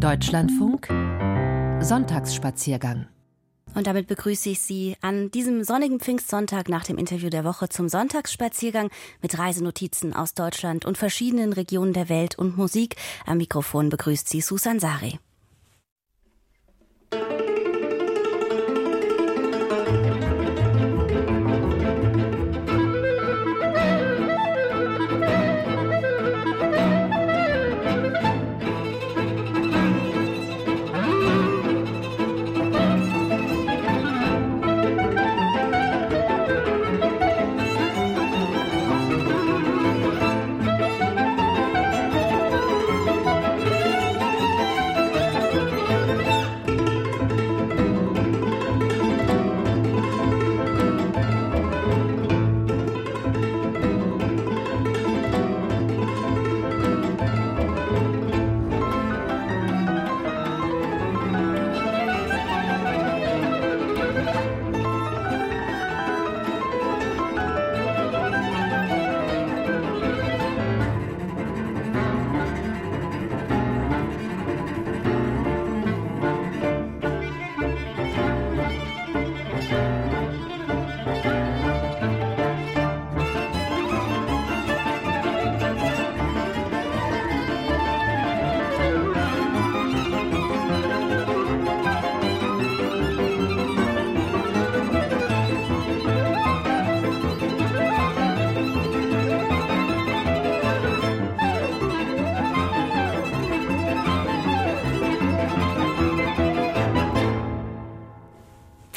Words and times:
Deutschlandfunk 0.00 0.88
Sonntagsspaziergang. 1.84 3.06
Und 3.74 3.86
damit 3.86 4.06
begrüße 4.06 4.48
ich 4.48 4.60
Sie 4.60 4.96
an 5.02 5.30
diesem 5.30 5.62
sonnigen 5.62 6.00
Pfingstsonntag 6.00 6.70
nach 6.70 6.84
dem 6.84 6.96
Interview 6.96 7.28
der 7.28 7.44
Woche 7.44 7.68
zum 7.68 7.90
Sonntagsspaziergang 7.90 8.88
mit 9.20 9.38
Reisenotizen 9.38 10.14
aus 10.14 10.32
Deutschland 10.32 10.86
und 10.86 10.96
verschiedenen 10.96 11.52
Regionen 11.52 11.92
der 11.92 12.08
Welt 12.08 12.38
und 12.38 12.56
Musik. 12.56 12.96
Am 13.26 13.36
Mikrofon 13.36 13.90
begrüßt 13.90 14.26
Sie 14.26 14.40
Susan 14.40 14.80
Sari. 14.80 15.18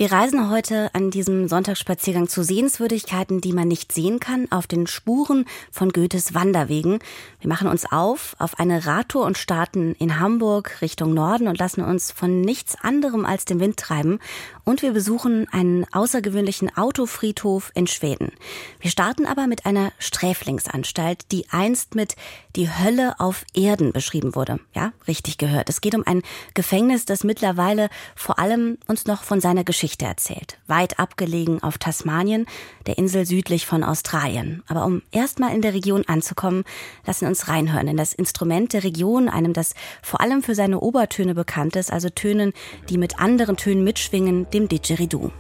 Wir 0.03 0.11
reisen 0.11 0.49
heute 0.49 0.93
an 0.93 1.11
diesem 1.11 1.47
Sonntagsspaziergang 1.47 2.27
zu 2.27 2.43
Sehenswürdigkeiten, 2.43 3.39
die 3.39 3.53
man 3.53 3.69
nicht 3.69 3.93
sehen 3.93 4.19
kann, 4.19 4.51
auf 4.51 4.67
den 4.67 4.85
Spuren 4.85 5.45
von 5.71 5.93
Goethes 5.93 6.33
Wanderwegen. 6.33 6.99
Wir 7.39 7.47
machen 7.47 7.69
uns 7.69 7.89
auf 7.89 8.35
auf 8.37 8.59
eine 8.59 8.85
Radtour 8.85 9.23
und 9.23 9.37
starten 9.37 9.95
in 9.99 10.19
Hamburg 10.19 10.81
Richtung 10.81 11.13
Norden 11.13 11.47
und 11.47 11.57
lassen 11.57 11.85
uns 11.85 12.11
von 12.11 12.41
nichts 12.41 12.75
anderem 12.81 13.25
als 13.25 13.45
dem 13.45 13.61
Wind 13.61 13.77
treiben. 13.77 14.19
Und 14.66 14.81
wir 14.81 14.94
besuchen 14.94 15.47
einen 15.52 15.86
außergewöhnlichen 15.92 16.75
Autofriedhof 16.78 17.72
in 17.75 17.86
Schweden. 17.86 18.31
Wir 18.80 18.89
starten 18.89 19.26
aber 19.26 19.48
mit 19.48 19.65
einer 19.65 19.92
Sträflingsanstalt, 19.99 21.32
die 21.33 21.45
einst 21.49 21.95
mit 21.95 22.15
die 22.55 22.70
Hölle 22.70 23.20
auf 23.20 23.43
Erden 23.54 23.92
beschrieben 23.92 24.36
wurde. 24.36 24.60
Ja, 24.73 24.93
richtig 25.05 25.37
gehört. 25.37 25.70
Es 25.70 25.82
geht 25.82 25.95
um 25.95 26.04
ein 26.05 26.21
Gefängnis, 26.54 27.04
das 27.04 27.26
mittlerweile 27.26 27.89
vor 28.15 28.39
allem 28.39 28.77
uns 28.87 29.05
noch 29.05 29.23
von 29.23 29.42
seiner 29.42 29.65
Geschichte 29.65 30.05
erzählt. 30.05 30.58
Weit 30.67 30.98
abgelegen 30.98 31.61
auf 31.61 31.77
Tasmanien, 31.77 32.45
der 32.86 32.98
Insel 32.98 33.26
südlich 33.26 33.66
von 33.66 33.83
Australien. 33.83 34.64
Aber 34.67 34.86
um 34.86 35.02
erstmal 35.11 35.54
in 35.54 35.61
der 35.61 35.73
Region 35.73 36.05
anzukommen, 36.08 36.64
lassen 37.05 37.27
uns 37.27 37.49
reinhören 37.49 37.89
in 37.89 37.98
das 37.98 38.14
Instrument 38.14 38.71
der 38.71 38.86
Region, 38.86 39.27
einem, 39.27 39.52
das 39.52 39.73
vor 40.02 40.21
allem 40.21 40.42
für 40.42 40.55
seine 40.55 40.80
Obertöne 40.80 41.36
bekannt 41.36 41.76
ist, 41.76 41.92
also 41.92 42.10
Tönen, 42.10 42.54
die 42.89 42.98
mit 42.98 43.20
anderen 43.20 43.58
Tönen 43.58 43.83
mitschwingen, 43.83 44.48
dem 44.53 44.67
Didgeridoo. 44.67 45.31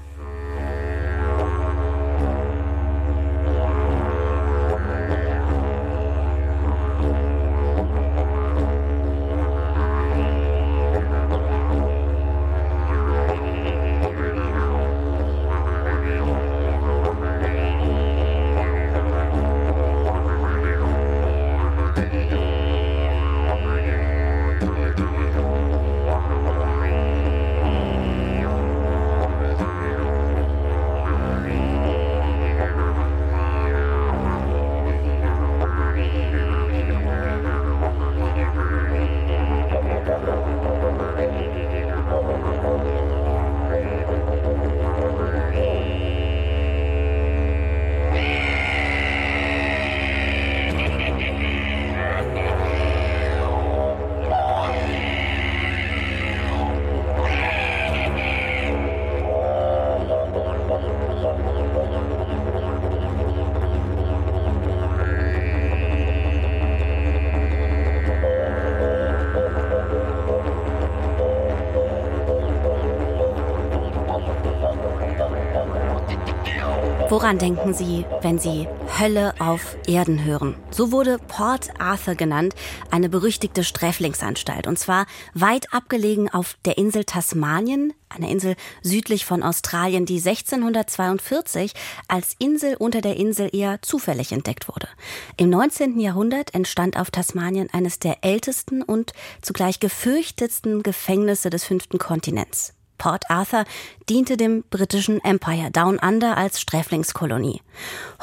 Woran 77.33 77.55
denken 77.55 77.73
Sie, 77.73 78.05
wenn 78.21 78.37
Sie 78.37 78.67
Hölle 78.99 79.33
auf 79.39 79.75
Erden 79.87 80.23
hören? 80.23 80.55
So 80.69 80.91
wurde 80.91 81.17
Port 81.17 81.69
Arthur 81.79 82.13
genannt, 82.13 82.53
eine 82.91 83.09
berüchtigte 83.09 83.63
Sträflingsanstalt. 83.63 84.67
Und 84.67 84.77
zwar 84.77 85.07
weit 85.33 85.73
abgelegen 85.73 86.29
auf 86.29 86.57
der 86.63 86.77
Insel 86.77 87.05
Tasmanien, 87.05 87.91
einer 88.07 88.29
Insel 88.29 88.55
südlich 88.83 89.25
von 89.25 89.41
Australien, 89.41 90.05
die 90.05 90.19
1642 90.19 91.73
als 92.07 92.35
Insel 92.37 92.75
unter 92.75 93.01
der 93.01 93.17
Insel 93.17 93.49
eher 93.51 93.81
zufällig 93.81 94.31
entdeckt 94.31 94.67
wurde. 94.67 94.87
Im 95.35 95.49
19. 95.49 95.99
Jahrhundert 95.99 96.53
entstand 96.53 96.99
auf 96.99 97.09
Tasmanien 97.09 97.67
eines 97.73 97.97
der 97.97 98.17
ältesten 98.21 98.83
und 98.83 99.11
zugleich 99.41 99.79
gefürchtetsten 99.79 100.83
Gefängnisse 100.83 101.49
des 101.49 101.63
fünften 101.63 101.97
Kontinents. 101.97 102.75
Port 103.03 103.29
Arthur 103.29 103.65
diente 104.07 104.37
dem 104.37 104.63
britischen 104.69 105.21
Empire 105.25 105.71
Down 105.71 105.99
Under 105.99 106.37
als 106.37 106.61
Sträflingskolonie. 106.61 107.59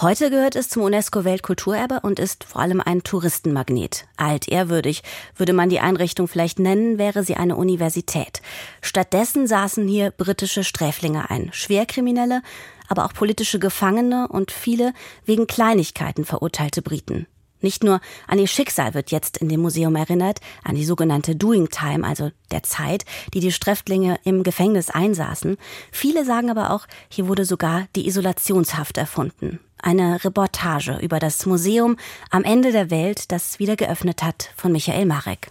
Heute 0.01 0.31
gehört 0.31 0.57
es 0.57 0.71
zum 0.71 0.85
UNESCO-Weltkulturerbe 0.85 2.01
und 2.01 2.19
ist 2.19 2.45
vor 2.45 2.63
allem 2.63 2.81
ein 2.81 3.03
Touristenmagnet. 3.03 4.07
Altehrwürdig 4.17 5.03
würde 5.37 5.53
man 5.53 5.69
die 5.69 5.81
Einrichtung 5.81 6.29
vielleicht 6.29 6.61
nennen, 6.61 6.97
wäre 6.97 7.25
sie 7.25 7.37
eine 7.37 7.57
Universität. 7.57 8.41
Stattdessen 8.81 9.47
saßen 9.47 9.87
hier 9.87 10.13
britische 10.13 10.65
Sträflinge 10.65 11.29
ein, 11.29 11.51
Schwerkriminelle, 11.53 12.41
aber 12.89 13.05
auch 13.05 13.13
politische 13.13 13.59
Gefangene 13.59 14.29
und 14.29 14.51
viele 14.51 14.95
wegen 15.27 15.47
Kleinigkeiten 15.47 16.25
verurteilte 16.25 16.81
Briten. 16.81 17.27
Nicht 17.61 17.85
nur 17.85 18.01
an 18.27 18.39
ihr 18.39 18.47
Schicksal 18.47 18.95
wird 18.95 19.11
jetzt 19.11 19.37
in 19.39 19.49
dem 19.49 19.61
Museum 19.61 19.97
erinnert, 19.97 20.41
an 20.65 20.75
die 20.75 20.85
sogenannte 20.85 21.37
Doing 21.37 21.69
Time, 21.69 22.07
also 22.07 22.31
der 22.51 22.63
Zeit, 22.63 23.05
die 23.35 23.41
die 23.41 23.53
Sträftlinge 23.53 24.19
im 24.25 24.43
Gefängnis 24.43 24.91
einsaßen. 24.91 25.57
Viele 25.93 26.25
sagen 26.25 26.51
aber 26.51 26.73
auch, 26.73 26.87
hier 27.09 27.29
wurde 27.29 27.45
sogar 27.45 27.87
die 27.97 28.07
Isolationshaft 28.07 28.97
erfunden. 28.97 29.61
Eine 29.83 30.23
Reportage 30.25 30.99
über 31.01 31.19
das 31.19 31.47
Museum 31.47 31.97
am 32.31 32.45
Ende 32.45 32.73
der 32.73 32.91
Welt, 32.91 33.33
das 33.33 33.59
wieder 33.59 33.77
geöffnet 33.77 34.23
hat, 34.23 34.51
von 34.57 34.73
Michael 34.73 35.07
Marek. 35.07 35.51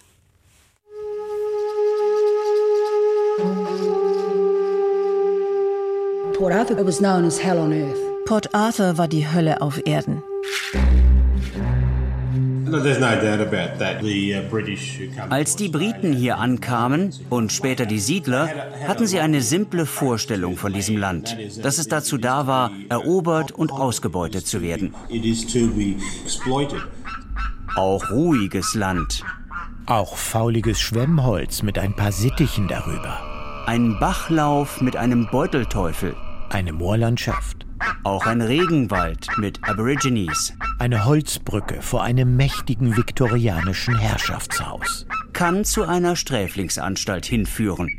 Port 8.26 8.54
Arthur 8.54 8.98
war 8.98 9.08
die 9.08 9.28
Hölle 9.28 9.62
auf 9.62 9.82
Erden. 9.86 10.24
Als 15.30 15.56
die 15.56 15.69
Briten 15.69 16.13
hier 16.13 16.38
ankamen 16.38 17.13
und 17.30 17.51
später 17.51 17.86
die 17.86 18.00
Siedler, 18.00 18.50
hatten 18.88 19.07
sie 19.07 19.19
eine 19.19 19.42
simple 19.42 19.86
Vorstellung 19.86 20.57
von 20.57 20.74
diesem 20.74 20.98
Land, 20.98 21.38
dass 21.63 21.77
es 21.77 21.88
dazu 21.88 22.18
da 22.18 22.48
war, 22.48 22.71
erobert 22.89 23.51
und 23.51 23.71
ausgebeutet 23.71 24.48
zu 24.48 24.62
werden. 24.62 24.94
Auch 27.75 28.12
ruhiges 28.12 28.74
Land. 28.75 29.24
Auch 29.86 30.18
fauliges 30.18 30.80
Schwemmholz 30.80 31.63
mit 31.63 31.80
ein 31.80 31.95
paar 31.95 32.12
Sittichen 32.12 32.68
darüber. 32.68 33.19
Ein 33.66 33.98
Bachlauf 34.00 34.81
mit 34.81 34.95
einem 34.95 35.27
Beutelteufel. 35.31 36.16
Eine 36.50 36.74
Moorlandschaft. 36.74 37.69
Auch 38.04 38.26
ein 38.26 38.42
Regenwald 38.42 39.28
mit 39.38 39.60
Aborigines. 39.68 40.54
Eine 40.80 41.06
Holzbrücke 41.06 41.81
vor 41.81 42.04
einem 42.04 42.36
mächtigen 42.36 42.96
viktorianischen 42.96 43.98
Herrschaftshaus. 43.98 45.06
Kann 45.34 45.66
zu 45.66 45.84
einer 45.84 46.16
Sträflingsanstalt 46.16 47.26
hinführen. 47.26 47.90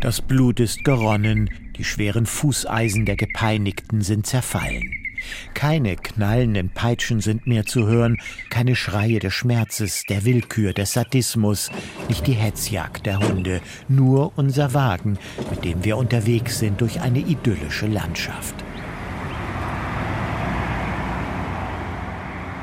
Das 0.00 0.20
Blut 0.20 0.60
ist 0.60 0.84
geronnen, 0.84 1.50
die 1.76 1.84
schweren 1.84 2.26
Fußeisen 2.26 3.06
der 3.06 3.16
Gepeinigten 3.16 4.02
sind 4.02 4.26
zerfallen. 4.26 5.05
Keine 5.54 5.96
knallenden 5.96 6.70
Peitschen 6.70 7.20
sind 7.20 7.46
mehr 7.46 7.66
zu 7.66 7.86
hören, 7.86 8.18
keine 8.50 8.76
Schreie 8.76 9.18
des 9.18 9.34
Schmerzes, 9.34 10.04
der 10.08 10.24
Willkür, 10.24 10.72
des 10.72 10.92
Sadismus, 10.92 11.70
nicht 12.08 12.26
die 12.26 12.32
Hetzjagd 12.32 13.06
der 13.06 13.18
Hunde, 13.18 13.60
nur 13.88 14.32
unser 14.36 14.74
Wagen, 14.74 15.18
mit 15.50 15.64
dem 15.64 15.84
wir 15.84 15.96
unterwegs 15.96 16.58
sind 16.58 16.80
durch 16.80 17.00
eine 17.00 17.20
idyllische 17.20 17.86
Landschaft. 17.86 18.54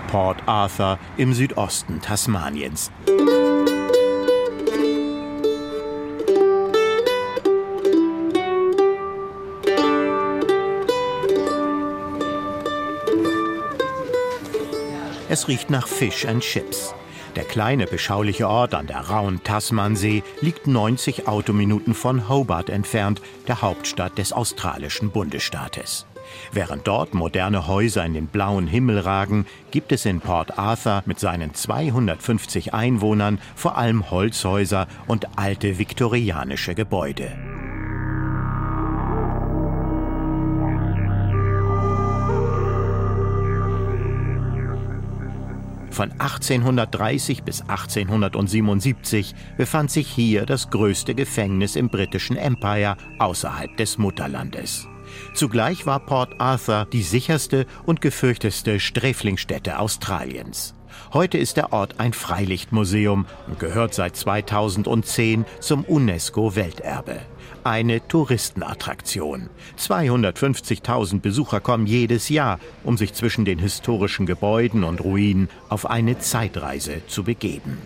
Port 0.07 0.43
Arthur 0.45 0.99
im 1.17 1.33
Südosten 1.33 1.99
Tasmaniens. 1.99 2.91
Es 15.33 15.47
riecht 15.47 15.71
nach 15.71 15.87
Fish 15.87 16.25
and 16.25 16.43
Chips. 16.43 16.93
Der 17.35 17.43
kleine, 17.43 17.87
beschauliche 17.87 18.47
Ort 18.47 18.75
an 18.75 18.85
der 18.85 18.99
rauen 18.99 19.43
Tasmansee 19.43 20.21
liegt 20.41 20.67
90 20.67 21.27
Autominuten 21.27 21.95
von 21.95 22.29
Hobart 22.29 22.69
entfernt, 22.69 23.19
der 23.47 23.63
Hauptstadt 23.63 24.19
des 24.19 24.31
australischen 24.31 25.09
Bundesstaates. 25.09 26.05
Während 26.51 26.87
dort 26.87 27.15
moderne 27.15 27.65
Häuser 27.65 28.05
in 28.05 28.13
den 28.13 28.27
blauen 28.27 28.67
Himmel 28.67 28.99
ragen, 28.99 29.47
gibt 29.71 29.91
es 29.91 30.05
in 30.05 30.21
Port 30.21 30.59
Arthur 30.59 31.01
mit 31.07 31.19
seinen 31.19 31.55
250 31.55 32.75
Einwohnern 32.75 33.39
vor 33.55 33.75
allem 33.75 34.11
Holzhäuser 34.11 34.85
und 35.07 35.39
alte 35.39 35.79
viktorianische 35.79 36.75
Gebäude. 36.75 37.31
Von 45.93 46.11
1830 46.11 47.43
bis 47.43 47.61
1877 47.61 49.35
befand 49.57 49.91
sich 49.91 50.07
hier 50.07 50.47
das 50.47 50.71
größte 50.71 51.13
Gefängnis 51.13 51.75
im 51.75 51.89
britischen 51.89 52.35
Empire 52.35 52.97
außerhalb 53.19 53.77
des 53.77 53.99
Mutterlandes. 53.99 54.87
Zugleich 55.35 55.85
war 55.85 55.99
Port 55.99 56.41
Arthur 56.41 56.87
die 56.91 57.03
sicherste 57.03 57.67
und 57.85 58.01
gefürchteste 58.01 58.79
Sträflingsstätte 58.79 59.77
Australiens. 59.77 60.73
Heute 61.13 61.37
ist 61.37 61.57
der 61.57 61.71
Ort 61.73 61.99
ein 61.99 62.13
Freilichtmuseum 62.13 63.27
und 63.45 63.59
gehört 63.59 63.93
seit 63.93 64.15
2010 64.15 65.45
zum 65.59 65.83
UNESCO-Welterbe 65.83 67.19
eine 67.65 68.07
Touristenattraktion. 68.07 69.49
250.000 69.79 71.19
Besucher 71.19 71.59
kommen 71.59 71.85
jedes 71.85 72.29
Jahr, 72.29 72.59
um 72.83 72.97
sich 72.97 73.13
zwischen 73.13 73.45
den 73.45 73.59
historischen 73.59 74.25
Gebäuden 74.25 74.83
und 74.83 75.01
Ruinen 75.01 75.49
auf 75.69 75.89
eine 75.89 76.19
Zeitreise 76.19 77.05
zu 77.07 77.23
begeben. 77.23 77.77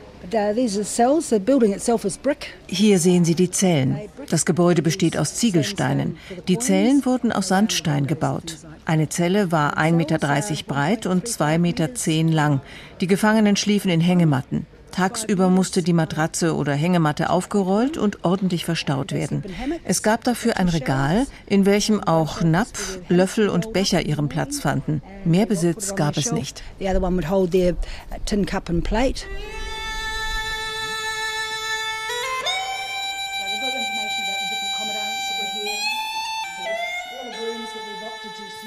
Hier 2.67 2.99
sehen 2.99 3.25
Sie 3.25 3.35
die 3.35 3.51
Zellen. 3.51 3.99
Das 4.29 4.45
Gebäude 4.45 4.81
besteht 4.81 5.17
aus 5.17 5.35
Ziegelsteinen. 5.35 6.17
Die 6.47 6.57
Zellen 6.57 7.05
wurden 7.05 7.31
aus 7.31 7.47
Sandstein 7.47 8.07
gebaut. 8.07 8.57
Eine 8.85 9.09
Zelle 9.09 9.51
war 9.51 9.77
1,30 9.77 9.91
Meter 9.93 10.17
breit 10.65 11.05
und 11.05 11.27
2,10 11.27 11.57
Meter 11.59 12.33
lang. 12.33 12.61
Die 12.99 13.07
Gefangenen 13.07 13.55
schliefen 13.55 13.89
in 13.89 14.01
Hängematten. 14.01 14.65
Tagsüber 14.97 15.51
musste 15.51 15.83
die 15.83 15.93
Matratze 15.93 16.55
oder 16.55 16.73
Hängematte 16.73 17.29
aufgerollt 17.29 17.99
und 17.99 18.25
ordentlich 18.25 18.65
verstaut 18.65 19.11
werden. 19.11 19.43
Es 19.83 20.01
gab 20.01 20.23
dafür 20.23 20.57
ein 20.57 20.69
Regal, 20.69 21.27
in 21.45 21.67
welchem 21.67 22.03
auch 22.03 22.41
Napf, 22.41 22.97
Löffel 23.07 23.47
und 23.49 23.73
Becher 23.73 24.03
ihren 24.03 24.27
Platz 24.27 24.59
fanden. 24.59 25.03
Mehr 25.23 25.45
Besitz 25.45 25.95
gab 25.95 26.17
es 26.17 26.31
nicht. 26.31 26.63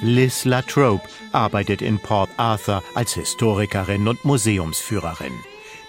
Liz 0.01 0.45
Latrobe 0.45 1.03
arbeitet 1.33 1.83
in 1.83 1.99
Port 1.99 2.31
Arthur 2.37 2.85
als 2.95 3.15
Historikerin 3.15 4.07
und 4.07 4.25
Museumsführerin. 4.25 5.33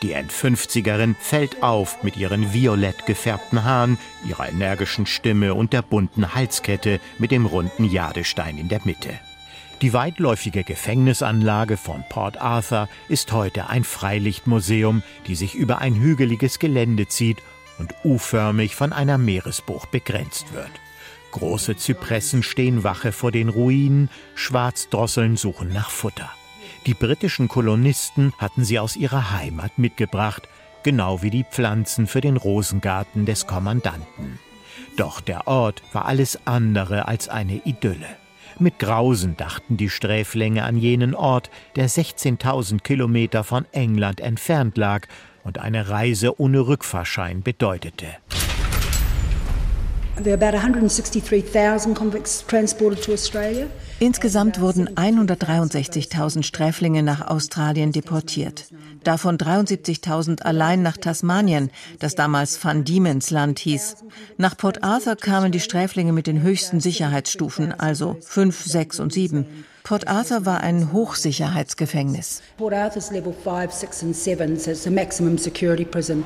Die 0.02 0.14
End-50erin 0.14 1.16
fällt 1.20 1.62
auf 1.62 2.02
mit 2.02 2.18
ihren 2.18 2.54
violett 2.54 3.06
gefärbten 3.06 3.64
Haaren, 3.64 4.00
ihrer 4.28 4.50
energischen 4.50 5.06
Stimme 5.06 5.54
und 5.54 5.74
der 5.74 5.84
bunten 5.84 6.34
Halskette 6.34 7.00
mit 7.20 7.30
dem 7.32 7.46
runden 7.46 7.86
Jadestein 7.86 8.58
in 8.58 8.68
der 8.68 8.82
Mitte. 8.84 9.20
Die 9.82 9.94
weitläufige 9.94 10.64
Gefängnisanlage 10.64 11.78
von 11.78 12.04
Port 12.10 12.40
Arthur 12.40 12.88
ist 13.10 13.32
heute 13.32 13.70
ein 13.70 13.84
Freilichtmuseum, 13.84 15.04
die 15.28 15.36
sich 15.36 15.56
über 15.56 15.80
ein 15.80 15.96
hügeliges 15.96 16.60
Gelände 16.60 17.08
zieht 17.08 17.38
und 17.78 17.94
U-förmig 18.04 18.76
von 18.76 18.94
einer 18.94 19.18
Meeresbucht 19.18 19.92
begrenzt 19.92 20.54
wird. 20.54 20.72
Große 21.32 21.78
Zypressen 21.78 22.44
stehen 22.44 22.84
Wache 22.84 23.12
vor 23.12 23.32
den 23.32 23.50
Ruinen, 23.50 24.10
Schwarzdrosseln 24.36 25.38
suchen 25.38 25.70
nach 25.74 25.90
Futter. 25.90 26.32
Die 26.88 26.96
britischen 26.96 27.48
Kolonisten 27.48 28.34
hatten 28.40 28.64
sie 28.64 28.80
aus 28.80 28.96
ihrer 28.96 29.32
Heimat 29.32 29.78
mitgebracht, 29.78 30.48
genau 30.84 31.22
wie 31.22 31.30
die 31.30 31.44
Pflanzen 31.44 32.08
für 32.08 32.22
den 32.22 32.38
Rosengarten 32.38 33.26
des 33.26 33.46
Kommandanten. 33.46 34.40
Doch 34.98 35.22
der 35.22 35.48
Ort 35.48 35.84
war 35.94 36.06
alles 36.06 36.40
andere 36.46 37.08
als 37.08 37.30
eine 37.30 37.62
Idylle. 37.66 38.18
Mit 38.58 38.80
Grausen 38.80 39.38
dachten 39.38 39.78
die 39.78 39.90
Sträflinge 39.90 40.64
an 40.64 40.78
jenen 40.78 41.16
Ort, 41.16 41.50
der 41.76 41.88
16.000 41.88 42.80
Kilometer 42.82 43.44
von 43.44 43.66
England 43.72 44.20
entfernt 44.20 44.78
lag 44.78 45.08
und 45.44 45.60
eine 45.60 45.90
Reise 45.90 46.40
ohne 46.40 46.68
Rückfahrschein 46.68 47.44
bedeutete. 47.44 48.08
Insgesamt 54.00 54.62
wurden 54.62 54.90
163.000 54.90 56.44
Sträflinge 56.44 57.04
nach 57.04 57.28
Australien 57.28 57.92
deportiert. 57.92 58.66
Davon 59.04 59.38
73.000 59.38 60.42
allein 60.42 60.82
nach 60.82 60.98
Tasmanien, 60.98 61.72
das 62.00 62.16
damals 62.16 62.64
Van 62.64 62.84
Diemen's 62.84 63.32
Land 63.32 63.60
hieß. 63.60 63.98
Nach 64.38 64.56
Port 64.58 64.84
Arthur 64.84 65.16
kamen 65.16 65.52
die 65.52 65.60
Sträflinge 65.60 66.14
mit 66.14 66.28
den 66.28 66.42
höchsten 66.42 66.80
Sicherheitsstufen, 66.80 67.72
also 67.80 68.18
5, 68.22 68.64
6 68.64 69.00
und 69.00 69.14
7. 69.14 69.46
Port 69.84 70.08
Arthur 70.08 70.46
war 70.46 70.62
ein 70.62 70.92
Hochsicherheitsgefängnis. 70.94 72.42
Port 72.58 72.74
Arthur's 72.74 73.12
level 73.12 73.34
5, 73.34 73.72
6 73.72 74.04
and 74.04 74.16
7, 74.16 74.60
so 74.60 74.72
it's 74.72 74.86
a 74.86 74.92
maximum 74.92 75.38
security 75.38 75.86
prison. 75.86 76.24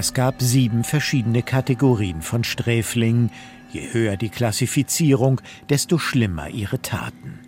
Es 0.00 0.14
gab 0.14 0.40
sieben 0.40 0.82
verschiedene 0.82 1.42
Kategorien 1.42 2.22
von 2.22 2.42
Sträflingen. 2.42 3.30
Je 3.70 3.92
höher 3.92 4.16
die 4.16 4.30
Klassifizierung, 4.30 5.42
desto 5.68 5.98
schlimmer 5.98 6.48
ihre 6.48 6.80
Taten. 6.80 7.38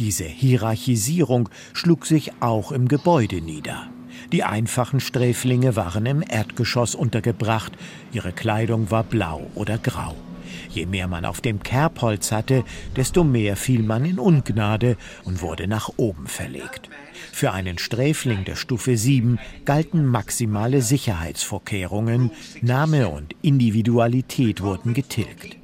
Diese 0.00 0.24
Hierarchisierung 0.24 1.48
schlug 1.72 2.04
sich 2.04 2.32
auch 2.40 2.72
im 2.72 2.88
Gebäude 2.88 3.40
nieder. 3.40 3.86
Die 4.32 4.42
einfachen 4.42 4.98
Sträflinge 4.98 5.76
waren 5.76 6.04
im 6.06 6.24
Erdgeschoss 6.28 6.96
untergebracht, 6.96 7.74
ihre 8.12 8.32
Kleidung 8.32 8.90
war 8.90 9.04
blau 9.04 9.48
oder 9.54 9.78
grau. 9.78 10.16
Je 10.72 10.86
mehr 10.86 11.06
man 11.06 11.26
auf 11.26 11.42
dem 11.42 11.62
Kerbholz 11.62 12.32
hatte, 12.32 12.64
desto 12.96 13.24
mehr 13.24 13.56
fiel 13.56 13.82
man 13.82 14.06
in 14.06 14.18
Ungnade 14.18 14.96
und 15.24 15.42
wurde 15.42 15.68
nach 15.68 15.90
oben 15.98 16.26
verlegt. 16.26 16.88
Für 17.30 17.52
einen 17.52 17.78
Sträfling 17.78 18.44
der 18.44 18.56
Stufe 18.56 18.96
7 18.96 19.38
galten 19.64 20.06
maximale 20.06 20.80
Sicherheitsvorkehrungen, 20.80 22.30
Name 22.62 23.08
und 23.08 23.34
Individualität 23.42 24.62
wurden 24.62 24.94
getilgt. 24.94 25.56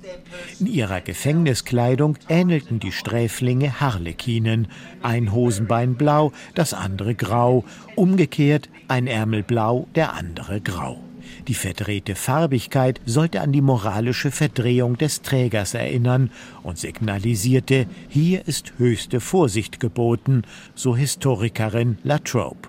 In 0.61 0.67
ihrer 0.67 1.01
Gefängniskleidung 1.01 2.19
ähnelten 2.29 2.79
die 2.79 2.93
Sträflinge 2.93 3.81
Harlekinen, 3.81 4.69
ein 5.03 5.33
Hosenbein 5.33 5.95
blau, 5.95 6.33
das 6.55 6.75
andere 6.75 7.15
grau, 7.15 7.65
umgekehrt 7.97 8.69
ein 8.89 9.07
Ärmel 9.07 9.43
blau, 9.43 9.89
der 9.95 10.13
andere 10.13 10.61
grau. 10.61 11.08
Die 11.49 11.55
verdrehte 11.55 12.15
Farbigkeit 12.15 13.01
sollte 13.07 13.41
an 13.41 13.53
die 13.53 13.63
moralische 13.63 14.31
Verdrehung 14.31 14.99
des 14.99 15.23
Trägers 15.23 15.73
erinnern 15.73 16.31
und 16.63 16.77
signalisierte, 16.77 17.87
hier 18.07 18.47
ist 18.47 18.75
höchste 18.77 19.19
Vorsicht 19.19 19.81
geboten, 19.81 20.43
so 20.75 20.95
Historikerin 20.95 21.97
Latrobe. 22.05 22.69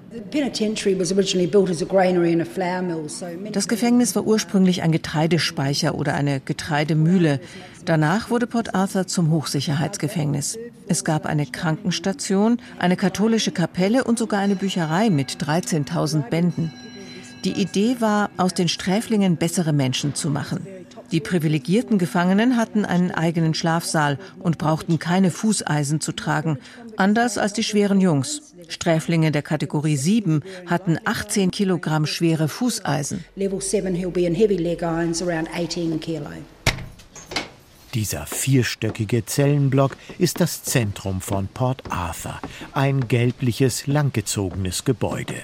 Das 3.51 3.67
Gefängnis 3.67 4.15
war 4.15 4.25
ursprünglich 4.25 4.81
ein 4.81 4.91
Getreidespeicher 4.93 5.95
oder 5.95 6.13
eine 6.13 6.39
Getreidemühle. 6.39 7.41
Danach 7.83 8.29
wurde 8.29 8.47
Port 8.47 8.75
Arthur 8.75 9.07
zum 9.07 9.29
Hochsicherheitsgefängnis. 9.31 10.57
Es 10.87 11.03
gab 11.03 11.25
eine 11.25 11.45
Krankenstation, 11.45 12.61
eine 12.79 12.95
katholische 12.95 13.51
Kapelle 13.51 14.05
und 14.05 14.17
sogar 14.17 14.39
eine 14.39 14.55
Bücherei 14.55 15.09
mit 15.09 15.31
13.000 15.43 16.29
Bänden. 16.29 16.71
Die 17.45 17.53
Idee 17.53 17.97
war, 17.99 18.29
aus 18.35 18.53
den 18.53 18.67
Sträflingen 18.67 19.37
bessere 19.37 19.71
Menschen 19.71 20.13
zu 20.13 20.29
machen. 20.29 20.67
Die 21.11 21.21
privilegierten 21.21 21.97
Gefangenen 21.97 22.57
hatten 22.57 22.85
einen 22.85 23.11
eigenen 23.11 23.53
Schlafsaal 23.53 24.19
und 24.39 24.57
brauchten 24.57 24.99
keine 24.99 25.31
Fußeisen 25.31 26.01
zu 26.01 26.11
tragen, 26.11 26.59
anders 26.97 27.37
als 27.37 27.53
die 27.53 27.63
schweren 27.63 28.01
Jungs. 28.01 28.53
Sträflinge 28.67 29.31
der 29.31 29.41
Kategorie 29.41 29.95
7 29.95 30.43
hatten 30.67 30.97
18 31.05 31.49
Kilogramm 31.49 32.05
schwere 32.05 32.47
Fußeisen. 32.47 33.23
Dieser 37.95 38.25
vierstöckige 38.27 39.25
Zellenblock 39.25 39.97
ist 40.19 40.41
das 40.41 40.63
Zentrum 40.63 41.21
von 41.21 41.47
Port 41.47 41.83
Arthur, 41.89 42.39
ein 42.73 43.07
gelbliches, 43.07 43.87
langgezogenes 43.87 44.85
Gebäude. 44.85 45.35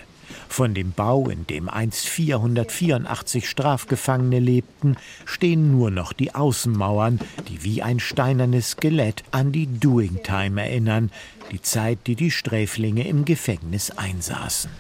Von 0.56 0.74
dem 0.74 0.94
Bau, 0.94 1.28
in 1.28 1.46
dem 1.48 1.68
einst 1.68 2.08
484 2.08 3.50
Strafgefangene 3.50 4.40
lebten, 4.40 4.96
stehen 5.26 5.70
nur 5.70 5.92
noch 5.92 6.14
die 6.14 6.34
Außenmauern, 6.34 7.20
die 7.50 7.66
wie 7.66 7.84
ein 7.84 8.00
steinernes 8.00 8.70
Skelett 8.70 9.26
an 9.32 9.52
die 9.52 9.68
Doing 9.68 10.24
Time 10.24 10.62
erinnern, 10.62 11.12
die 11.52 11.62
Zeit, 11.62 12.08
die 12.08 12.16
die 12.16 12.32
Sträflinge 12.32 13.06
im 13.06 13.26
Gefängnis 13.26 13.92
einsaßen. 13.92 14.72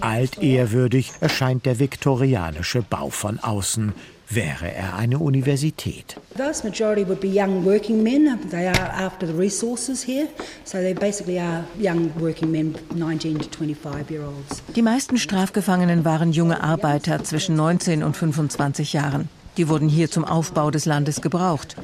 Altehrwürdig 0.00 1.12
erscheint 1.20 1.66
der 1.66 1.78
viktorianische 1.78 2.80
Bau 2.80 3.10
von 3.10 3.38
außen, 3.38 3.92
wäre 4.34 4.72
er 4.72 4.96
eine 4.96 5.18
Universität. 5.18 6.16
Vast 6.36 6.64
majority 6.64 7.06
would 7.06 7.20
be 7.20 7.28
young 7.28 7.64
working 7.64 8.02
men. 8.02 8.38
They 8.50 8.66
are 8.66 8.90
after 8.92 9.26
the 9.26 9.32
resources 9.32 10.02
here, 10.06 10.28
so 10.64 10.78
they 10.78 10.94
basically 10.94 11.38
are 11.38 11.64
young 11.78 12.10
working 12.20 12.50
men, 12.50 12.74
19 12.94 13.38
to 13.38 13.48
25 13.48 14.10
year 14.10 14.24
olds. 14.24 14.62
Die 14.74 14.82
meisten 14.82 15.16
Strafgefangenen 15.18 16.04
waren 16.04 16.32
junge 16.32 16.62
Arbeiter 16.62 17.22
zwischen 17.24 17.56
19 17.56 18.02
und 18.02 18.16
25 18.16 18.92
Jahren. 18.92 19.28
Die 19.56 19.68
wurden 19.68 19.88
hier 19.88 20.10
zum 20.10 20.24
Aufbau 20.24 20.70
des 20.70 20.84
Landes 20.84 21.20
gebraucht. 21.20 21.76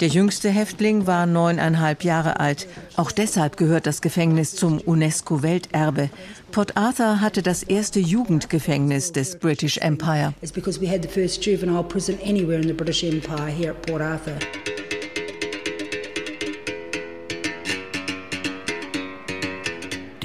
Der 0.00 0.08
jüngste 0.08 0.50
Häftling 0.50 1.06
war 1.06 1.26
neuneinhalb 1.26 2.04
Jahre 2.04 2.38
alt. 2.38 2.68
Auch 2.96 3.10
deshalb 3.10 3.56
gehört 3.56 3.86
das 3.86 4.02
Gefängnis 4.02 4.54
zum 4.54 4.78
UNESCO-Welterbe. 4.78 6.10
Port 6.52 6.76
Arthur 6.76 7.20
hatte 7.20 7.42
das 7.42 7.62
erste 7.62 7.98
Jugendgefängnis 7.98 9.12
des 9.12 9.38
British 9.38 9.78
Empire. 9.78 10.34
It's 10.42 10.52
because 10.52 10.80
we 10.80 10.88
had 10.88 11.02
the 11.02 11.08
first 11.08 11.44
juvenile 11.44 11.82
prison 11.82 12.18
anywhere 12.24 12.60
in 12.60 12.68
the 12.68 12.74
British 12.74 13.02
Empire 13.02 13.48
here 13.48 13.70
at 13.70 13.82
Port 13.82 14.02
Arthur. 14.02 14.34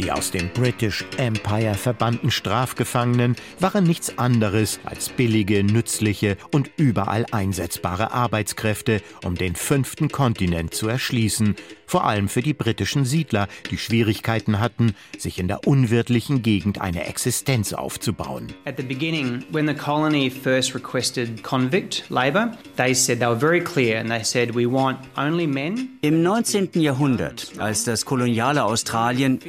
Die 0.01 0.11
aus 0.11 0.31
dem 0.31 0.49
British 0.49 1.05
Empire 1.17 1.75
verbannten 1.75 2.31
Strafgefangenen 2.31 3.35
waren 3.59 3.83
nichts 3.83 4.17
anderes 4.17 4.79
als 4.83 5.09
billige, 5.09 5.63
nützliche 5.63 6.37
und 6.51 6.71
überall 6.75 7.27
einsetzbare 7.31 8.11
Arbeitskräfte, 8.11 9.03
um 9.23 9.35
den 9.35 9.55
fünften 9.55 10.09
Kontinent 10.09 10.73
zu 10.73 10.87
erschließen, 10.87 11.55
vor 11.91 12.05
allem 12.05 12.29
für 12.29 12.41
die 12.41 12.53
britischen 12.53 13.03
Siedler, 13.03 13.49
die 13.69 13.77
Schwierigkeiten 13.77 14.61
hatten, 14.61 14.95
sich 15.17 15.37
in 15.39 15.49
der 15.49 15.67
unwirtlichen 15.67 16.41
Gegend 16.41 16.79
eine 16.79 17.05
Existenz 17.05 17.73
aufzubauen. 17.73 18.47
At 18.63 18.77
the 18.77 18.83
beginning, 18.83 19.43
when 19.51 19.67
the 19.67 19.73
colony 19.73 20.31
first 20.31 20.73
requested 20.73 21.43
convict 21.43 22.05
labor, 22.09 22.57
they 22.77 22.95
said 22.95 23.19
they 23.19 23.27
were 23.27 23.37
very 23.37 23.59
clear 23.59 23.99
and 23.99 24.09
they 24.09 24.23
said 24.23 24.55
we 24.55 24.65
want 24.65 24.99
only 25.17 25.45
men. 25.45 25.89
Im 26.01 26.23
19. 26.23 26.69
Jahrhundert, 26.75 27.51
als 27.57 27.83
das 27.83 28.05
koloniale 28.05 28.63
Australien 28.63 29.39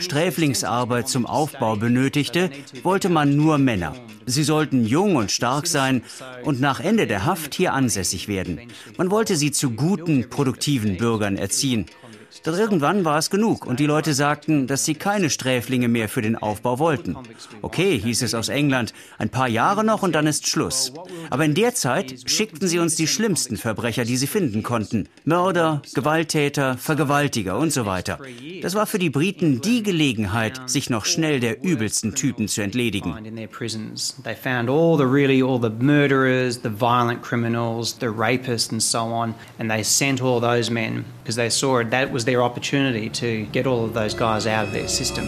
Sträflingsarbeit 0.43 1.09
zum 1.09 1.25
Aufbau 1.25 1.77
benötigte, 1.77 2.51
wollte 2.83 3.09
man 3.09 3.37
nur 3.37 3.59
Männer. 3.59 3.95
Sie 4.27 4.43
sollten 4.43 4.85
jung 4.85 5.15
und 5.15 5.31
stark 5.31 5.69
sein 5.69 6.03
und 6.43 6.61
nach 6.61 6.81
Ende 6.81 7.07
der 7.07 7.25
Haft 7.25 7.55
hier 7.55 7.75
ansässig 7.75 8.27
werden. 8.27 8.59
Man 8.97 9.13
wollte 9.13 9.37
sie 9.37 9.53
zu 9.53 9.71
guten, 9.71 10.29
produktiven 10.29 10.97
Bürgern 10.97 11.37
erziehen. 11.37 11.87
Doch 12.45 12.59
irgendwann 12.59 13.05
war 13.05 13.19
es 13.19 13.31
genug 13.31 13.67
und 13.67 13.81
die 13.81 13.87
Leute 13.87 14.15
sagten, 14.15 14.67
dass 14.67 14.85
sie 14.85 14.95
keine 14.95 15.31
Sträflinge 15.31 15.89
mehr 15.89 16.09
für 16.09 16.23
den 16.23 16.37
Aufbau 16.37 16.79
wollten. 16.79 17.17
Okay, 17.63 17.99
hieß 17.99 18.23
es 18.23 18.35
aus 18.35 18.49
England, 18.49 18.93
ein 19.19 19.29
paar 19.29 19.49
Jahre 19.49 19.85
noch 19.85 20.03
und 20.03 20.13
dann 20.13 20.27
ist 20.27 20.49
Schluss. 20.49 20.93
Aber 21.31 21.45
in 21.45 21.55
der 21.55 21.75
Zeit 21.75 22.29
schickten 22.31 22.69
sie 22.69 22.79
uns 22.79 22.97
die 22.97 23.07
schlimmsten 23.07 23.57
Verbrecher, 23.57 24.05
die 24.05 24.17
sie 24.17 24.27
finden 24.27 24.63
konnten. 24.63 25.09
Mörder, 25.25 25.83
Gewalttäter, 25.95 26.77
Vergewaltiger 26.79 27.59
und 27.59 27.73
so 27.73 27.87
weiter. 27.87 28.19
Das 28.61 28.75
war 28.75 28.87
für 28.87 28.99
die 28.99 29.11
Briten 29.11 29.61
die 29.61 29.83
Gelegenheit, 29.83 30.69
sich 30.69 30.91
noch 30.91 31.05
schnell 31.05 31.41
der 31.41 31.63
übelsten 31.63 32.15
Typen 32.15 32.49
zu 32.49 32.63
entledigen. 32.63 33.15
Criminals, 37.23 37.93
the 37.93 38.09
rapists 38.09 38.73
and 38.73 38.83
so 38.83 39.05
on, 39.05 39.35
and 39.59 39.71
they 39.71 39.83
sent 39.83 40.21
all 40.21 40.41
those 40.41 40.71
men 40.71 41.05
because 41.23 41.37
they 41.37 41.51
saw 41.51 41.83
that 41.83 42.13
was 42.13 42.25
their 42.25 42.32
opportunity 42.41 43.11
to 43.11 43.47
get 43.47 43.67
all 43.67 43.85
of 43.85 43.93
those 43.93 44.15
guys 44.15 44.47
out 44.47 44.67
of 44.67 44.73
their 44.73 44.87
system. 44.87 45.27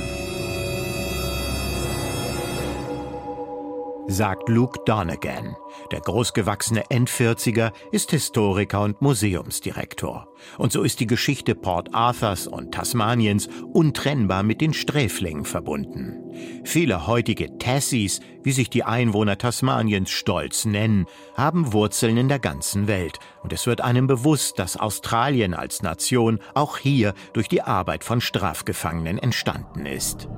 Sagt 4.08 4.49
Luke 4.49 4.87
Donegan. 4.87 5.56
Der 5.90 6.00
großgewachsene 6.00 6.90
Endvierziger 6.90 7.72
ist 7.92 8.10
Historiker 8.10 8.82
und 8.82 9.02
Museumsdirektor. 9.02 10.28
Und 10.58 10.72
so 10.72 10.82
ist 10.82 11.00
die 11.00 11.06
Geschichte 11.06 11.54
Port 11.54 11.94
Arthurs 11.94 12.46
und 12.46 12.72
Tasmaniens 12.72 13.48
untrennbar 13.72 14.42
mit 14.42 14.60
den 14.60 14.72
Sträflingen 14.72 15.44
verbunden. 15.44 16.20
Viele 16.64 17.06
heutige 17.06 17.58
Tassies, 17.58 18.20
wie 18.42 18.52
sich 18.52 18.70
die 18.70 18.84
Einwohner 18.84 19.38
Tasmaniens 19.38 20.10
stolz 20.10 20.64
nennen, 20.64 21.06
haben 21.36 21.72
Wurzeln 21.72 22.16
in 22.16 22.28
der 22.28 22.38
ganzen 22.38 22.88
Welt. 22.88 23.18
Und 23.42 23.52
es 23.52 23.66
wird 23.66 23.80
einem 23.80 24.06
bewusst, 24.06 24.58
dass 24.58 24.76
Australien 24.76 25.54
als 25.54 25.82
Nation 25.82 26.40
auch 26.54 26.78
hier 26.78 27.14
durch 27.32 27.48
die 27.48 27.62
Arbeit 27.62 28.04
von 28.04 28.20
Strafgefangenen 28.20 29.18
entstanden 29.18 29.86
ist. 29.86 30.28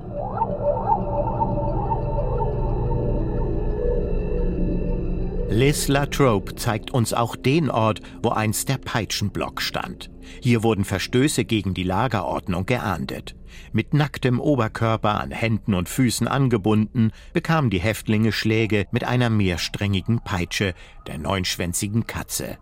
Liz 5.49 5.87
Latrobe 5.87 6.55
zeigt 6.55 6.91
uns 6.91 7.13
auch 7.13 7.37
den 7.37 7.69
Ort, 7.69 8.01
wo 8.21 8.29
einst 8.29 8.67
der 8.67 8.77
Peitschenblock 8.77 9.61
stand. 9.61 10.09
Hier 10.41 10.61
wurden 10.61 10.83
Verstöße 10.83 11.45
gegen 11.45 11.73
die 11.73 11.83
Lagerordnung 11.83 12.65
geahndet. 12.65 13.33
Mit 13.71 13.93
nacktem 13.93 14.41
Oberkörper 14.41 15.21
an 15.21 15.31
Händen 15.31 15.73
und 15.73 15.87
Füßen 15.87 16.27
angebunden, 16.27 17.11
bekamen 17.31 17.69
die 17.69 17.79
Häftlinge 17.79 18.33
Schläge 18.33 18.87
mit 18.91 19.05
einer 19.05 19.29
mehrsträngigen 19.29 20.19
Peitsche, 20.19 20.73
der 21.07 21.17
neunschwänzigen 21.17 22.05
Katze. 22.05 22.57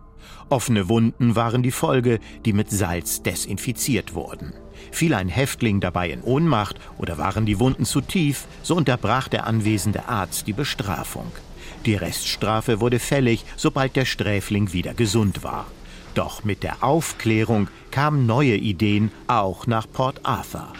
Offene 0.50 0.88
Wunden 0.88 1.36
waren 1.36 1.64
die 1.64 1.72
Folge, 1.72 2.20
die 2.46 2.54
mit 2.54 2.70
Salz 2.70 3.24
desinfiziert 3.24 4.14
wurden. 4.14 4.54
Fiel 4.92 5.16
ein 5.16 5.30
Häftling 5.30 5.80
dabei 5.80 6.12
in 6.12 6.22
Ohnmacht 6.22 6.80
oder 7.00 7.18
waren 7.18 7.48
die 7.48 7.60
Wunden 7.60 7.86
zu 7.86 8.02
tief, 8.02 8.46
so 8.62 8.76
unterbrach 8.76 9.28
der 9.28 9.48
anwesende 9.48 10.08
Arzt 10.08 10.46
die 10.46 10.54
Bestrafung. 10.54 11.32
Die 11.86 11.96
Reststrafe 11.96 12.82
wurde 12.82 13.00
fällig, 13.00 13.46
sobald 13.56 13.96
der 13.96 14.06
Sträfling 14.06 14.74
wieder 14.74 14.94
gesund 14.94 15.44
war. 15.44 15.68
Doch 16.16 16.44
mit 16.44 16.64
der 16.64 16.84
Aufklärung 16.84 17.68
kamen 17.92 18.26
neue 18.26 18.56
Ideen 18.56 19.12
auch 19.28 19.68
nach 19.68 19.86
Port 19.92 20.22
Arthur. 20.24 20.74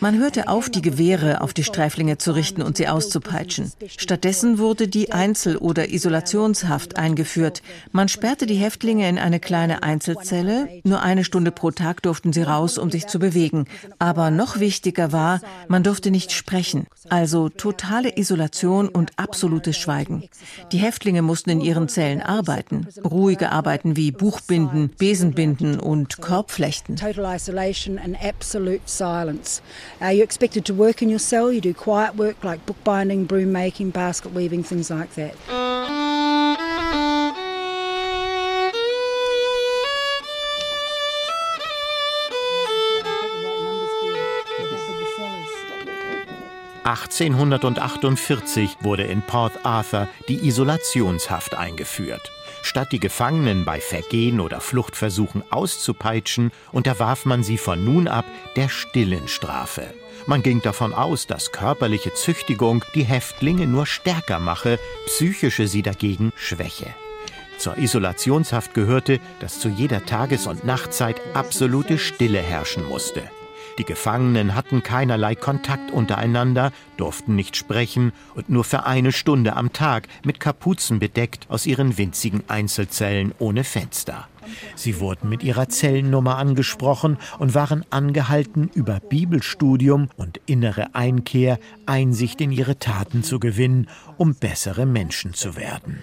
Man 0.00 0.18
hörte 0.18 0.48
auf, 0.48 0.70
die 0.70 0.82
Gewehre 0.82 1.40
auf 1.40 1.52
die 1.52 1.64
Sträflinge 1.64 2.18
zu 2.18 2.32
richten 2.32 2.62
und 2.62 2.76
sie 2.76 2.86
auszupeitschen. 2.86 3.72
Stattdessen 3.88 4.58
wurde 4.58 4.86
die 4.86 5.10
Einzel- 5.10 5.56
oder 5.56 5.90
Isolationshaft 5.90 6.96
eingeführt. 6.96 7.62
Man 7.90 8.08
sperrte 8.08 8.46
die 8.46 8.54
Häftlinge 8.54 9.08
in 9.08 9.18
eine 9.18 9.40
kleine 9.40 9.82
Einzelzelle. 9.82 10.68
Nur 10.84 11.02
eine 11.02 11.24
Stunde 11.24 11.50
pro 11.50 11.72
Tag 11.72 12.02
durften 12.02 12.32
sie 12.32 12.42
raus, 12.42 12.78
um 12.78 12.90
sich 12.90 13.08
zu 13.08 13.18
bewegen. 13.18 13.66
Aber 13.98 14.30
noch 14.30 14.60
wichtiger 14.60 15.10
war, 15.10 15.40
man 15.66 15.82
durfte 15.82 16.12
nicht 16.12 16.30
sprechen. 16.30 16.86
Also 17.08 17.48
totale 17.48 18.16
Isolation 18.16 18.88
und 18.88 19.10
absolutes 19.16 19.76
Schweigen. 19.76 20.28
Die 20.70 20.78
Häftlinge 20.78 21.22
mussten 21.22 21.50
in 21.50 21.60
ihren 21.60 21.88
Zellen 21.88 22.22
arbeiten. 22.22 22.86
Ruhige 23.04 23.50
Arbeiten 23.50 23.96
wie 23.96 24.12
Buchbinden, 24.12 24.90
Besenbinden 24.98 25.80
und 25.80 26.20
Korbflechten. 26.20 26.91
Total 26.96 27.26
isolation 27.26 27.98
and 27.98 28.16
absolute 28.22 28.88
silence. 28.88 29.60
Uh, 30.00 30.08
you're 30.08 30.24
expected 30.24 30.64
to 30.66 30.74
work 30.74 31.02
in 31.02 31.08
your 31.08 31.18
cell. 31.18 31.52
You 31.52 31.60
do 31.60 31.74
quiet 31.74 32.16
work 32.16 32.44
like 32.44 32.64
bookbinding, 32.66 33.24
broom 33.26 33.52
making, 33.52 33.90
basket 33.90 34.32
weaving, 34.32 34.62
things 34.62 34.90
like 34.90 35.14
that. 35.14 35.34
(1848) 46.84 48.76
wurde 48.82 49.04
in 49.04 49.22
Port 49.22 49.52
Arthur 49.64 50.08
die 50.28 50.40
Isolationshaft 50.46 51.54
eingeführt. 51.54 52.30
Statt 52.62 52.92
die 52.92 53.00
Gefangenen 53.00 53.64
bei 53.64 53.80
Vergehen 53.80 54.40
oder 54.40 54.60
Fluchtversuchen 54.60 55.42
auszupeitschen, 55.50 56.52
unterwarf 56.70 57.24
man 57.24 57.42
sie 57.42 57.58
von 57.58 57.84
nun 57.84 58.08
ab 58.08 58.24
der 58.56 58.68
stillen 58.68 59.28
Strafe. 59.28 59.92
Man 60.26 60.42
ging 60.42 60.62
davon 60.62 60.94
aus, 60.94 61.26
dass 61.26 61.52
körperliche 61.52 62.14
Züchtigung 62.14 62.84
die 62.94 63.02
Häftlinge 63.02 63.66
nur 63.66 63.86
stärker 63.86 64.38
mache, 64.38 64.78
psychische 65.06 65.66
sie 65.66 65.82
dagegen 65.82 66.32
schwäche. 66.36 66.94
Zur 67.58 67.78
Isolationshaft 67.78 68.74
gehörte, 68.74 69.20
dass 69.40 69.60
zu 69.60 69.68
jeder 69.68 70.06
Tages- 70.06 70.46
und 70.46 70.64
Nachtzeit 70.64 71.20
absolute 71.34 71.98
Stille 71.98 72.40
herrschen 72.40 72.86
musste. 72.86 73.22
Die 73.78 73.84
Gefangenen 73.84 74.54
hatten 74.54 74.82
keinerlei 74.82 75.34
Kontakt 75.34 75.90
untereinander, 75.90 76.72
durften 76.96 77.34
nicht 77.34 77.56
sprechen 77.56 78.12
und 78.34 78.50
nur 78.50 78.64
für 78.64 78.84
eine 78.84 79.12
Stunde 79.12 79.56
am 79.56 79.72
Tag 79.72 80.08
mit 80.24 80.40
Kapuzen 80.40 80.98
bedeckt 80.98 81.46
aus 81.48 81.66
ihren 81.66 81.96
winzigen 81.96 82.42
Einzelzellen 82.48 83.34
ohne 83.38 83.64
Fenster. 83.64 84.28
Sie 84.74 85.00
wurden 85.00 85.28
mit 85.28 85.42
ihrer 85.42 85.68
Zellennummer 85.68 86.36
angesprochen 86.36 87.18
und 87.38 87.54
waren 87.54 87.84
angehalten, 87.90 88.70
über 88.74 89.00
Bibelstudium 89.00 90.08
und 90.16 90.40
innere 90.46 90.94
Einkehr 90.94 91.58
Einsicht 91.86 92.40
in 92.40 92.52
ihre 92.52 92.78
Taten 92.78 93.22
zu 93.22 93.40
gewinnen, 93.40 93.88
um 94.16 94.34
bessere 94.34 94.86
Menschen 94.86 95.34
zu 95.34 95.56
werden. 95.56 96.00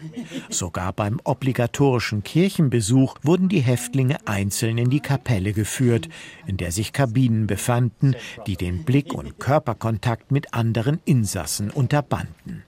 Sogar 0.49 0.93
beim 0.93 1.19
obligatorischen 1.23 2.23
Kirchenbesuch 2.23 3.15
wurden 3.23 3.49
die 3.49 3.61
Häftlinge 3.61 4.17
einzeln 4.25 4.77
in 4.77 4.89
die 4.89 4.99
Kapelle 4.99 5.53
geführt, 5.53 6.09
in 6.45 6.57
der 6.57 6.71
sich 6.71 6.93
Kabinen 6.93 7.47
befanden, 7.47 8.15
die 8.47 8.55
den 8.55 8.83
Blick 8.83 9.13
und 9.13 9.39
Körperkontakt 9.39 10.31
mit 10.31 10.53
anderen 10.53 10.99
Insassen 11.05 11.69
unterbanden. 11.69 12.63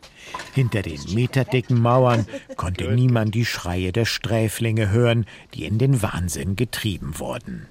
Hinter 0.53 0.81
den 0.81 0.99
meterdicken 1.13 1.81
Mauern 1.81 2.25
konnte 2.55 2.91
niemand 2.91 3.35
die 3.35 3.45
Schreie 3.45 3.91
der 3.91 4.05
Sträflinge 4.05 4.89
hören, 4.89 5.25
die 5.53 5.65
in 5.65 5.77
den 5.77 6.01
Wahnsinn 6.01 6.55
getrieben 6.55 7.19
wurden. 7.19 7.67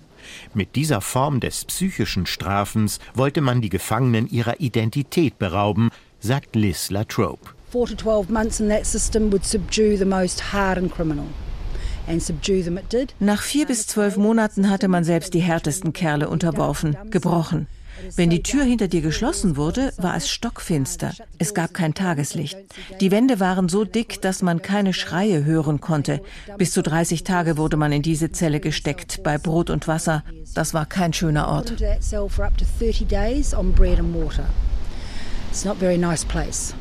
Mit 0.55 0.77
dieser 0.77 1.01
Form 1.01 1.41
des 1.41 1.65
psychischen 1.65 2.27
Strafens 2.27 2.99
wollte 3.15 3.41
man 3.41 3.61
die 3.61 3.71
Gefangenen 3.71 4.29
ihrer 4.29 4.61
Identität 4.61 5.39
berauben, 5.39 5.91
sagt 6.21 6.55
Liz 6.57 6.91
Latrobe. 6.91 7.41
Four 7.71 7.87
to 7.87 7.95
twelve 7.95 8.33
months 8.33 8.61
in 8.61 8.69
that 8.69 8.85
system 8.85 9.31
would 9.31 9.45
subdue 9.45 9.97
the 9.97 10.05
most 10.05 10.53
hardened 10.53 10.93
criminal. 10.93 11.27
Nach 13.21 13.43
vier 13.43 13.67
bis 13.67 13.87
zwölf 13.87 14.17
Monaten 14.17 14.69
hatte 14.69 14.89
man 14.89 15.05
selbst 15.05 15.33
die 15.35 15.41
härtesten 15.41 15.93
Kerle 15.93 16.29
unterworfen, 16.29 16.97
gebrochen. 17.11 17.69
Wenn 18.17 18.31
die 18.31 18.43
Tür 18.43 18.65
hinter 18.65 18.89
dir 18.89 19.01
geschlossen 19.01 19.57
wurde, 19.57 19.93
war 19.97 20.17
es 20.17 20.29
stockfinster. 20.29 21.13
Es 21.39 21.55
gab 21.55 21.75
kein 21.75 21.95
Tageslicht. 21.95 22.59
Die 23.01 23.11
Wände 23.11 23.41
waren 23.41 23.69
so 23.69 23.85
dick, 23.85 24.21
dass 24.21 24.43
man 24.43 24.63
keine 24.63 24.93
Schreie 24.93 25.45
hören 25.45 25.81
konnte. 25.81 26.21
Bis 26.59 26.73
zu 26.73 26.83
30 26.83 27.25
Tage 27.25 27.57
wurde 27.57 27.77
man 27.77 27.93
in 27.93 28.03
diese 28.03 28.33
Zelle 28.33 28.61
gesteckt, 28.61 29.23
bei 29.23 29.39
Brot 29.39 29.71
und 29.71 29.89
Wasser. 29.89 30.25
Das 30.55 30.75
war 30.75 30.87
kein 30.87 31.13
schöner 31.13 31.49
Ort. 31.49 31.75
It's 35.51 35.65
not 35.65 35.79
very 35.79 35.99
nice 35.99 36.25
place. 36.25 36.75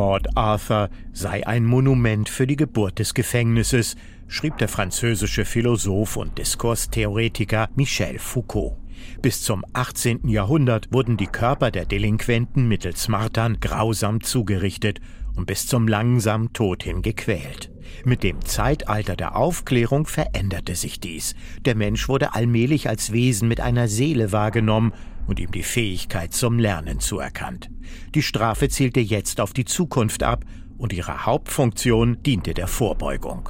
Port 0.00 0.34
Arthur 0.34 0.88
sei 1.12 1.46
ein 1.46 1.66
Monument 1.66 2.26
für 2.26 2.46
die 2.46 2.56
Geburt 2.56 2.98
des 2.98 3.12
Gefängnisses, 3.12 3.96
schrieb 4.28 4.56
der 4.56 4.68
französische 4.68 5.44
Philosoph 5.44 6.16
und 6.16 6.38
Diskurstheoretiker 6.38 7.68
Michel 7.74 8.18
Foucault. 8.18 8.78
Bis 9.20 9.42
zum 9.42 9.62
18. 9.74 10.26
Jahrhundert 10.26 10.90
wurden 10.90 11.18
die 11.18 11.26
Körper 11.26 11.70
der 11.70 11.84
Delinquenten 11.84 12.66
mittels 12.66 13.08
Martern 13.08 13.60
grausam 13.60 14.22
zugerichtet 14.22 15.02
und 15.36 15.44
bis 15.44 15.66
zum 15.66 15.86
langsamen 15.86 16.54
Tod 16.54 16.82
hin 16.82 17.02
gequält. 17.02 17.70
Mit 18.06 18.22
dem 18.22 18.42
Zeitalter 18.42 19.16
der 19.16 19.36
Aufklärung 19.36 20.06
veränderte 20.06 20.76
sich 20.76 21.00
dies. 21.00 21.34
Der 21.66 21.74
Mensch 21.74 22.08
wurde 22.08 22.34
allmählich 22.34 22.88
als 22.88 23.12
Wesen 23.12 23.48
mit 23.48 23.60
einer 23.60 23.86
Seele 23.86 24.32
wahrgenommen 24.32 24.94
und 25.30 25.38
ihm 25.38 25.52
die 25.52 25.62
Fähigkeit 25.62 26.34
zum 26.34 26.58
Lernen 26.58 26.98
zuerkannt. 26.98 27.70
Die 28.14 28.22
Strafe 28.22 28.68
zielte 28.68 29.00
jetzt 29.00 29.40
auf 29.40 29.52
die 29.52 29.64
Zukunft 29.64 30.24
ab 30.24 30.44
und 30.76 30.92
ihre 30.92 31.24
Hauptfunktion 31.24 32.20
diente 32.24 32.52
der 32.52 32.66
Vorbeugung. 32.66 33.48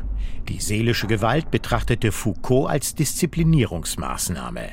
Die 0.49 0.61
seelische 0.61 1.07
Gewalt 1.07 1.51
betrachtete 1.51 2.13
Foucault 2.13 2.69
als 2.69 2.95
Disziplinierungsmaßnahme. 2.95 4.73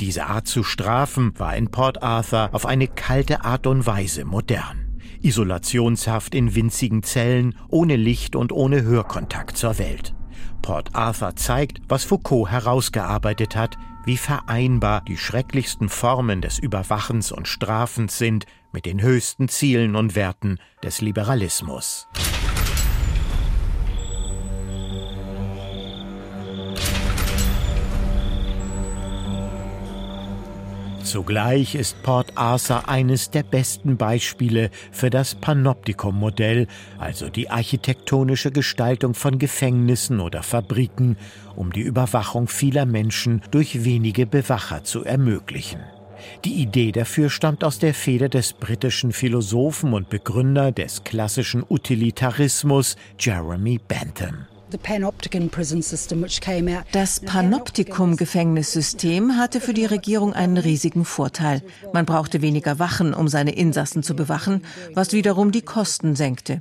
Diese 0.00 0.26
Art 0.26 0.48
zu 0.48 0.64
strafen 0.64 1.38
war 1.38 1.56
in 1.56 1.70
Port 1.70 2.02
Arthur 2.02 2.48
auf 2.52 2.66
eine 2.66 2.88
kalte 2.88 3.44
Art 3.44 3.68
und 3.68 3.86
Weise 3.86 4.24
modern. 4.24 4.98
Isolationshaft 5.22 6.34
in 6.34 6.54
winzigen 6.54 7.02
Zellen, 7.04 7.54
ohne 7.68 7.94
Licht 7.94 8.34
und 8.34 8.50
ohne 8.50 8.82
Hörkontakt 8.82 9.56
zur 9.56 9.78
Welt. 9.78 10.14
Port 10.62 10.94
Arthur 10.94 11.36
zeigt, 11.36 11.80
was 11.88 12.04
Foucault 12.04 12.50
herausgearbeitet 12.50 13.54
hat, 13.54 13.76
wie 14.04 14.16
vereinbar 14.16 15.02
die 15.02 15.16
schrecklichsten 15.16 15.88
Formen 15.88 16.40
des 16.40 16.58
Überwachens 16.58 17.32
und 17.32 17.48
Strafens 17.48 18.18
sind 18.18 18.46
mit 18.72 18.86
den 18.86 19.02
höchsten 19.02 19.48
Zielen 19.48 19.96
und 19.96 20.14
Werten 20.14 20.58
des 20.82 21.00
Liberalismus. 21.00 22.08
Zugleich 31.10 31.74
ist 31.74 32.00
Port 32.04 32.30
Arthur 32.36 32.88
eines 32.88 33.30
der 33.30 33.42
besten 33.42 33.96
Beispiele 33.96 34.70
für 34.92 35.10
das 35.10 35.34
Panoptikum-Modell, 35.34 36.68
also 37.00 37.28
die 37.28 37.50
architektonische 37.50 38.52
Gestaltung 38.52 39.14
von 39.14 39.40
Gefängnissen 39.40 40.20
oder 40.20 40.44
Fabriken, 40.44 41.16
um 41.56 41.72
die 41.72 41.80
Überwachung 41.80 42.46
vieler 42.46 42.86
Menschen 42.86 43.42
durch 43.50 43.84
wenige 43.84 44.24
Bewacher 44.24 44.84
zu 44.84 45.02
ermöglichen. 45.04 45.80
Die 46.44 46.62
Idee 46.62 46.92
dafür 46.92 47.28
stammt 47.28 47.64
aus 47.64 47.80
der 47.80 47.92
Feder 47.92 48.28
des 48.28 48.52
britischen 48.52 49.10
Philosophen 49.10 49.94
und 49.94 50.10
Begründer 50.10 50.70
des 50.70 51.02
klassischen 51.02 51.64
Utilitarismus 51.68 52.94
Jeremy 53.18 53.80
Bentham. 53.88 54.46
Das 56.92 57.20
Panoptikum-Gefängnissystem 57.20 59.36
hatte 59.36 59.60
für 59.60 59.74
die 59.74 59.84
Regierung 59.84 60.32
einen 60.32 60.56
riesigen 60.56 61.04
Vorteil. 61.04 61.62
Man 61.92 62.06
brauchte 62.06 62.42
weniger 62.42 62.78
Wachen, 62.78 63.14
um 63.14 63.28
seine 63.28 63.52
Insassen 63.52 64.02
zu 64.02 64.14
bewachen, 64.14 64.62
was 64.94 65.12
wiederum 65.12 65.52
die 65.52 65.62
Kosten 65.62 66.16
senkte. 66.16 66.60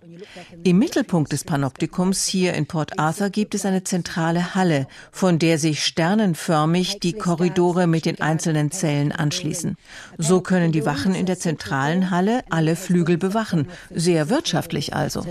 Im 0.64 0.80
Mittelpunkt 0.80 1.32
des 1.32 1.44
Panoptikums 1.44 2.26
hier 2.26 2.54
in 2.54 2.66
Port 2.66 3.00
Arthur 3.00 3.30
gibt 3.30 3.56
es 3.56 3.66
eine 3.66 3.84
zentrale 3.84 4.56
Halle, 4.56 4.88
von 5.12 5.40
der 5.40 5.58
sich 5.58 5.86
sternenförmig 5.86 7.00
die 7.00 7.14
Korridore 7.14 7.88
mit 7.88 8.06
den 8.06 8.22
einzelnen 8.22 8.72
Zellen 8.72 9.12
anschließen. 9.12 9.78
So 10.18 10.42
können 10.42 10.72
die 10.72 10.86
Wachen 10.86 11.16
in 11.16 11.26
der 11.26 11.40
zentralen 11.40 12.12
Halle 12.12 12.44
alle 12.50 12.76
Flügel 12.76 13.18
bewachen. 13.18 13.68
Sehr 13.90 14.30
wirtschaftlich 14.30 14.94
also 14.94 15.24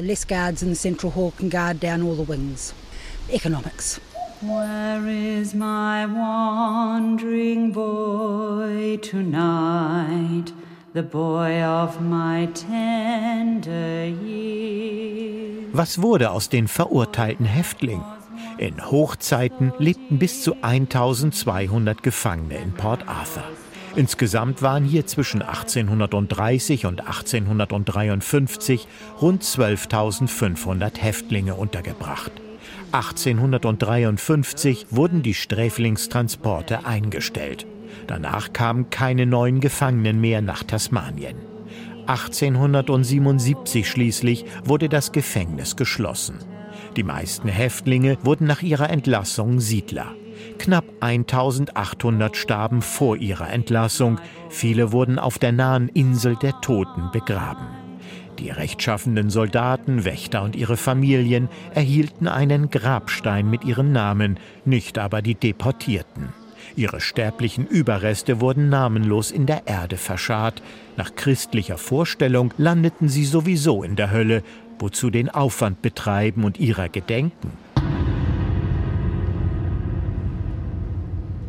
economics. 3.31 4.01
Where 4.41 5.07
is 5.09 5.55
my 5.55 6.07
wandering 6.07 7.73
boy 7.73 8.99
tonight? 8.99 10.53
The 10.95 11.03
boy 11.03 11.63
of 11.65 12.01
my 12.01 12.49
tender 12.55 14.07
years. 14.07 15.67
Was 15.73 16.01
wurde 16.01 16.31
aus 16.31 16.49
den 16.49 16.69
verurteilten 16.69 17.47
Häftlingen? 17.47 18.05
In 18.59 18.91
Hochzeiten 18.91 19.73
lebten 19.79 20.19
bis 20.19 20.43
zu 20.43 20.55
1200 20.63 22.03
Gefangene 22.03 22.57
in 22.59 22.73
Port 22.73 23.07
Arthur. 23.07 23.45
Insgesamt 23.95 24.63
waren 24.63 24.85
hier 24.85 25.07
zwischen 25.07 25.43
1830 25.43 26.87
und 26.87 27.01
1853 27.01 28.87
rund 29.21 29.43
12.500 29.43 30.99
Häftlinge 30.99 31.55
untergebracht. 31.55 32.33
1853 32.93 34.87
wurden 34.91 35.23
die 35.23 35.35
Sträflingstransporte 35.35 36.87
eingestellt. 36.87 37.67
Danach 38.07 38.53
kamen 38.53 38.91
keine 38.91 39.27
neuen 39.27 39.61
Gefangenen 39.61 40.21
mehr 40.21 40.41
nach 40.41 40.63
Tasmanien. 40.63 41.37
1877 42.07 43.87
schließlich 43.87 44.47
wurde 44.65 44.89
das 44.89 45.13
Gefängnis 45.13 45.77
geschlossen. 45.77 46.39
Die 46.97 47.03
meisten 47.03 47.49
Häftlinge 47.49 48.17
wurden 48.23 48.47
nach 48.47 48.63
ihrer 48.63 48.89
Entlassung 48.89 49.61
Siedler. 49.61 50.15
Knapp 50.59 50.85
1800 51.01 52.37
starben 52.37 52.81
vor 52.81 53.17
ihrer 53.17 53.51
Entlassung, 53.51 54.19
viele 54.49 54.93
wurden 54.93 55.19
auf 55.19 55.39
der 55.39 55.53
nahen 55.53 55.89
Insel 55.89 56.37
der 56.37 56.61
Toten 56.61 57.11
begraben. 57.13 57.88
Die 58.39 58.51
rechtschaffenden 58.51 59.31
Soldaten, 59.31 60.05
Wächter 60.05 60.43
und 60.43 60.55
ihre 60.55 60.77
Familien 60.77 61.49
erhielten 61.75 62.29
einen 62.29 62.71
Grabstein 62.71 63.51
mit 63.51 63.65
ihren 63.65 63.93
Namen, 63.93 64.39
nicht 64.65 64.99
aber 64.99 65.23
die 65.23 65.35
Deportierten. 65.35 66.29
Ihre 66.77 67.01
sterblichen 67.01 67.67
Überreste 67.67 68.41
wurden 68.41 68.69
namenlos 68.69 69.33
in 69.33 69.47
der 69.47 69.67
Erde 69.67 69.97
verscharrt. 69.97 70.63
Nach 70.97 71.15
christlicher 71.17 71.79
Vorstellung 71.79 72.55
landeten 72.59 73.09
sie 73.09 73.25
sowieso 73.25 73.83
in 73.83 73.97
der 73.97 74.13
Hölle, 74.13 74.45
wozu 74.79 75.11
den 75.11 75.29
Aufwand 75.29 75.83
betreiben 75.83 76.45
und 76.45 76.61
ihrer 76.61 76.89
gedenken. 76.89 77.51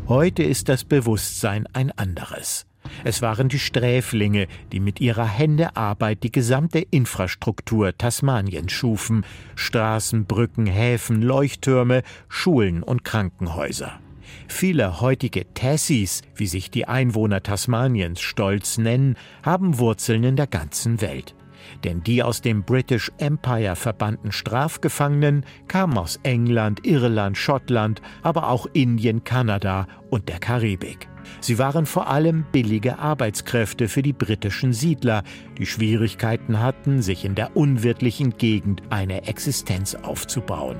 Heute 0.08 0.42
ist 0.42 0.70
das 0.70 0.84
Bewusstsein 0.84 1.68
ein 1.74 1.92
anderes. 1.92 2.66
Es 3.04 3.22
waren 3.22 3.50
die 3.50 3.60
Sträflinge, 3.60 4.48
die 4.72 4.80
mit 4.80 5.00
ihrer 5.00 5.28
Händearbeit 5.28 6.24
die 6.24 6.32
gesamte 6.32 6.80
Infrastruktur 6.80 7.98
Tasmaniens 7.98 8.72
schufen 8.72 9.26
Straßen, 9.56 10.26
Brücken, 10.26 10.66
Häfen, 10.66 11.22
Leuchttürme, 11.22 12.04
Schulen 12.28 12.84
und 12.84 13.04
Krankenhäuser. 13.04 14.00
Viele 14.48 15.02
heutige 15.02 15.54
Tassies, 15.54 16.22
wie 16.36 16.48
sich 16.48 16.72
die 16.72 16.88
Einwohner 16.88 17.44
Tasmaniens 17.44 18.22
stolz 18.22 18.78
nennen, 18.78 19.16
haben 19.44 19.80
Wurzeln 19.80 20.24
in 20.24 20.36
der 20.36 20.48
ganzen 20.48 21.02
Welt. 21.02 21.36
Denn 21.84 22.04
die 22.04 22.24
aus 22.24 22.42
dem 22.42 22.64
British 22.64 23.12
Empire 23.18 23.76
verbannten 23.76 24.32
Strafgefangenen 24.32 25.46
kamen 25.68 25.98
aus 25.98 26.20
England, 26.24 26.86
Irland, 26.86 27.38
Schottland, 27.38 28.02
aber 28.24 28.50
auch 28.50 28.66
Indien, 28.74 29.24
Kanada 29.24 29.88
und 30.10 30.30
der 30.30 30.40
Karibik. 30.40 31.08
Sie 31.42 31.58
waren 31.58 31.86
vor 31.86 32.08
allem 32.08 32.46
billige 32.52 33.00
Arbeitskräfte 33.00 33.88
für 33.88 34.02
die 34.02 34.14
britischen 34.14 34.74
Siedler, 34.74 35.24
die 35.58 35.66
Schwierigkeiten 35.66 36.60
hatten, 36.60 37.02
sich 37.02 37.26
in 37.26 37.36
der 37.36 37.56
unwirtlichen 37.56 38.38
Gegend 38.38 38.82
eine 38.90 39.28
Existenz 39.28 39.96
aufzubauen. 39.96 40.78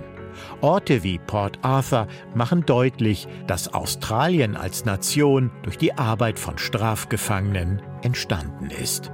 Orte 0.62 1.04
wie 1.04 1.18
Port 1.18 1.60
Arthur 1.62 2.08
machen 2.34 2.66
deutlich, 2.66 3.28
dass 3.48 3.74
Australien 3.74 4.56
als 4.56 4.86
Nation 4.86 5.52
durch 5.64 5.78
die 5.78 5.94
Arbeit 5.94 6.40
von 6.40 6.58
Strafgefangenen 6.58 7.82
entstanden 8.04 8.70
ist. 8.70 9.12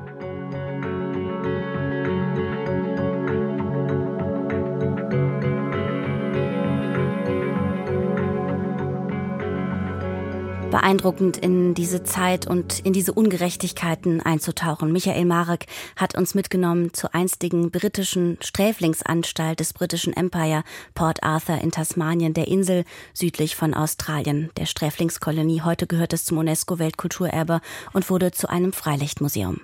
Beeindruckend 10.75 11.37
in 11.37 11.73
diese 11.73 12.03
Zeit 12.03 12.47
und 12.47 12.79
in 12.79 12.91
diese 12.91 13.13
Ungerechtigkeiten 13.13 14.19
einzutauchen. 14.19 14.91
Michael 14.91 15.23
Marek 15.23 15.67
hat 15.95 16.17
uns 16.17 16.35
mitgenommen 16.35 16.93
zur 16.93 17.15
einstigen 17.15 17.71
britischen 17.71 18.37
Sträflingsanstalt 18.41 19.61
des 19.61 19.71
britischen 19.71 20.11
Empire 20.11 20.65
Port 20.93 21.23
Arthur 21.23 21.61
in 21.61 21.71
Tasmanien, 21.71 22.33
der 22.33 22.49
Insel 22.49 22.83
südlich 23.13 23.55
von 23.55 23.73
Australien, 23.73 24.49
der 24.57 24.65
Sträflingskolonie. 24.65 25.61
Heute 25.61 25.87
gehört 25.87 26.11
es 26.11 26.25
zum 26.25 26.39
UNESCO-Weltkulturerbe 26.39 27.61
und 27.93 28.09
wurde 28.09 28.33
zu 28.33 28.49
einem 28.49 28.73
Freilichtmuseum. 28.73 29.61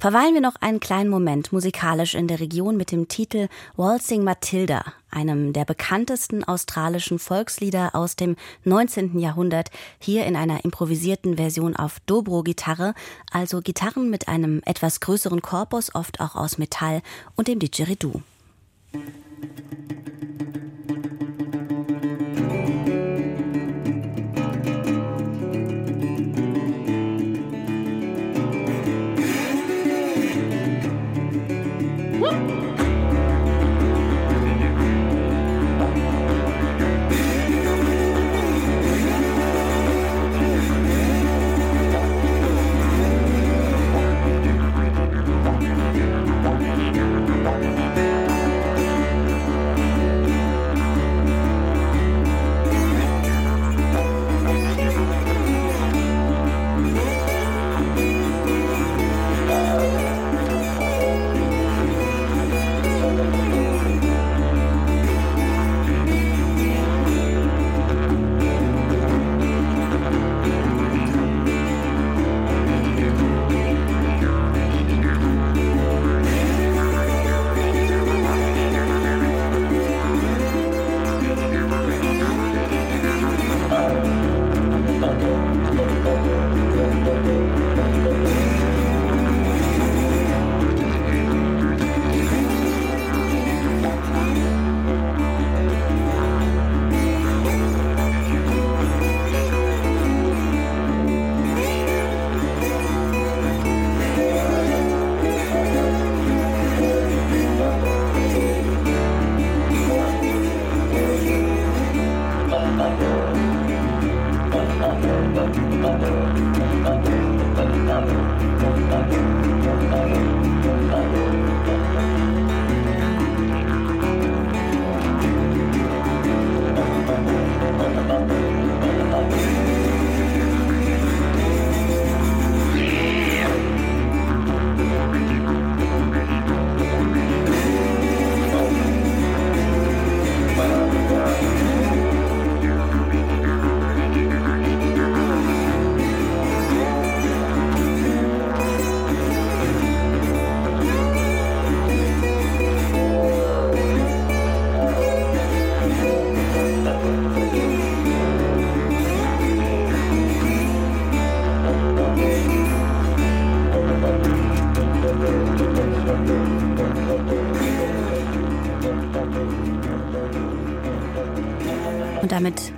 Verweilen 0.00 0.34
wir 0.34 0.40
noch 0.40 0.56
einen 0.56 0.80
kleinen 0.80 1.10
Moment 1.10 1.52
musikalisch 1.52 2.14
in 2.14 2.28
der 2.28 2.40
Region 2.40 2.76
mit 2.76 2.92
dem 2.92 3.08
Titel 3.08 3.48
Waltzing 3.76 4.24
Matilda, 4.24 4.84
einem 5.10 5.52
der 5.52 5.64
bekanntesten 5.64 6.44
australischen 6.44 7.18
Volkslieder 7.18 7.94
aus 7.94 8.16
dem 8.16 8.36
19. 8.64 9.18
Jahrhundert, 9.18 9.70
hier 9.98 10.26
in 10.26 10.36
einer 10.36 10.64
improvisierten 10.64 11.36
Version 11.36 11.76
auf 11.76 12.00
Dobro-Gitarre, 12.06 12.94
also 13.30 13.60
Gitarren 13.60 14.10
mit 14.10 14.28
einem 14.28 14.62
etwas 14.64 15.00
größeren 15.00 15.42
Korpus, 15.42 15.94
oft 15.94 16.20
auch 16.20 16.36
aus 16.36 16.58
Metall 16.58 17.02
und 17.36 17.48
dem 17.48 17.58
Didgeridoo. 17.58 18.20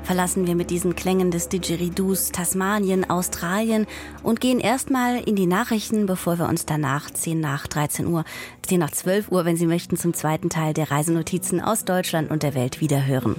Verlassen 0.09 0.47
wir 0.47 0.55
mit 0.55 0.71
diesen 0.71 0.97
Klängen 0.97 1.31
des 1.31 1.51
Didgeridoos 1.51 2.33
Tasmanien, 2.33 3.11
Australien 3.11 3.87
und 4.23 4.41
gehen 4.41 4.59
erstmal 4.59 5.21
in 5.21 5.37
die 5.37 5.45
Nachrichten, 5.45 6.07
bevor 6.07 6.39
wir 6.39 6.49
uns 6.49 6.65
danach 6.65 7.11
10 7.11 7.39
nach 7.39 7.67
13 7.67 8.07
Uhr, 8.07 8.25
10 8.67 8.81
nach 8.81 8.91
12 8.91 9.31
Uhr, 9.31 9.45
wenn 9.45 9.59
Sie 9.59 9.67
möchten, 9.67 9.99
zum 9.99 10.15
zweiten 10.15 10.49
Teil 10.49 10.73
der 10.73 10.91
Reisenotizen 10.91 11.61
aus 11.61 11.85
Deutschland 11.85 12.31
und 12.31 12.43
der 12.43 12.55
Welt 12.55 12.81
wiederhören. 12.81 13.37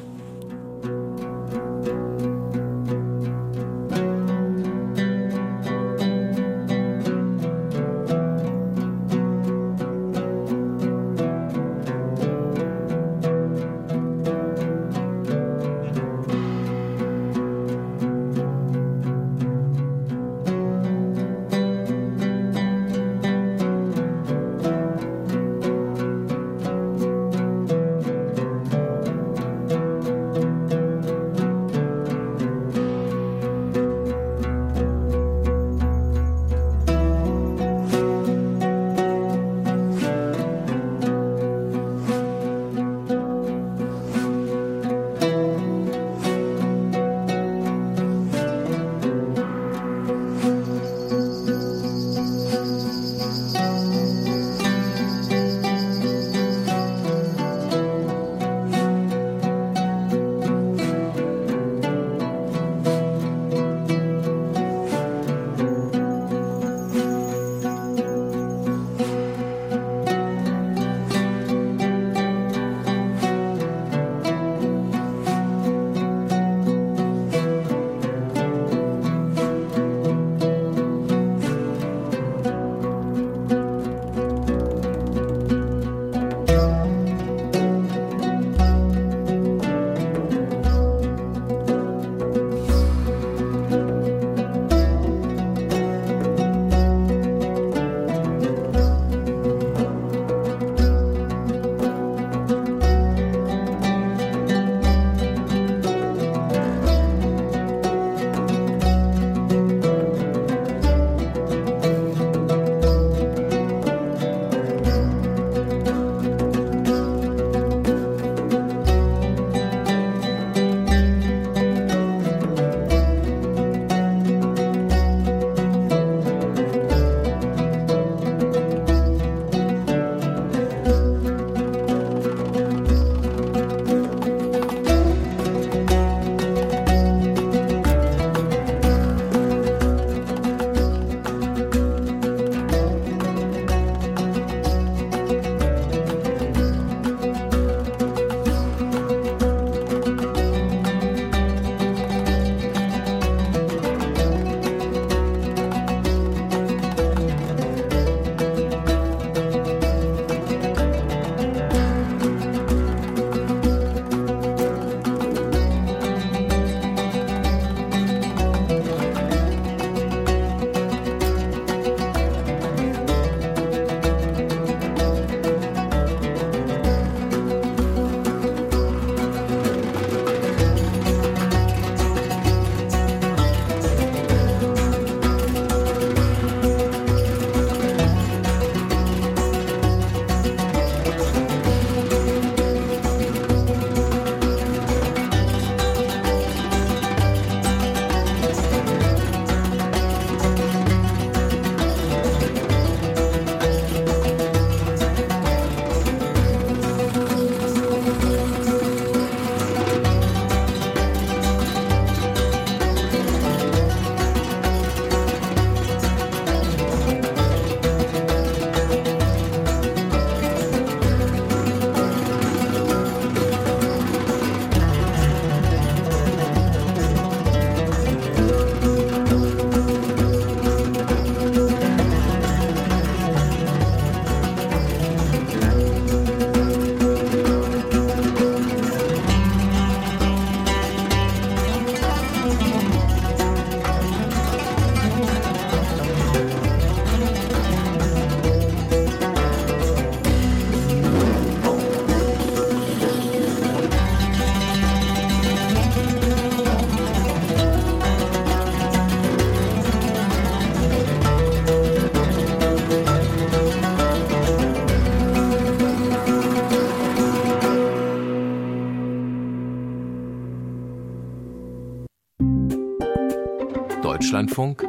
Deutschlandfunk. 274.39 274.87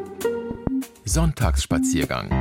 Sonntagsspaziergang 1.05 2.40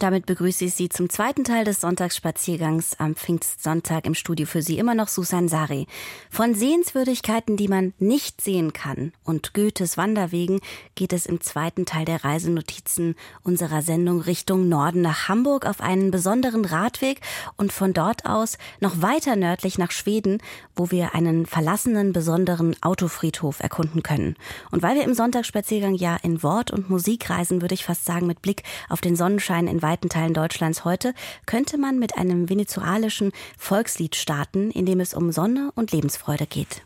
Und 0.00 0.04
damit 0.04 0.24
begrüße 0.24 0.64
ich 0.64 0.72
Sie 0.72 0.88
zum 0.88 1.10
zweiten 1.10 1.44
Teil 1.44 1.66
des 1.66 1.82
Sonntagsspaziergangs 1.82 2.98
am 2.98 3.14
Pfingstsonntag 3.14 4.06
im 4.06 4.14
Studio 4.14 4.46
für 4.46 4.62
Sie 4.62 4.78
immer 4.78 4.94
noch 4.94 5.08
Susan 5.08 5.46
Sari. 5.46 5.86
Von 6.30 6.54
Sehenswürdigkeiten, 6.54 7.58
die 7.58 7.68
man 7.68 7.92
nicht 7.98 8.40
sehen 8.40 8.72
kann 8.72 9.12
und 9.24 9.52
Goethes 9.52 9.98
Wanderwegen 9.98 10.60
geht 10.94 11.12
es 11.12 11.26
im 11.26 11.42
zweiten 11.42 11.84
Teil 11.84 12.06
der 12.06 12.24
Reisenotizen 12.24 13.14
unserer 13.42 13.82
Sendung 13.82 14.22
Richtung 14.22 14.70
Norden 14.70 15.02
nach 15.02 15.28
Hamburg 15.28 15.66
auf 15.66 15.82
einen 15.82 16.10
besonderen 16.10 16.64
Radweg 16.64 17.20
und 17.58 17.70
von 17.70 17.92
dort 17.92 18.24
aus 18.24 18.56
noch 18.80 19.02
weiter 19.02 19.36
nördlich 19.36 19.76
nach 19.76 19.90
Schweden, 19.90 20.38
wo 20.74 20.90
wir 20.90 21.14
einen 21.14 21.44
verlassenen 21.44 22.14
besonderen 22.14 22.74
Autofriedhof 22.82 23.60
erkunden 23.60 24.02
können. 24.02 24.36
Und 24.70 24.82
weil 24.82 24.96
wir 24.96 25.04
im 25.04 25.12
Sonntagsspaziergang 25.12 25.94
ja 25.94 26.16
in 26.22 26.42
Wort 26.42 26.70
und 26.70 26.88
Musik 26.88 27.28
reisen, 27.28 27.60
würde 27.60 27.74
ich 27.74 27.84
fast 27.84 28.06
sagen, 28.06 28.26
mit 28.26 28.40
Blick 28.40 28.62
auf 28.88 29.02
den 29.02 29.14
Sonnenschein 29.14 29.68
in 29.68 29.82
weiten 29.90 30.08
Teilen 30.08 30.34
Deutschlands 30.34 30.84
heute, 30.84 31.14
könnte 31.46 31.76
man 31.76 31.98
mit 31.98 32.16
einem 32.16 32.48
venezuelischen 32.48 33.32
Volkslied 33.58 34.14
starten, 34.14 34.70
in 34.70 34.86
dem 34.86 35.00
es 35.00 35.14
um 35.14 35.32
Sonne 35.32 35.72
und 35.74 35.90
Lebensfreude 35.90 36.46
geht. 36.46 36.82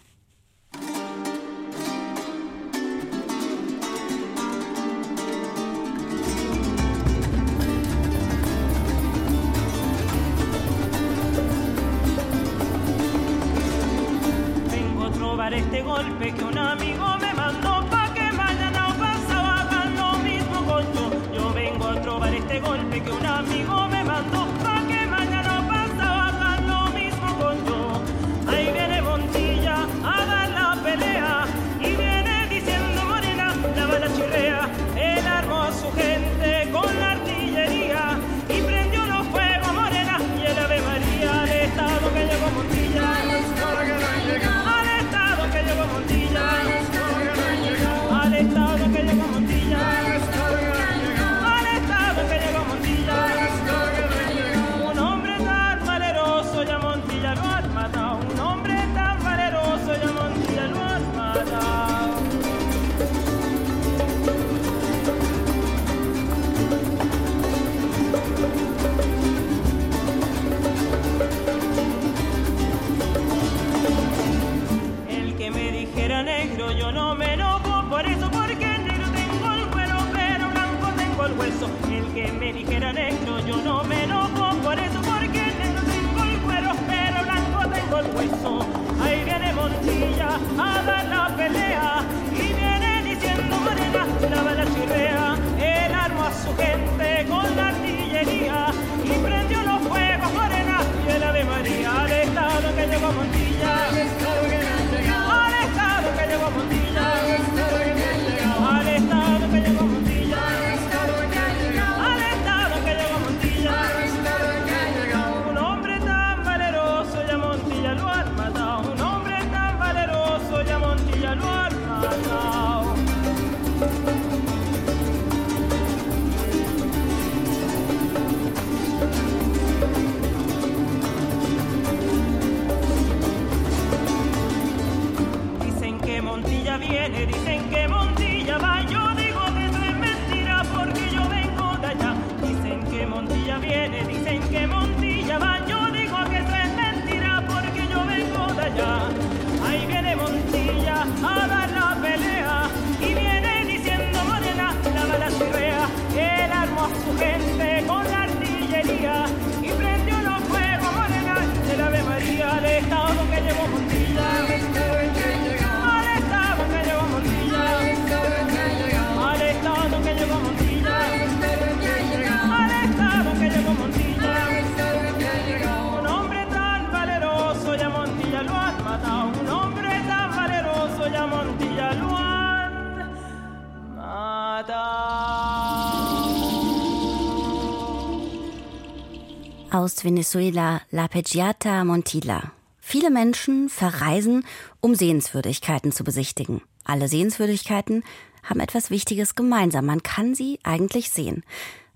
Aus 189.85 190.03
Venezuela 190.03 190.81
La 190.91 191.09
Peggiata 191.09 191.85
Montilla. 191.85 192.53
Viele 192.81 193.11
Menschen 193.11 193.69
verreisen, 193.69 194.47
um 194.81 194.95
Sehenswürdigkeiten 194.95 195.93
zu 195.93 196.05
besichtigen. 196.05 196.63
Alle 196.85 197.07
Sehenswürdigkeiten 197.07 198.03
haben 198.45 198.61
etwas 198.61 198.89
Wichtiges 198.89 199.35
gemeinsam. 199.35 199.85
Man 199.85 200.03
kann 200.03 200.35
sie 200.35 200.59
eigentlich 200.63 201.11
sehen. 201.11 201.45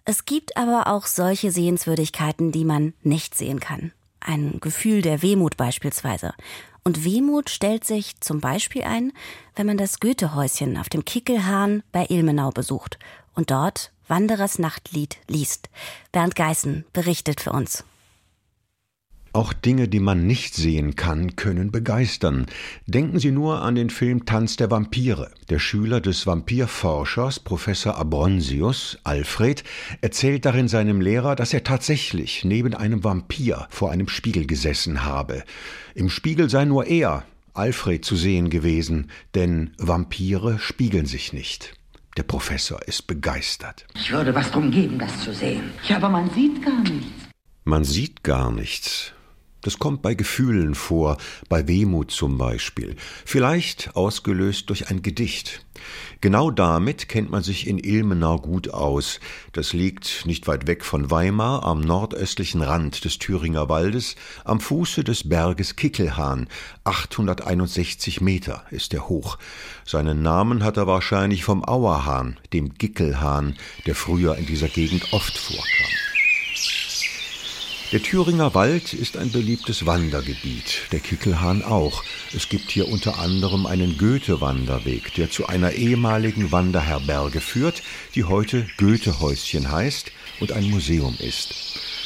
Es 0.05 0.27
gibt 0.27 0.59
aber 0.59 0.89
auch 0.89 1.07
solche 1.07 1.51
Sehenswürdigkeiten, 1.51 2.53
die 2.53 2.67
man 2.67 2.93
nicht 3.05 3.35
sehen 3.35 3.59
kann. 3.59 3.93
Ein 4.21 4.61
Gefühl 4.61 5.01
der 5.01 5.23
Wehmut 5.23 5.57
beispielsweise. 5.57 6.35
Und 6.85 7.07
Wehmut 7.07 7.49
stellt 7.49 7.85
sich 7.85 8.21
zum 8.21 8.41
Beispiel 8.41 8.83
ein, 8.83 9.15
wenn 9.57 9.67
man 9.67 9.79
das 9.79 9.99
Goethehäuschen 9.99 10.77
auf 10.77 10.91
dem 10.91 11.07
Kickelhahn 11.07 11.83
bei 11.91 12.05
Ilmenau 12.11 12.51
besucht 12.51 12.99
und 13.35 13.51
dort 13.51 13.93
Wanderers 14.09 14.59
Nachtlied 14.59 15.19
liest. 15.29 15.69
Bernd 16.13 16.35
Geißen 16.35 16.85
berichtet 16.93 17.41
für 17.41 17.53
uns. 17.53 17.85
Auch 19.35 19.53
Dinge, 19.53 19.89
die 19.89 20.01
man 20.01 20.27
nicht 20.27 20.55
sehen 20.55 20.97
kann, 20.97 21.37
können 21.37 21.71
begeistern. 21.71 22.47
Denken 22.87 23.21
Sie 23.21 23.31
nur 23.31 23.61
an 23.61 23.75
den 23.75 23.91
Film 23.91 24.25
Tanz 24.25 24.57
der 24.57 24.71
Vampire. 24.71 25.31
Der 25.51 25.59
Schüler 25.59 26.01
des 26.01 26.27
Vampirforschers 26.27 27.39
Professor 27.39 27.97
Abronsius, 27.97 28.99
Alfred, 29.05 29.65
erzählt 30.01 30.45
darin 30.47 30.67
seinem 30.67 31.01
Lehrer, 31.01 31.37
dass 31.37 31.53
er 31.53 31.63
tatsächlich 31.63 32.45
neben 32.45 32.75
einem 32.75 33.05
Vampir 33.05 33.69
vor 33.71 33.93
einem 33.93 34.09
Spiegel 34.09 34.47
gesessen 34.47 35.05
habe. 35.05 35.45
Im 35.95 36.09
Spiegel 36.09 36.49
sei 36.49 36.65
nur 36.65 36.87
er, 36.87 37.25
Alfred, 37.53 38.05
zu 38.05 38.17
sehen 38.17 38.51
gewesen, 38.51 39.11
denn 39.35 39.73
Vampire 39.79 40.59
spiegeln 40.59 41.07
sich 41.07 41.33
nicht. 41.33 41.78
Der 42.19 42.25
Professor 42.25 42.83
ist 42.89 43.07
begeistert. 43.07 43.87
Ich 43.95 44.11
würde 44.11 44.35
was 44.35 44.51
drum 44.51 44.73
geben, 44.73 44.99
das 44.99 45.21
zu 45.21 45.33
sehen. 45.33 45.71
Ja, 45.87 45.99
aber 45.99 46.09
man 46.09 46.29
sieht 46.31 46.65
gar 46.65 46.81
nichts. 46.81 47.13
Man 47.63 47.85
sieht 47.85 48.25
gar 48.25 48.51
nichts. 48.51 49.13
Das 49.63 49.81
kommt 49.81 50.03
bei 50.03 50.15
Gefühlen 50.15 50.77
vor, 50.77 51.17
bei 51.49 51.67
Wehmut 51.67 52.13
zum 52.13 52.39
Beispiel, 52.39 52.95
vielleicht 53.25 53.97
ausgelöst 53.97 54.71
durch 54.71 54.89
ein 54.89 55.03
Gedicht. 55.03 55.65
Genau 56.21 56.51
damit 56.51 57.09
kennt 57.09 57.31
man 57.31 57.43
sich 57.43 57.67
in 57.67 57.79
Ilmenau 57.79 58.39
gut 58.39 58.71
aus. 58.71 59.21
Das 59.53 59.73
liegt 59.73 60.27
nicht 60.27 60.47
weit 60.47 60.67
weg 60.67 60.85
von 60.85 61.11
Weimar 61.11 61.65
am 61.65 61.81
nordöstlichen 61.81 62.63
Rand 62.63 63.05
des 63.05 63.19
Thüringer 63.19 63.69
Waldes, 63.69 64.17
am 64.45 64.61
Fuße 64.61 65.05
des 65.05 65.29
Berges 65.29 65.77
Kickelhahn. 65.77 66.49
861 66.85 68.21
Meter 68.21 68.65
ist 68.71 68.95
er 68.95 69.09
hoch. 69.09 69.39
Seinen 69.85 70.23
Namen 70.23 70.65
hat 70.65 70.77
er 70.77 70.87
wahrscheinlich 70.87 71.45
vom 71.45 71.65
Auerhahn, 71.65 72.39
dem 72.53 72.75
Gickelhahn, 72.75 73.57
der 73.87 73.95
früher 73.95 74.37
in 74.37 74.47
dieser 74.47 74.69
Gegend 74.69 75.13
oft 75.13 75.37
vorkam. 75.37 76.08
Der 77.91 78.03
Thüringer 78.03 78.55
Wald 78.55 78.93
ist 78.93 79.17
ein 79.17 79.33
beliebtes 79.33 79.87
Wandergebiet, 79.87 80.83
der 80.93 81.01
Kickelhahn 81.01 81.63
auch. 81.65 82.05
Es 82.35 82.51
gibt 82.51 82.71
hier 82.71 82.87
unter 82.87 83.19
anderem 83.19 83.65
einen 83.65 83.97
Goethe-Wanderweg, 83.97 85.15
der 85.15 85.31
zu 85.31 85.47
einer 85.47 85.73
ehemaligen 85.73 86.53
Wanderherberge 86.53 87.41
führt, 87.41 87.83
die 88.15 88.25
heute 88.25 88.67
Goethehäuschen 88.77 89.73
heißt 89.73 90.13
und 90.39 90.53
ein 90.53 90.69
Museum 90.69 91.17
ist. 91.19 91.55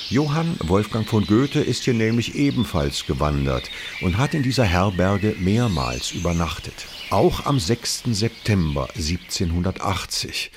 Johann 0.08 0.56
Wolfgang 0.60 1.08
von 1.08 1.26
Goethe 1.26 1.58
ist 1.58 1.82
hier 1.82 1.94
nämlich 1.94 2.36
ebenfalls 2.36 3.04
gewandert 3.04 3.68
und 4.02 4.18
hat 4.18 4.34
in 4.34 4.44
dieser 4.44 4.64
Herberge 4.64 5.34
mehrmals 5.40 6.12
übernachtet. 6.12 6.86
Auch 7.10 7.44
am 7.46 7.58
6. 7.58 8.04
September 8.12 8.88
1780. 8.94 10.52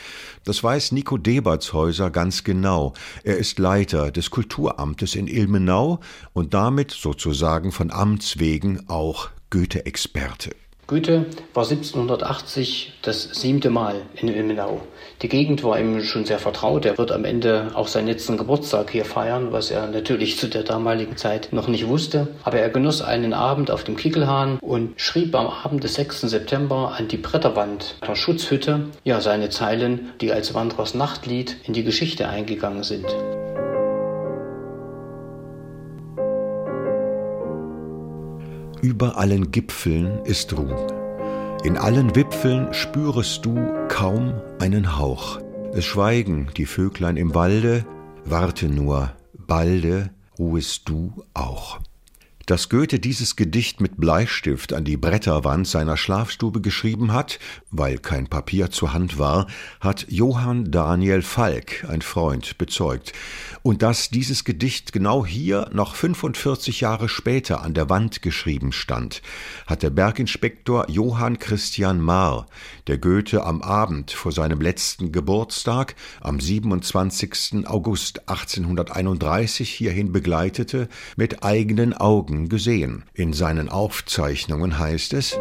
Das 0.46 0.64
weiß 0.64 0.92
Nico 0.92 1.18
Debertshäuser 1.18 2.12
ganz 2.12 2.44
genau. 2.44 2.94
Er 3.24 3.38
ist 3.38 3.58
Leiter 3.58 4.12
des 4.12 4.30
Kulturamtes 4.30 5.16
in 5.16 5.28
Ilmenau 5.28 6.00
und 6.34 6.54
damit 6.54 6.92
sozusagen 6.92 7.72
von 7.72 7.92
Amts 7.92 8.38
wegen 8.38 8.88
auch 8.88 9.30
Goethe-Experte. 9.50 10.52
Goethe 10.88 11.26
war 11.56 11.64
1780 11.64 12.94
das 13.02 13.24
siebte 13.24 13.72
Mal 13.72 14.04
in 14.14 14.28
Ilmenau. 14.28 14.82
Die 15.24 15.30
Gegend 15.30 15.64
war 15.64 15.80
ihm 15.80 16.04
schon 16.04 16.26
sehr 16.26 16.38
vertraut. 16.38 16.86
Er 16.86 17.00
wird 17.00 17.12
am 17.12 17.26
Ende 17.26 17.72
auch 17.74 17.88
seinen 17.88 18.06
letzten 18.06 18.38
Geburtstag 18.38 18.92
hier 18.92 19.04
feiern, 19.04 19.52
was 19.52 19.72
er 19.72 19.88
natürlich 19.88 20.38
zu 20.38 20.48
der 20.48 20.62
damaligen 20.62 21.18
Zeit 21.18 21.50
noch 21.52 21.68
nicht 21.68 21.88
wusste. 21.88 22.28
Aber 22.44 22.60
er 22.60 22.70
genoss 22.70 23.02
einen 23.02 23.34
Abend 23.34 23.72
auf 23.72 23.84
dem 23.84 23.96
Kickelhahn 23.96 24.60
und 24.62 24.94
schrieb 25.02 25.34
am 25.34 25.48
Abend 25.48 25.84
des 25.84 25.96
6. 25.96 26.22
September 26.22 26.94
an 26.96 27.08
die 27.08 27.18
Bretterwand 27.18 27.96
der 28.08 28.16
Schutzhütte 28.16 28.82
ja 29.04 29.22
seine 29.22 29.50
Zeilen, 29.50 30.12
die 30.22 30.32
als 30.32 30.54
Wanderers 30.54 30.94
Nachtlied 30.94 31.58
in 31.64 31.74
die 31.74 31.84
Geschichte 31.84 32.30
eingegangen 32.30 32.84
sind. 32.84 33.08
Über 38.86 39.18
allen 39.18 39.50
Gipfeln 39.50 40.24
ist 40.26 40.56
Ruhm. 40.56 40.76
In 41.64 41.76
allen 41.76 42.16
Wipfeln 42.16 42.72
spürest 42.72 43.44
du 43.44 43.56
kaum 43.88 44.36
einen 44.60 45.00
Hauch. 45.00 45.40
Es 45.74 45.86
schweigen 45.86 46.50
die 46.56 46.68
Vöglein 46.68 47.18
im 47.18 47.34
Walde, 47.34 47.84
warte 48.26 48.70
nur, 48.70 49.12
balde 49.34 50.12
ruhest 50.38 50.88
du 50.88 51.24
auch. 51.34 51.80
Dass 52.46 52.70
Goethe 52.70 53.00
dieses 53.00 53.36
Gedicht 53.36 53.82
mit 53.82 53.98
Bleistift 53.98 54.72
an 54.72 54.84
die 54.84 54.98
Bretterwand 54.98 55.68
seiner 55.68 55.98
Schlafstube 55.98 56.62
geschrieben 56.62 57.12
hat, 57.12 57.40
weil 57.72 57.98
kein 57.98 58.28
Papier 58.28 58.70
zur 58.70 58.94
Hand 58.94 59.18
war, 59.18 59.48
hat 59.80 60.06
Johann 60.10 60.70
Daniel 60.70 61.24
Falk, 61.24 61.88
ein 61.90 62.04
Freund, 62.04 62.60
bezeugt. 62.60 63.14
Und 63.64 63.82
dass 63.82 64.12
dieses 64.12 64.44
Gedicht 64.44 64.94
genau 64.94 65.26
hier 65.26 65.72
noch 65.74 65.96
45 65.96 66.82
Jahre 66.82 67.10
später 67.10 67.64
an 67.64 67.74
der 67.74 67.90
Wand 67.90 68.22
geschrieben 68.22 68.72
stand, 68.72 69.24
hat 69.66 69.82
der 69.82 69.90
Berginspektor 69.90 70.88
Johann 70.88 71.40
Christian 71.40 72.00
Mahr, 72.00 72.46
der 72.86 73.00
Goethe 73.00 73.44
am 73.44 73.64
Abend 73.64 74.12
vor 74.12 74.32
seinem 74.32 74.62
letzten 74.62 75.12
Geburtstag, 75.12 75.96
am 76.22 76.40
27. 76.40 77.66
August 77.66 78.30
1831 78.30 79.72
hierhin 79.72 80.12
begleitete, 80.12 80.90
mit 81.16 81.44
eigenen 81.44 81.94
Augen 81.96 82.35
Augen 82.36 82.50
gesehen. 82.50 83.04
In 83.14 83.34
seinen 83.34 83.70
Aufzeichnungen 83.70 84.78
heißt 84.78 85.14
es, 85.14 85.40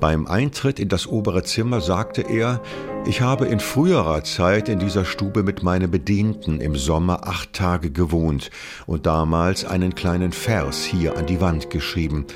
Beim 0.00 0.28
Eintritt 0.28 0.78
in 0.78 0.88
das 0.88 1.08
obere 1.08 1.42
Zimmer 1.42 1.80
sagte 1.80 2.22
er, 2.22 2.62
ich 3.04 3.20
habe 3.20 3.46
in 3.46 3.58
früherer 3.58 4.22
Zeit 4.22 4.68
in 4.68 4.78
dieser 4.78 5.04
Stube 5.04 5.42
mit 5.42 5.64
meinen 5.64 5.90
Bedienten 5.90 6.60
im 6.60 6.76
Sommer 6.76 7.26
acht 7.26 7.52
Tage 7.52 7.90
gewohnt 7.90 8.50
und 8.86 9.06
damals 9.06 9.64
einen 9.64 9.96
kleinen 9.96 10.30
Vers 10.30 10.84
hier 10.84 11.16
an 11.16 11.26
die 11.26 11.40
Wand 11.40 11.70
geschrieben. 11.70 12.26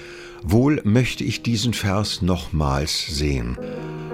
Wohl 0.44 0.80
möchte 0.84 1.24
ich 1.24 1.42
diesen 1.42 1.72
Vers 1.72 2.22
nochmals 2.22 3.06
sehen. 3.06 3.56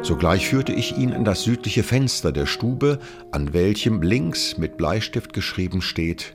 Sogleich 0.03 0.49
führte 0.49 0.73
ich 0.73 0.97
ihn 0.97 1.11
in 1.11 1.25
das 1.25 1.43
südliche 1.43 1.83
Fenster 1.83 2.33
der 2.33 2.47
Stube, 2.47 2.99
an 3.33 3.53
welchem 3.53 4.03
links 4.03 4.57
mit 4.59 4.77
Bleistift 4.77 5.33
geschrieben 5.33 5.83
steht 5.83 6.35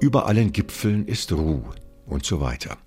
Über 0.00 0.26
allen 0.26 0.52
Gipfeln 0.52 1.06
ist 1.06 1.32
Ruh 1.32 1.62
und 2.06 2.24
so 2.24 2.40
weiter. 2.40 2.78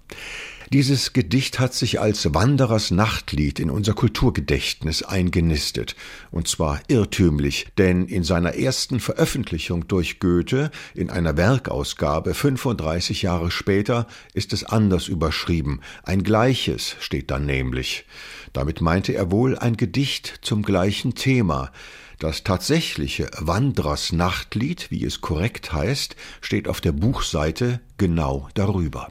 Dieses 0.73 1.13
Gedicht 1.13 1.59
hat 1.59 1.75
sich 1.75 1.99
als 1.99 2.33
Wanderers 2.33 2.89
Nachtlied 2.89 3.59
in 3.59 3.69
unser 3.69 3.93
Kulturgedächtnis 3.93 5.03
eingenistet, 5.03 5.95
und 6.31 6.47
zwar 6.47 6.81
irrtümlich, 6.87 7.67
denn 7.77 8.07
in 8.07 8.23
seiner 8.23 8.55
ersten 8.55 8.99
Veröffentlichung 8.99 9.87
durch 9.87 10.19
Goethe 10.19 10.71
in 10.95 11.11
einer 11.11 11.37
Werkausgabe 11.37 12.33
35 12.33 13.21
Jahre 13.21 13.51
später 13.51 14.07
ist 14.33 14.53
es 14.53 14.63
anders 14.63 15.07
überschrieben, 15.07 15.81
ein 16.03 16.23
gleiches 16.23 16.95
steht 16.99 17.29
dann 17.29 17.45
nämlich. 17.45 18.05
Damit 18.51 18.81
meinte 18.81 19.13
er 19.13 19.31
wohl 19.31 19.59
ein 19.59 19.77
Gedicht 19.77 20.39
zum 20.41 20.63
gleichen 20.63 21.13
Thema. 21.13 21.71
Das 22.19 22.43
tatsächliche 22.43 23.29
Wanderers 23.39 24.13
Nachtlied, 24.13 24.89
wie 24.89 25.03
es 25.03 25.21
korrekt 25.21 25.73
heißt, 25.73 26.15
steht 26.41 26.67
auf 26.67 26.81
der 26.81 26.93
Buchseite 26.93 27.81
genau 27.97 28.47
darüber. 28.53 29.09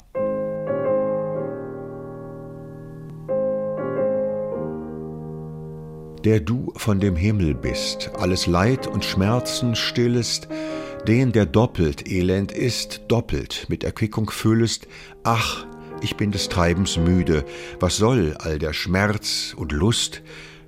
der 6.25 6.41
du 6.41 6.73
von 6.77 7.01
dem 7.01 7.17
Himmel 7.17 7.55
bist, 7.55 8.11
alles 8.19 8.47
Leid 8.47 8.87
und 8.87 9.05
Schmerzen 9.05 9.77
stillest, 9.77 10.49
den, 11.07 11.33
der 11.33 11.45
doppelt 11.45 12.11
elend 12.11 12.51
ist, 12.51 13.03
doppelt 13.09 13.67
mit 13.69 13.85
Erquickung 13.85 14.31
füllest, 14.31 14.89
ach, 15.23 15.67
ich 16.01 16.17
bin 16.17 16.33
des 16.33 16.49
Treibens 16.49 16.97
müde, 16.97 17.45
was 17.79 17.99
soll 17.99 18.37
all 18.39 18.59
der 18.59 18.73
Schmerz 18.73 19.55
und 19.55 19.73
Lust? 19.73 20.23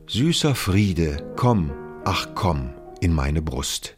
Süßer 0.06 0.54
Friede, 0.54 1.32
komm, 1.36 1.72
ach 2.06 2.28
komm, 2.36 2.70
in 3.00 3.12
meine 3.12 3.42
Brust. 3.42 3.96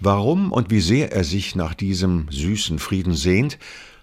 Warum 0.00 0.52
und 0.52 0.70
wie 0.70 0.82
sehr 0.82 1.12
er 1.12 1.24
sich 1.24 1.56
nach 1.56 1.72
diesem 1.72 2.28
süßen 2.30 2.78
Frieden 2.78 3.14
sehnt, 3.14 3.58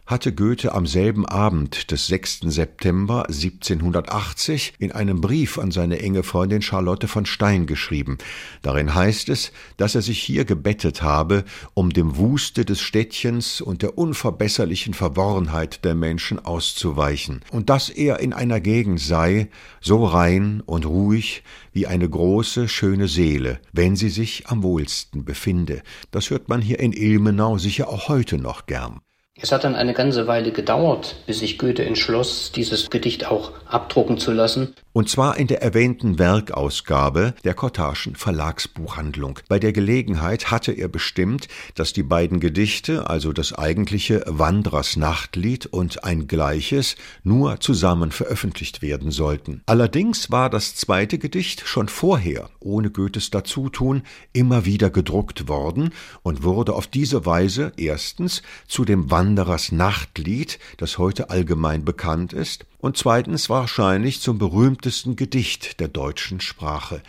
hatte 0.05 0.33
Goethe 0.33 0.71
am 0.73 0.85
selben 0.85 1.25
Abend 1.25 1.89
des 1.89 2.05
6. 2.07 2.41
September 2.41 3.27
1780 3.27 4.73
in 4.77 4.91
einem 4.91 5.19
Brief 5.19 5.57
an 5.57 5.71
seine 5.71 5.99
enge 5.99 6.21
Freundin 6.21 6.61
Charlotte 6.61 7.07
von 7.07 7.25
Stein 7.25 7.65
geschrieben. 7.65 8.19
Darin 8.61 8.93
heißt 8.93 9.29
es, 9.29 9.51
dass 9.77 9.95
er 9.95 10.03
sich 10.03 10.21
hier 10.21 10.45
gebettet 10.45 11.01
habe, 11.01 11.43
um 11.73 11.89
dem 11.89 12.17
Wuste 12.17 12.65
des 12.65 12.81
Städtchens 12.81 13.61
und 13.61 13.81
der 13.81 13.97
unverbesserlichen 13.97 14.93
Verworrenheit 14.93 15.83
der 15.83 15.95
Menschen 15.95 16.37
auszuweichen, 16.37 17.41
und 17.49 17.71
dass 17.71 17.89
er 17.89 18.19
in 18.19 18.33
einer 18.33 18.59
Gegend 18.59 18.99
sei, 18.99 19.49
so 19.81 20.05
rein 20.05 20.61
und 20.67 20.85
ruhig 20.85 21.41
wie 21.73 21.87
eine 21.87 22.07
große, 22.07 22.67
schöne 22.67 23.07
Seele, 23.07 23.59
wenn 23.73 23.95
sie 23.95 24.09
sich 24.09 24.47
am 24.47 24.61
wohlsten 24.61 25.25
befinde. 25.25 25.81
Das 26.11 26.29
hört 26.29 26.47
man 26.47 26.61
hier 26.61 26.79
in 26.79 26.93
Ilmenau 26.93 27.57
sicher 27.57 27.89
auch 27.89 28.07
heute 28.07 28.37
noch 28.37 28.67
gern. 28.67 29.01
Es 29.41 29.51
hat 29.51 29.65
dann 29.65 29.75
eine 29.75 29.93
ganze 29.93 30.27
Weile 30.27 30.53
gedauert, 30.53 31.17
bis 31.27 31.39
sich 31.39 31.57
Goethe 31.57 31.83
entschloss, 31.83 32.53
dieses 32.55 32.89
Gedicht 32.89 33.27
auch 33.27 33.51
abdrucken 33.65 34.17
zu 34.17 34.31
lassen. 34.31 34.73
Und 34.93 35.09
zwar 35.09 35.35
in 35.35 35.47
der 35.47 35.61
erwähnten 35.61 36.19
Werkausgabe 36.19 37.33
der 37.43 37.53
Kottarschen 37.53 38.15
Verlagsbuchhandlung. 38.15 39.39
Bei 39.49 39.59
der 39.59 39.73
Gelegenheit 39.73 40.51
hatte 40.51 40.71
er 40.71 40.87
bestimmt, 40.87 41.49
dass 41.75 41.91
die 41.91 42.03
beiden 42.03 42.39
Gedichte, 42.39 43.09
also 43.09 43.33
das 43.33 43.51
eigentliche 43.51 44.23
Wanderers 44.25 44.95
Nachtlied 44.95 45.65
und 45.65 46.05
ein 46.05 46.27
gleiches, 46.27 46.95
nur 47.23 47.59
zusammen 47.59 48.11
veröffentlicht 48.11 48.81
werden 48.81 49.11
sollten. 49.11 49.63
Allerdings 49.65 50.31
war 50.31 50.49
das 50.49 50.75
zweite 50.75 51.17
Gedicht 51.17 51.67
schon 51.67 51.89
vorher, 51.89 52.49
ohne 52.61 52.89
Goethes 52.89 53.31
Dazutun, 53.31 54.03
immer 54.31 54.63
wieder 54.63 54.89
gedruckt 54.89 55.49
worden 55.49 55.89
und 56.23 56.43
wurde 56.43 56.73
auf 56.73 56.87
diese 56.87 57.25
Weise 57.25 57.73
erstens 57.75 58.41
zu 58.65 58.85
dem 58.85 59.11
Wanderers 59.11 59.24
Nachtlied, 59.33 60.59
das 60.77 60.97
heute 60.97 61.29
allgemein 61.29 61.83
bekannt 61.83 62.33
ist, 62.33 62.65
und 62.77 62.97
zweitens 62.97 63.49
wahrscheinlich 63.49 64.21
zum 64.21 64.37
berühmtesten 64.37 65.15
Gedicht 65.15 65.79
der 65.79 65.87
deutschen 65.87 66.39
Sprache. 66.39 67.01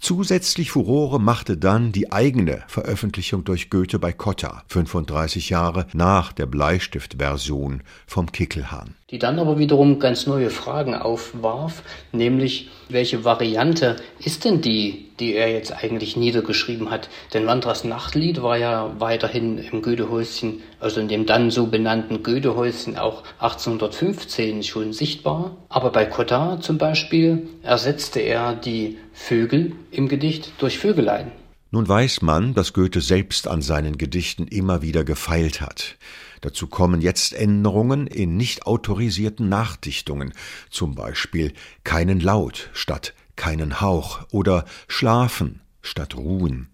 Zusätzlich 0.00 0.70
Furore 0.70 1.20
machte 1.20 1.58
dann 1.58 1.92
die 1.92 2.10
eigene 2.10 2.64
Veröffentlichung 2.68 3.44
durch 3.44 3.68
Goethe 3.68 3.98
bei 3.98 4.14
Cotta, 4.14 4.64
35 4.68 5.50
Jahre 5.50 5.86
nach 5.92 6.32
der 6.32 6.46
Bleistiftversion 6.46 7.82
vom 8.06 8.32
Kickelhahn 8.32 8.94
die 9.10 9.18
dann 9.18 9.38
aber 9.38 9.58
wiederum 9.58 9.98
ganz 9.98 10.26
neue 10.26 10.50
Fragen 10.50 10.94
aufwarf, 10.94 11.82
nämlich 12.12 12.70
welche 12.88 13.24
Variante 13.24 13.96
ist 14.20 14.44
denn 14.44 14.60
die, 14.60 15.06
die 15.18 15.34
er 15.34 15.50
jetzt 15.50 15.72
eigentlich 15.72 16.16
niedergeschrieben 16.16 16.90
hat? 16.90 17.08
Denn 17.34 17.46
Wandras 17.46 17.84
Nachtlied 17.84 18.42
war 18.42 18.56
ja 18.56 18.94
weiterhin 18.98 19.58
im 19.58 19.82
Goethehäuschen, 19.82 20.60
also 20.78 21.00
in 21.00 21.08
dem 21.08 21.26
dann 21.26 21.50
so 21.50 21.66
benannten 21.66 22.22
Goethehäuschen 22.22 22.96
auch 22.96 23.24
1815 23.40 24.62
schon 24.62 24.92
sichtbar. 24.92 25.56
Aber 25.68 25.90
bei 25.90 26.04
Cotta 26.04 26.60
zum 26.60 26.78
Beispiel 26.78 27.48
ersetzte 27.62 28.20
er 28.20 28.54
die 28.54 28.98
Vögel 29.12 29.72
im 29.90 30.08
Gedicht 30.08 30.52
durch 30.58 30.78
Vögelein. 30.78 31.32
Nun 31.72 31.88
weiß 31.88 32.22
man, 32.22 32.54
dass 32.54 32.72
Goethe 32.72 33.00
selbst 33.00 33.46
an 33.46 33.62
seinen 33.62 33.96
Gedichten 33.96 34.48
immer 34.48 34.82
wieder 34.82 35.04
gefeilt 35.04 35.60
hat. 35.60 35.96
Dazu 36.40 36.66
kommen 36.66 37.00
jetzt 37.00 37.34
Änderungen 37.34 38.06
in 38.06 38.36
nicht 38.36 38.66
autorisierten 38.66 39.48
Nachdichtungen, 39.48 40.32
zum 40.70 40.94
Beispiel 40.94 41.52
keinen 41.84 42.20
Laut 42.20 42.70
statt 42.72 43.14
keinen 43.40 43.80
Hauch 43.80 44.20
oder 44.32 44.66
schlafen 44.86 45.62
statt 45.80 46.14
ruhen. 46.14 46.68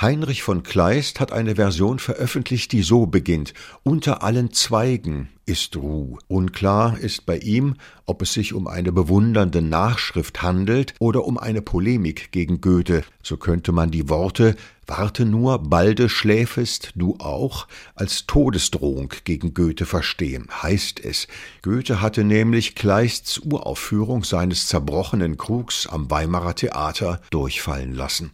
Heinrich 0.00 0.42
von 0.42 0.62
Kleist 0.62 1.20
hat 1.20 1.32
eine 1.32 1.56
Version 1.56 1.98
veröffentlicht, 1.98 2.72
die 2.72 2.82
so 2.82 3.04
beginnt 3.04 3.52
Unter 3.82 4.22
allen 4.22 4.52
Zweigen 4.54 5.28
ist 5.44 5.76
Ruh. 5.76 6.18
Unklar 6.28 6.98
ist 6.98 7.26
bei 7.26 7.36
ihm, 7.36 7.74
ob 8.06 8.22
es 8.22 8.32
sich 8.32 8.54
um 8.54 8.68
eine 8.68 8.90
bewundernde 8.90 9.60
Nachschrift 9.60 10.40
handelt 10.40 10.94
oder 10.98 11.24
um 11.24 11.36
eine 11.36 11.60
Polemik 11.60 12.32
gegen 12.32 12.62
Goethe. 12.62 13.02
So 13.22 13.36
könnte 13.36 13.72
man 13.72 13.90
die 13.90 14.08
Worte 14.08 14.56
Warte 14.90 15.26
nur, 15.26 15.58
balde 15.58 16.08
schläfest 16.08 16.92
du 16.94 17.16
auch, 17.18 17.68
als 17.94 18.24
Todesdrohung 18.26 19.12
gegen 19.24 19.52
Goethe 19.52 19.84
verstehen, 19.84 20.48
heißt 20.62 21.04
es. 21.04 21.28
Goethe 21.60 22.00
hatte 22.00 22.24
nämlich 22.24 22.74
Kleists 22.74 23.38
Uraufführung 23.38 24.24
seines 24.24 24.66
zerbrochenen 24.66 25.36
Krugs 25.36 25.86
am 25.86 26.10
Weimarer 26.10 26.54
Theater 26.54 27.20
durchfallen 27.28 27.94
lassen. 27.94 28.30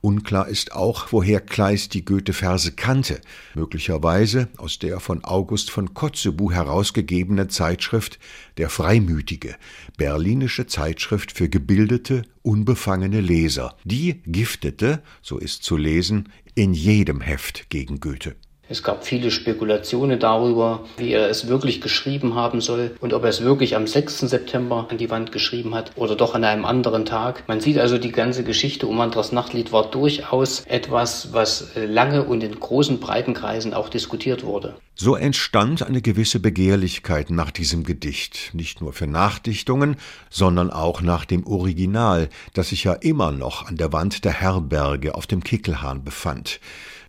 Unklar 0.00 0.48
ist 0.48 0.72
auch, 0.72 1.08
woher 1.10 1.40
Kleist 1.40 1.94
die 1.94 2.04
Goethe-Verse 2.04 2.72
kannte, 2.72 3.20
möglicherweise 3.54 4.48
aus 4.56 4.78
der 4.78 5.00
von 5.00 5.24
August 5.24 5.70
von 5.70 5.94
Kotzebue 5.94 6.54
herausgegebenen 6.54 7.50
Zeitschrift 7.50 8.18
Der 8.56 8.70
Freimütige, 8.70 9.56
berlinische 9.96 10.66
Zeitschrift 10.66 11.32
für 11.32 11.48
gebildete, 11.48 12.22
unbefangene 12.42 13.20
Leser. 13.20 13.76
Die 13.84 14.22
giftete, 14.26 15.02
so 15.22 15.38
ist 15.38 15.62
zu 15.62 15.76
lesen, 15.76 16.28
in 16.54 16.72
jedem 16.72 17.20
Heft 17.20 17.68
gegen 17.70 18.00
Goethe. 18.00 18.36
Es 18.68 18.82
gab 18.82 19.06
viele 19.06 19.30
Spekulationen 19.30 20.18
darüber, 20.18 20.84
wie 20.96 21.12
er 21.12 21.30
es 21.30 21.46
wirklich 21.46 21.80
geschrieben 21.80 22.34
haben 22.34 22.60
soll 22.60 22.96
und 23.00 23.14
ob 23.14 23.22
er 23.22 23.28
es 23.28 23.42
wirklich 23.42 23.76
am 23.76 23.86
6. 23.86 24.20
September 24.20 24.88
an 24.90 24.98
die 24.98 25.08
Wand 25.08 25.30
geschrieben 25.30 25.72
hat 25.74 25.92
oder 25.94 26.16
doch 26.16 26.34
an 26.34 26.42
einem 26.42 26.64
anderen 26.64 27.04
Tag. 27.04 27.44
Man 27.46 27.60
sieht 27.60 27.78
also, 27.78 27.96
die 27.96 28.10
ganze 28.10 28.42
Geschichte 28.42 28.88
um 28.88 29.00
Andras 29.00 29.30
Nachtlied 29.30 29.70
war 29.70 29.88
durchaus 29.88 30.64
etwas, 30.66 31.32
was 31.32 31.76
äh, 31.76 31.86
lange 31.86 32.24
und 32.24 32.42
in 32.42 32.58
großen 32.58 32.98
breiten 32.98 33.34
Kreisen 33.34 33.72
auch 33.72 33.88
diskutiert 33.88 34.42
wurde. 34.42 34.74
So 34.96 35.14
entstand 35.14 35.82
eine 35.82 36.02
gewisse 36.02 36.40
Begehrlichkeit 36.40 37.30
nach 37.30 37.50
diesem 37.50 37.84
Gedicht, 37.84 38.50
nicht 38.52 38.80
nur 38.80 38.92
für 38.92 39.06
Nachdichtungen, 39.06 39.96
sondern 40.30 40.70
auch 40.70 41.02
nach 41.02 41.24
dem 41.24 41.46
Original, 41.46 42.30
das 42.54 42.70
sich 42.70 42.84
ja 42.84 42.94
immer 42.94 43.30
noch 43.30 43.66
an 43.66 43.76
der 43.76 43.92
Wand 43.92 44.24
der 44.24 44.32
Herberge 44.32 45.14
auf 45.14 45.26
dem 45.26 45.44
Kickelhahn 45.44 46.02
befand. 46.02 46.60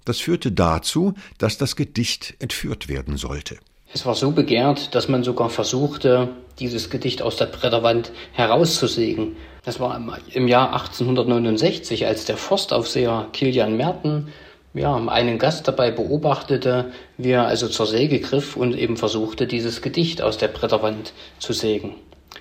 Das 0.08 0.22
führte 0.22 0.54
dazu, 0.54 1.16
dass 1.38 1.58
das 1.58 1.76
Gedicht 1.76 2.36
entführt 2.40 2.88
werden 2.88 3.18
sollte. 3.18 3.58
Es 3.94 4.06
war 4.06 4.16
so 4.16 4.32
begehrt, 4.32 4.96
dass 4.96 5.10
man 5.10 5.26
sogar 5.26 5.50
versuchte, 5.50 6.30
dieses 6.60 6.90
Gedicht 6.90 7.22
aus 7.22 7.36
der 7.36 7.48
Bretterwand 7.48 8.14
herauszusägen. 8.32 9.36
Das 9.66 9.82
war 9.82 10.00
im 10.32 10.48
Jahr 10.48 10.72
1869, 10.72 12.06
als 12.06 12.24
der 12.24 12.38
Forstaufseher 12.38 13.28
Kilian 13.34 13.76
Merten 13.76 14.30
ja, 14.74 14.96
einen 14.96 15.40
Gast 15.40 15.68
dabei 15.68 15.92
beobachtete, 15.92 16.94
wie 17.18 17.32
er 17.32 17.48
also 17.48 17.68
zur 17.68 17.86
Säge 17.86 18.22
griff 18.22 18.56
und 18.56 18.78
eben 18.78 18.96
versuchte, 18.96 19.46
dieses 19.46 19.82
Gedicht 19.82 20.22
aus 20.22 20.38
der 20.38 20.48
Bretterwand 20.48 21.12
zu 21.40 21.52
sägen. 21.52 21.96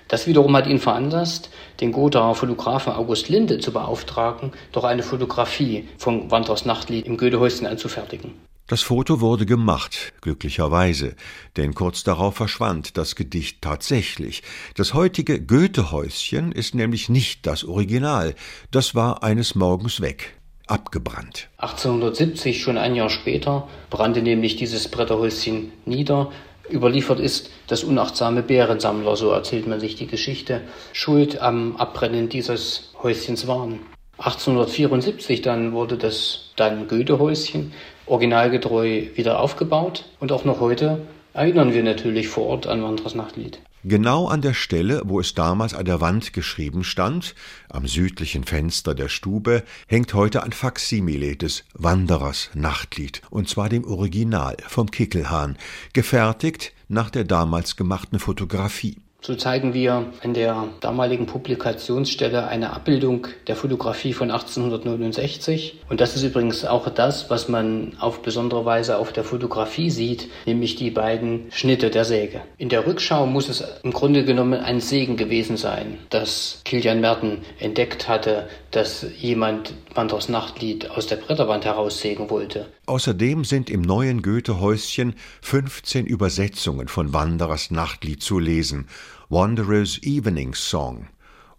Das 0.07 0.27
wiederum 0.27 0.55
hat 0.55 0.67
ihn 0.67 0.79
veranlasst, 0.79 1.49
den 1.81 1.91
Gothaer 1.91 2.35
Fotografen 2.35 2.93
August 2.93 3.29
Linde 3.29 3.59
zu 3.59 3.71
beauftragen, 3.71 4.51
doch 4.71 4.83
eine 4.83 5.03
Fotografie 5.03 5.87
von 5.97 6.31
Wanders 6.31 6.65
Nachtlied 6.65 7.05
im 7.05 7.17
Goethehäuschen 7.17 7.67
anzufertigen. 7.67 8.33
Das 8.69 8.81
Foto 8.81 9.21
wurde 9.21 9.45
gemacht, 9.45 10.13
glücklicherweise, 10.19 11.15
denn 11.55 11.73
kurz 11.73 12.03
darauf 12.03 12.35
verschwand 12.35 12.97
das 12.97 13.15
Gedicht 13.15 13.61
tatsächlich. 13.61 14.43
Das 14.75 14.93
heutige 14.93 15.41
Goethehäuschen 15.41 16.51
ist 16.51 16.75
nämlich 16.75 17.07
nicht 17.07 17.47
das 17.47 17.63
Original, 17.63 18.35
das 18.71 18.93
war 18.93 19.23
eines 19.23 19.55
Morgens 19.55 20.01
weg 20.01 20.37
abgebrannt. 20.67 21.49
1870, 21.59 22.61
schon 22.61 22.77
ein 22.77 22.93
Jahr 22.93 23.09
später, 23.09 23.69
brannte 23.89 24.21
nämlich 24.21 24.57
dieses 24.57 24.89
Bretterhäuschen 24.89 25.71
nieder 25.85 26.31
Überliefert 26.71 27.19
ist, 27.19 27.49
dass 27.67 27.83
unachtsame 27.83 28.43
Bärensammler, 28.43 29.15
so 29.15 29.31
erzählt 29.31 29.67
man 29.67 29.79
sich 29.79 29.95
die 29.95 30.07
Geschichte, 30.07 30.61
schuld 30.93 31.41
am 31.41 31.75
Abbrennen 31.77 32.29
dieses 32.29 32.93
Häuschens 33.01 33.47
waren. 33.47 33.79
1874 34.17 35.41
dann 35.41 35.73
wurde 35.73 35.97
das 35.97 36.51
dann 36.55 36.87
Goethehäuschen 36.87 37.73
originalgetreu 38.07 39.07
wieder 39.15 39.39
aufgebaut 39.39 40.05
und 40.19 40.31
auch 40.31 40.43
noch 40.43 40.59
heute 40.59 40.99
erinnern 41.33 41.73
wir 41.73 41.83
natürlich 41.83 42.27
vor 42.27 42.47
Ort 42.47 42.67
an 42.67 42.83
Wanders 42.83 43.13
Nachtlied. 43.13 43.59
Genau 43.89 44.27
an 44.27 44.41
der 44.41 44.53
Stelle, 44.53 45.01
wo 45.05 45.21
es 45.21 45.33
damals 45.33 45.73
an 45.73 45.85
der 45.85 46.01
Wand 46.01 46.33
geschrieben 46.33 46.83
stand, 46.83 47.35
am 47.69 47.87
südlichen 47.87 48.43
Fenster 48.43 48.93
der 48.93 49.07
Stube, 49.07 49.63
hängt 49.87 50.13
heute 50.13 50.43
ein 50.43 50.51
Faksimile 50.51 51.37
des 51.37 51.63
Wanderers 51.73 52.49
Nachtlied, 52.53 53.21
und 53.29 53.47
zwar 53.47 53.69
dem 53.69 53.85
Original 53.85 54.57
vom 54.67 54.91
Kickelhahn, 54.91 55.57
gefertigt 55.93 56.73
nach 56.89 57.09
der 57.09 57.23
damals 57.23 57.77
gemachten 57.77 58.19
Fotografie. 58.19 58.97
So 59.19 59.35
zeigen 59.35 59.73
wir 59.73 60.13
an 60.23 60.33
der 60.35 60.69
damaligen 60.79 61.25
Publikationsstelle 61.25 62.47
eine 62.47 62.71
Abbildung 62.71 63.27
der 63.47 63.55
Fotografie 63.55 64.13
von 64.13 64.29
1869. 64.29 65.79
Und 65.89 65.99
das 65.99 66.15
ist 66.15 66.23
übrigens 66.23 66.63
auch 66.63 66.87
das, 66.89 67.29
was 67.29 67.49
man 67.49 67.97
auf 67.99 68.21
besondere 68.21 68.63
Weise 68.63 68.97
auf 68.99 69.11
der 69.11 69.23
Fotografie 69.23 69.89
sieht, 69.89 70.29
nämlich 70.45 70.75
die 70.75 70.91
beiden 70.91 71.51
Schnitte 71.51 71.89
der 71.89 72.05
Säge. 72.05 72.41
In 72.59 72.69
der 72.69 72.85
Rückschau 72.85 73.25
muss 73.25 73.49
es 73.49 73.63
im 73.83 73.91
Grunde 73.91 74.23
genommen 74.23 74.61
ein 74.61 74.79
Segen 74.79 75.17
gewesen 75.17 75.57
sein, 75.57 75.97
dass 76.11 76.61
Kilian 76.63 77.01
Merten 77.01 77.39
entdeckt 77.59 78.07
hatte, 78.07 78.47
dass 78.71 79.05
jemand 79.17 79.73
Wanders 79.95 80.29
Nachtlied 80.29 80.91
aus 80.91 81.07
der 81.07 81.15
Bretterwand 81.15 81.65
heraussägen 81.65 82.29
wollte. 82.29 82.67
Außerdem 82.85 83.43
sind 83.43 83.69
im 83.69 83.81
neuen 83.81 84.21
Goethe-Häuschen 84.21 85.15
15 85.41 86.05
Übersetzungen 86.05 86.87
von 86.87 87.13
Wanderers 87.13 87.71
Nachtlied 87.71 88.21
zu 88.21 88.39
lesen. 88.39 88.87
Wanderer's 89.29 89.99
Evening 90.03 90.53
Song, 90.55 91.07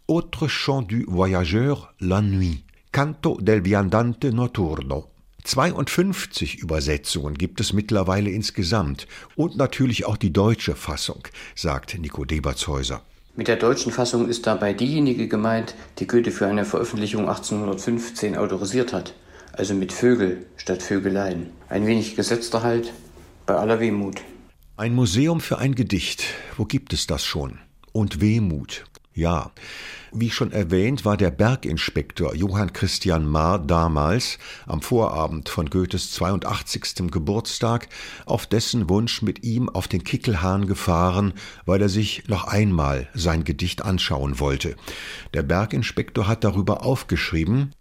Autre 0.07 0.49
chant 0.49 0.83
du 0.83 1.05
voyageur 1.07 1.93
la 2.01 2.21
nuit, 2.21 2.64
Canto 2.93 3.39
del 3.41 3.64
viandante 3.64 4.33
notturno. 4.33 5.09
52 5.45 6.59
Übersetzungen 6.62 7.35
gibt 7.35 7.61
es 7.61 7.73
mittlerweile 7.73 8.31
insgesamt 8.31 9.07
und 9.37 9.57
natürlich 9.57 10.07
auch 10.07 10.16
die 10.16 10.33
deutsche 10.33 10.75
Fassung, 10.75 11.23
sagt 11.55 11.99
Nico 11.99 12.25
Debertshäuser. 12.25 13.03
Mit 13.37 13.49
der 13.49 13.57
deutschen 13.57 13.93
Fassung 13.93 14.29
ist 14.29 14.47
dabei 14.47 14.73
diejenige 14.73 15.29
gemeint, 15.29 15.75
die 15.99 16.07
Goethe 16.07 16.31
für 16.31 16.47
eine 16.47 16.64
Veröffentlichung 16.64 17.29
1815 17.29 18.37
autorisiert 18.37 18.93
hat 18.93 19.14
also 19.59 19.75
mit 19.75 19.93
Vögel 19.93 20.47
statt 20.57 20.83
Vögeleien. 20.83 21.51
Ein 21.69 21.87
wenig 21.87 22.14
gesetzter 22.14 22.62
Halt, 22.62 22.93
bei 23.45 23.55
aller 23.55 23.81
Wehmut. 23.81 24.23
Ein 24.79 24.95
Museum 24.95 25.41
für 25.41 25.59
ein 25.59 25.74
Gedicht, 25.74 26.22
wo 26.57 26.64
gibt 26.64 26.93
es 26.93 27.09
das 27.09 27.24
schon? 27.24 27.59
Und 27.91 28.20
Wehmut, 28.20 28.85
ja. 29.12 29.51
Wie 30.12 30.31
schon 30.31 30.53
erwähnt, 30.53 31.05
war 31.05 31.16
der 31.16 31.33
Berginspektor 31.33 32.33
Johann 32.37 32.72
Christian 32.72 33.26
Marr 33.26 33.59
damals 33.59 34.39
am 34.68 34.81
Vorabend 34.81 35.49
von 35.49 35.68
Goethes 35.68 36.12
82. 36.12 37.11
Geburtstag 37.11 37.89
auf 38.24 38.47
dessen 38.47 38.89
Wunsch 38.89 39.20
mit 39.20 39.43
ihm 39.43 39.68
auf 39.68 39.89
den 39.89 40.05
Kickelhahn 40.05 40.68
gefahren, 40.68 41.35
weil 41.66 41.83
er 41.83 41.89
sich 41.89 42.29
noch 42.29 42.45
einmal 42.45 43.09
sein 43.14 43.43
Gedicht 43.43 43.83
anschauen 43.85 44.39
wollte. 44.39 44.76
Der 45.35 45.43
Berginspektor 45.43 46.29
hat 46.29 46.45
darüber 46.45 46.85
aufgeschrieben, 46.85 47.74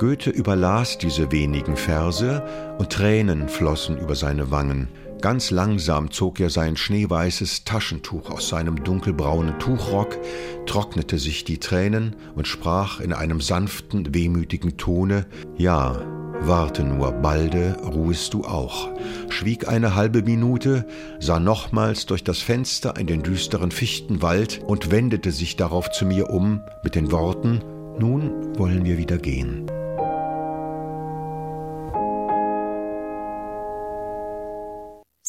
Goethe 0.00 0.30
überlas 0.30 0.96
diese 0.96 1.30
wenigen 1.30 1.76
Verse 1.76 2.42
und 2.78 2.88
Tränen 2.88 3.50
flossen 3.50 3.98
über 3.98 4.14
seine 4.14 4.50
Wangen. 4.50 4.88
Ganz 5.20 5.50
langsam 5.50 6.10
zog 6.10 6.40
er 6.40 6.48
sein 6.48 6.78
schneeweißes 6.78 7.64
Taschentuch 7.64 8.30
aus 8.30 8.48
seinem 8.48 8.82
dunkelbraunen 8.82 9.58
Tuchrock, 9.58 10.16
trocknete 10.64 11.18
sich 11.18 11.44
die 11.44 11.58
Tränen 11.58 12.16
und 12.34 12.48
sprach 12.48 13.00
in 13.00 13.12
einem 13.12 13.42
sanften, 13.42 14.14
wehmütigen 14.14 14.78
Tone 14.78 15.26
Ja, 15.58 16.00
warte 16.40 16.82
nur, 16.82 17.12
balde 17.12 17.76
ruhest 17.84 18.32
du 18.32 18.46
auch, 18.46 18.88
schwieg 19.28 19.68
eine 19.68 19.96
halbe 19.96 20.22
Minute, 20.22 20.86
sah 21.18 21.38
nochmals 21.38 22.06
durch 22.06 22.24
das 22.24 22.38
Fenster 22.38 22.96
in 22.96 23.06
den 23.06 23.22
düsteren 23.22 23.70
Fichtenwald 23.70 24.62
und 24.66 24.90
wendete 24.90 25.30
sich 25.30 25.56
darauf 25.56 25.90
zu 25.90 26.06
mir 26.06 26.30
um 26.30 26.62
mit 26.82 26.94
den 26.94 27.12
Worten 27.12 27.60
Nun 27.98 28.58
wollen 28.58 28.86
wir 28.86 28.96
wieder 28.96 29.18
gehen. 29.18 29.70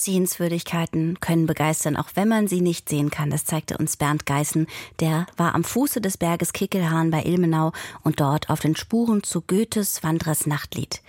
Sehenswürdigkeiten 0.03 1.19
können 1.19 1.45
begeistern, 1.45 1.95
auch 1.95 2.09
wenn 2.15 2.27
man 2.27 2.47
sie 2.47 2.61
nicht 2.61 2.89
sehen 2.89 3.11
kann. 3.11 3.29
Das 3.29 3.45
zeigte 3.45 3.77
uns 3.77 3.97
Bernd 3.97 4.25
Geißen. 4.25 4.67
Der 4.99 5.25
war 5.37 5.55
am 5.55 5.63
Fuße 5.63 6.01
des 6.01 6.17
Berges 6.17 6.53
Kickelhahn 6.53 7.11
bei 7.11 7.23
Ilmenau 7.23 7.71
und 8.03 8.19
dort 8.19 8.49
auf 8.49 8.59
den 8.59 8.75
Spuren 8.75 9.23
zu 9.23 9.41
Goethes 9.41 10.03
Wanderers 10.03 10.47
Nachtlied. 10.47 11.01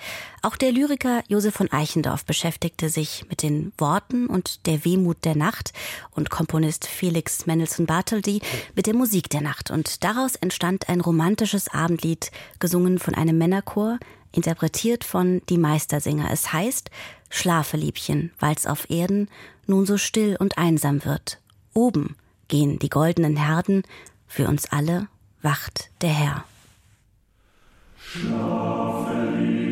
Auch 0.43 0.57
der 0.57 0.73
Lyriker 0.73 1.23
Josef 1.29 1.55
von 1.55 1.71
Eichendorff 1.71 2.25
beschäftigte 2.25 2.89
sich 2.89 3.25
mit 3.29 3.43
den 3.43 3.73
Worten 3.79 4.27
und 4.27 4.67
der 4.67 4.85
Wehmut 4.85 5.25
der 5.25 5.37
Nacht 5.37 5.73
und 6.11 6.31
Komponist 6.31 6.87
Felix 6.87 7.47
Mendelssohn 7.47 7.87
Bartholdy 7.87 8.41
mit 8.75 8.87
der 8.87 8.95
Musik 8.95 9.31
der 9.31 9.41
Nacht. 9.41 9.71
Und 9.71 10.05
daraus 10.05 10.35
entstand 10.37 10.89
ein 10.89 11.01
romantisches 11.01 11.69
Abendlied, 11.69 12.31
gesungen 12.59 12.99
von 12.99 13.15
einem 13.15 13.39
Männerchor, 13.39 13.99
interpretiert 14.33 15.05
von 15.05 15.43
Die 15.49 15.59
Meistersinger. 15.59 16.31
Es 16.33 16.53
heißt 16.53 16.91
Schlafe, 17.35 17.79
Liebchen, 17.79 18.31
weil's 18.39 18.67
auf 18.67 18.91
Erden 18.91 19.29
nun 19.67 19.87
so 19.87 19.97
still 19.97 20.37
und 20.39 20.59
einsam 20.59 21.07
wird. 21.07 21.41
Oben 21.73 22.17
gehen 22.49 22.79
die 22.79 22.91
goldenen 22.91 23.37
Herden, 23.37 23.85
für 24.29 24.49
uns 24.49 24.71
alle 24.71 25.09
wacht 25.41 25.89
der 26.03 26.11
Herr. 26.11 26.45
Schlafe, 27.97 29.72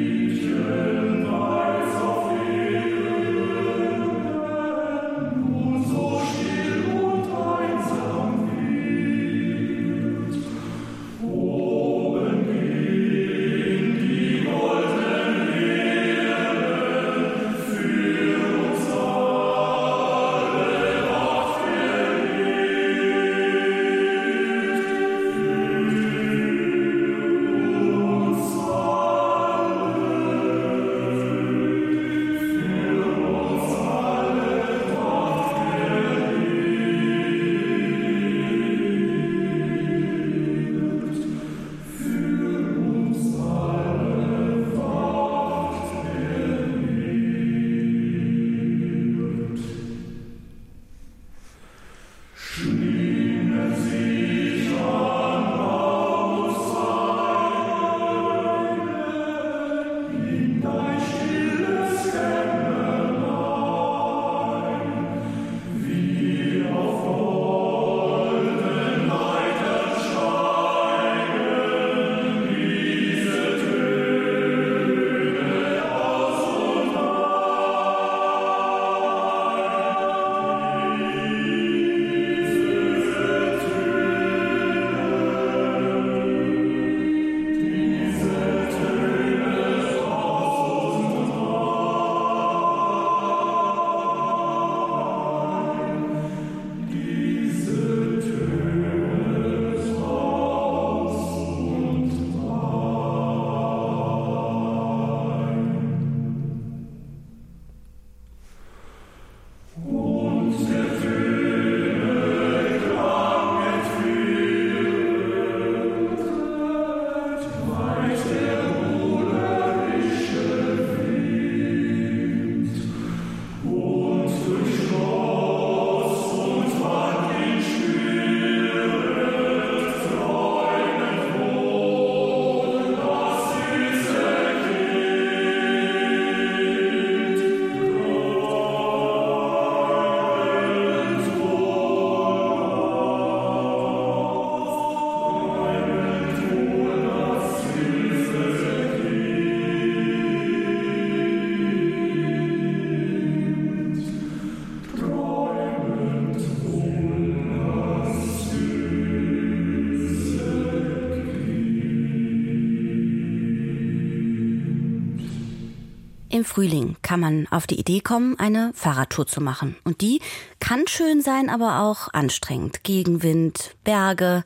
Im 166.40 166.46
Frühling 166.46 166.96
kann 167.02 167.20
man 167.20 167.46
auf 167.50 167.66
die 167.66 167.78
Idee 167.78 168.00
kommen, 168.00 168.38
eine 168.38 168.72
Fahrradtour 168.72 169.26
zu 169.26 169.42
machen. 169.42 169.76
Und 169.84 170.00
die 170.00 170.22
kann 170.58 170.86
schön 170.86 171.20
sein, 171.20 171.50
aber 171.50 171.80
auch 171.80 172.08
anstrengend. 172.14 172.82
Gegenwind, 172.82 173.76
Berge. 173.84 174.42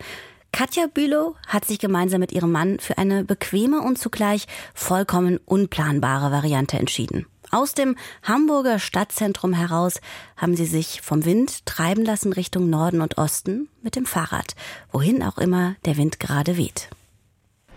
Katja 0.51 0.89
Bülow 0.93 1.37
hat 1.47 1.65
sich 1.67 1.79
gemeinsam 1.79 2.19
mit 2.19 2.33
ihrem 2.33 2.51
Mann 2.51 2.81
für 2.81 2.99
eine 2.99 3.23
bequeme 3.23 3.81
und 3.81 3.97
zugleich 3.97 4.49
vollkommen 4.75 5.39
unplanbare 5.45 6.33
Variante 6.33 6.81
entschieden. 6.81 7.27
Aus 7.53 7.75
dem 7.75 7.95
Hamburger 8.25 8.81
Stadtzentrum 8.81 9.53
heraus 9.53 10.01
haben 10.37 10.57
sie 10.57 10.67
sich 10.67 11.01
vom 11.01 11.25
Wind 11.25 11.65
treiben 11.65 12.05
lassen 12.05 12.33
Richtung 12.33 12.69
Norden 12.69 13.03
und 13.03 13.19
Osten 13.19 13.69
mit 13.83 13.95
dem 13.95 14.05
Fahrrad, 14.05 14.57
wohin 14.91 15.23
auch 15.23 15.39
immer 15.39 15.77
der 15.85 15.97
Wind 15.97 16.19
gerade 16.19 16.57
weht. 16.57 16.89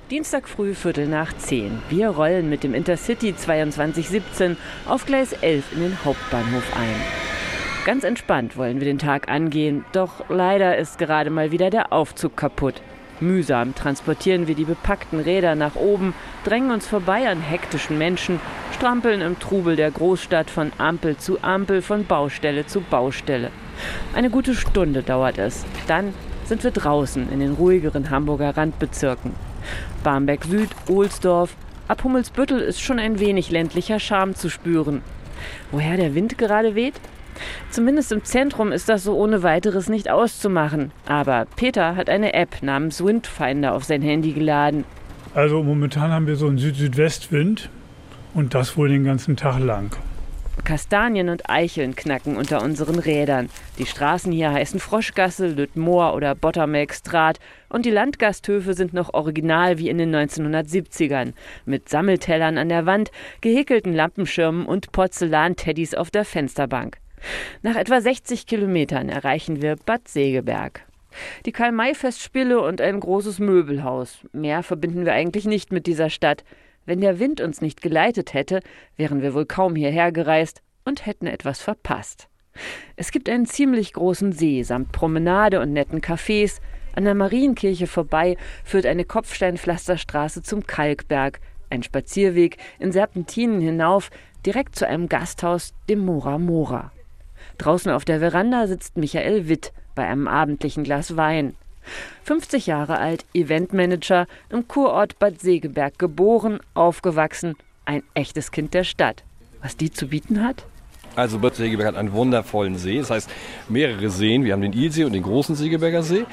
Dienstag 0.10 0.48
früh, 0.48 0.74
Viertel 0.74 1.06
nach 1.06 1.36
zehn. 1.38 1.80
Wir 1.90 2.08
rollen 2.08 2.50
mit 2.50 2.64
dem 2.64 2.74
Intercity 2.74 3.36
2217 3.36 4.56
auf 4.86 5.06
Gleis 5.06 5.34
11 5.34 5.74
in 5.74 5.82
den 5.82 6.06
Hauptbahnhof 6.06 6.64
ein. 6.78 6.96
Ganz 7.86 8.06
entspannt 8.06 8.56
wollen 8.56 8.80
wir 8.80 8.86
den 8.86 9.00
Tag 9.00 9.28
angehen, 9.28 9.84
doch 9.92 10.30
leider 10.30 10.78
ist 10.78 10.98
gerade 10.98 11.30
mal 11.30 11.52
wieder 11.52 11.70
der 11.70 11.92
Aufzug 11.92 12.38
kaputt. 12.38 12.76
Mühsam 13.20 13.76
transportieren 13.76 14.48
wir 14.48 14.56
die 14.56 14.64
bepackten 14.64 15.20
Räder 15.20 15.56
nach 15.56 15.76
oben, 15.76 16.14
drängen 16.46 16.72
uns 16.72 16.88
vorbei 16.88 17.28
an 17.28 17.42
hektischen 17.42 17.98
Menschen, 17.98 18.40
strampeln 18.78 19.20
im 19.20 19.38
Trubel 19.40 19.76
der 19.76 19.92
Großstadt 19.92 20.50
von 20.50 20.72
Ampel 20.78 21.18
zu 21.18 21.44
Ampel, 21.44 21.82
von 21.82 22.06
Baustelle 22.06 22.66
zu 22.66 22.80
Baustelle. 22.80 23.52
Eine 24.16 24.30
gute 24.30 24.56
Stunde 24.56 25.04
dauert 25.04 25.38
es. 25.38 25.66
Dann 25.88 26.14
sind 26.46 26.64
wir 26.64 26.72
draußen 26.72 27.30
in 27.30 27.42
den 27.42 27.56
ruhigeren 27.56 28.10
Hamburger 28.10 28.56
Randbezirken. 28.56 29.47
Barmbek 30.04 30.46
Süd, 30.46 30.70
Ohlsdorf. 30.90 31.56
Ab 31.88 32.04
Hummelsbüttel 32.04 32.60
ist 32.60 32.82
schon 32.82 33.00
ein 33.00 33.20
wenig 33.20 33.50
ländlicher 33.52 34.00
Charme 34.00 34.36
zu 34.36 34.50
spüren. 34.50 35.02
Woher 35.72 35.98
der 35.98 36.16
Wind 36.16 36.38
gerade 36.38 36.76
weht? 36.76 36.96
Zumindest 37.70 38.12
im 38.12 38.24
Zentrum 38.24 38.72
ist 38.72 38.90
das 38.90 39.04
so 39.04 39.16
ohne 39.16 39.44
weiteres 39.44 39.90
nicht 39.90 40.10
auszumachen. 40.10 40.92
Aber 41.08 41.46
Peter 41.56 41.96
hat 41.96 42.10
eine 42.10 42.34
App 42.34 42.62
namens 42.62 43.04
Windfinder 43.04 43.74
auf 43.74 43.84
sein 43.84 44.02
Handy 44.02 44.34
geladen. 44.34 44.86
Also 45.34 45.62
momentan 45.62 46.12
haben 46.12 46.28
wir 46.28 46.36
so 46.36 46.48
einen 46.48 46.58
Süd-Südwestwind 46.58 47.70
und 48.34 48.54
das 48.54 48.76
wohl 48.78 48.90
den 48.90 49.04
ganzen 49.04 49.36
Tag 49.36 49.60
lang. 49.60 49.96
Kastanien 50.68 51.30
und 51.30 51.50
Eicheln 51.50 51.96
knacken 51.96 52.36
unter 52.36 52.62
unseren 52.62 53.00
Rädern. 53.00 53.50
Die 53.80 53.86
Straßen 53.86 54.34
hier 54.34 54.52
heißen 54.52 54.82
Froschgasse, 54.82 55.48
Lüttmoor 55.48 56.14
oder 56.14 56.36
Bottermelkstraat 56.36 57.40
und 57.70 57.86
die 57.86 57.90
Landgasthöfe 57.90 58.74
sind 58.74 58.94
noch 58.94 59.14
original 59.14 59.78
wie 59.78 59.88
in 59.88 59.98
den 59.98 60.14
1970ern. 60.14 61.32
Mit 61.66 61.88
Sammeltellern 61.88 62.58
an 62.58 62.68
der 62.68 62.86
Wand, 62.86 63.12
gehäkelten 63.40 63.94
Lampenschirmen 63.94 64.66
und 64.66 64.92
Porzellanteddys 64.92 65.96
auf 65.96 66.12
der 66.12 66.26
Fensterbank. 66.26 66.98
Nach 67.62 67.78
etwa 67.78 68.02
60 68.02 68.46
Kilometern 68.46 69.08
erreichen 69.08 69.62
wir 69.62 69.78
Bad 69.78 70.10
Segeberg. 70.10 70.82
Die 71.46 71.54
Karl-May-Festspiele 71.54 72.60
und 72.60 72.82
ein 72.82 73.00
großes 73.00 73.40
Möbelhaus. 73.40 74.18
Mehr 74.34 74.64
verbinden 74.64 75.06
wir 75.06 75.14
eigentlich 75.14 75.46
nicht 75.46 75.72
mit 75.72 75.88
dieser 75.88 76.10
Stadt. 76.10 76.44
Wenn 76.88 77.02
der 77.02 77.20
Wind 77.20 77.42
uns 77.42 77.60
nicht 77.60 77.82
geleitet 77.82 78.34
hätte, 78.34 78.62
wären 78.96 79.22
wir 79.22 79.34
wohl 79.34 79.46
kaum 79.46 79.76
hierher 79.76 80.14
gereist 80.14 80.62
und 80.86 81.06
hätten 81.06 81.28
etwas 81.28 81.62
verpasst. 81.62 82.30
Es 82.96 83.12
gibt 83.12 83.30
einen 83.30 83.46
ziemlich 83.46 83.92
großen 83.92 84.32
See 84.32 84.64
samt 84.64 84.94
Promenade 84.94 85.60
und 85.60 85.74
netten 85.74 86.00
Cafés. 86.00 86.62
An 86.96 87.04
der 87.04 87.14
Marienkirche 87.14 87.88
vorbei 87.88 88.38
führt 88.64 88.86
eine 88.86 89.04
Kopfsteinpflasterstraße 89.04 90.42
zum 90.44 90.66
Kalkberg, 90.66 91.42
ein 91.70 91.84
Spazierweg 91.84 92.56
in 92.80 92.94
Serpentinen 92.94 93.60
hinauf, 93.60 94.10
direkt 94.46 94.78
zu 94.78 94.88
einem 94.88 95.10
Gasthaus, 95.10 95.74
dem 95.90 96.00
Mora 96.00 96.38
Mora. 96.38 96.94
Draußen 97.58 97.92
auf 97.92 98.06
der 98.06 98.20
Veranda 98.20 98.66
sitzt 98.66 98.96
Michael 98.96 99.50
Witt 99.50 99.74
bei 99.94 100.08
einem 100.08 100.30
abendlichen 100.30 100.86
Glas 100.86 101.18
Wein. 101.18 101.56
50 102.24 102.68
Jahre 102.68 102.98
alt, 102.98 103.26
Eventmanager, 103.34 104.28
im 104.50 104.68
Kurort 104.68 105.20
Bad 105.20 105.40
Segeberg 105.40 105.98
geboren, 106.00 106.60
aufgewachsen, 106.74 107.56
ein 107.86 108.04
echtes 108.14 108.52
Kind 108.52 108.74
der 108.74 108.84
Stadt. 108.84 109.24
Was 109.62 109.78
die 109.78 109.92
zu 109.92 110.08
bieten 110.08 110.44
hat? 110.44 110.66
Also 111.16 111.40
Bad 111.40 111.56
Segeberg 111.56 111.88
hat 111.88 111.96
einen 111.96 112.14
wundervollen 112.14 112.78
See, 112.78 113.00
das 113.00 113.10
heißt 113.10 113.30
mehrere 113.70 114.10
Seen. 114.10 114.44
Wir 114.44 114.54
haben 114.54 114.62
den 114.62 114.74
Ilsee 114.74 115.04
und 115.04 115.14
den 115.14 115.24
großen 115.24 115.56
Segeberger 115.56 116.04
See. 116.04 116.26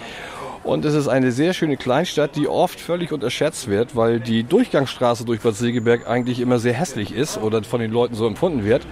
Und 0.63 0.87
es 0.87 0.95
ist 0.95 1.09
eine 1.09 1.31
sehr 1.31 1.53
schöne 1.53 1.77
Kleinstadt, 1.77 2.37
die 2.37 2.49
oft 2.49 2.81
völlig 2.81 3.13
unterschätzt 3.13 3.69
wird, 3.69 3.97
weil 3.97 4.19
die 4.19 4.45
Durchgangsstraße 4.45 5.25
durch 5.27 5.41
Bad 5.41 5.57
Segeberg 5.57 6.09
eigentlich 6.09 6.41
immer 6.41 6.59
sehr 6.59 6.73
hässlich 6.73 7.15
ist 7.15 7.37
oder 7.39 7.63
von 7.65 7.81
den 7.81 7.91
Leuten 7.91 8.15
so 8.15 8.27
empfunden 8.27 8.65
wird. 8.65 8.87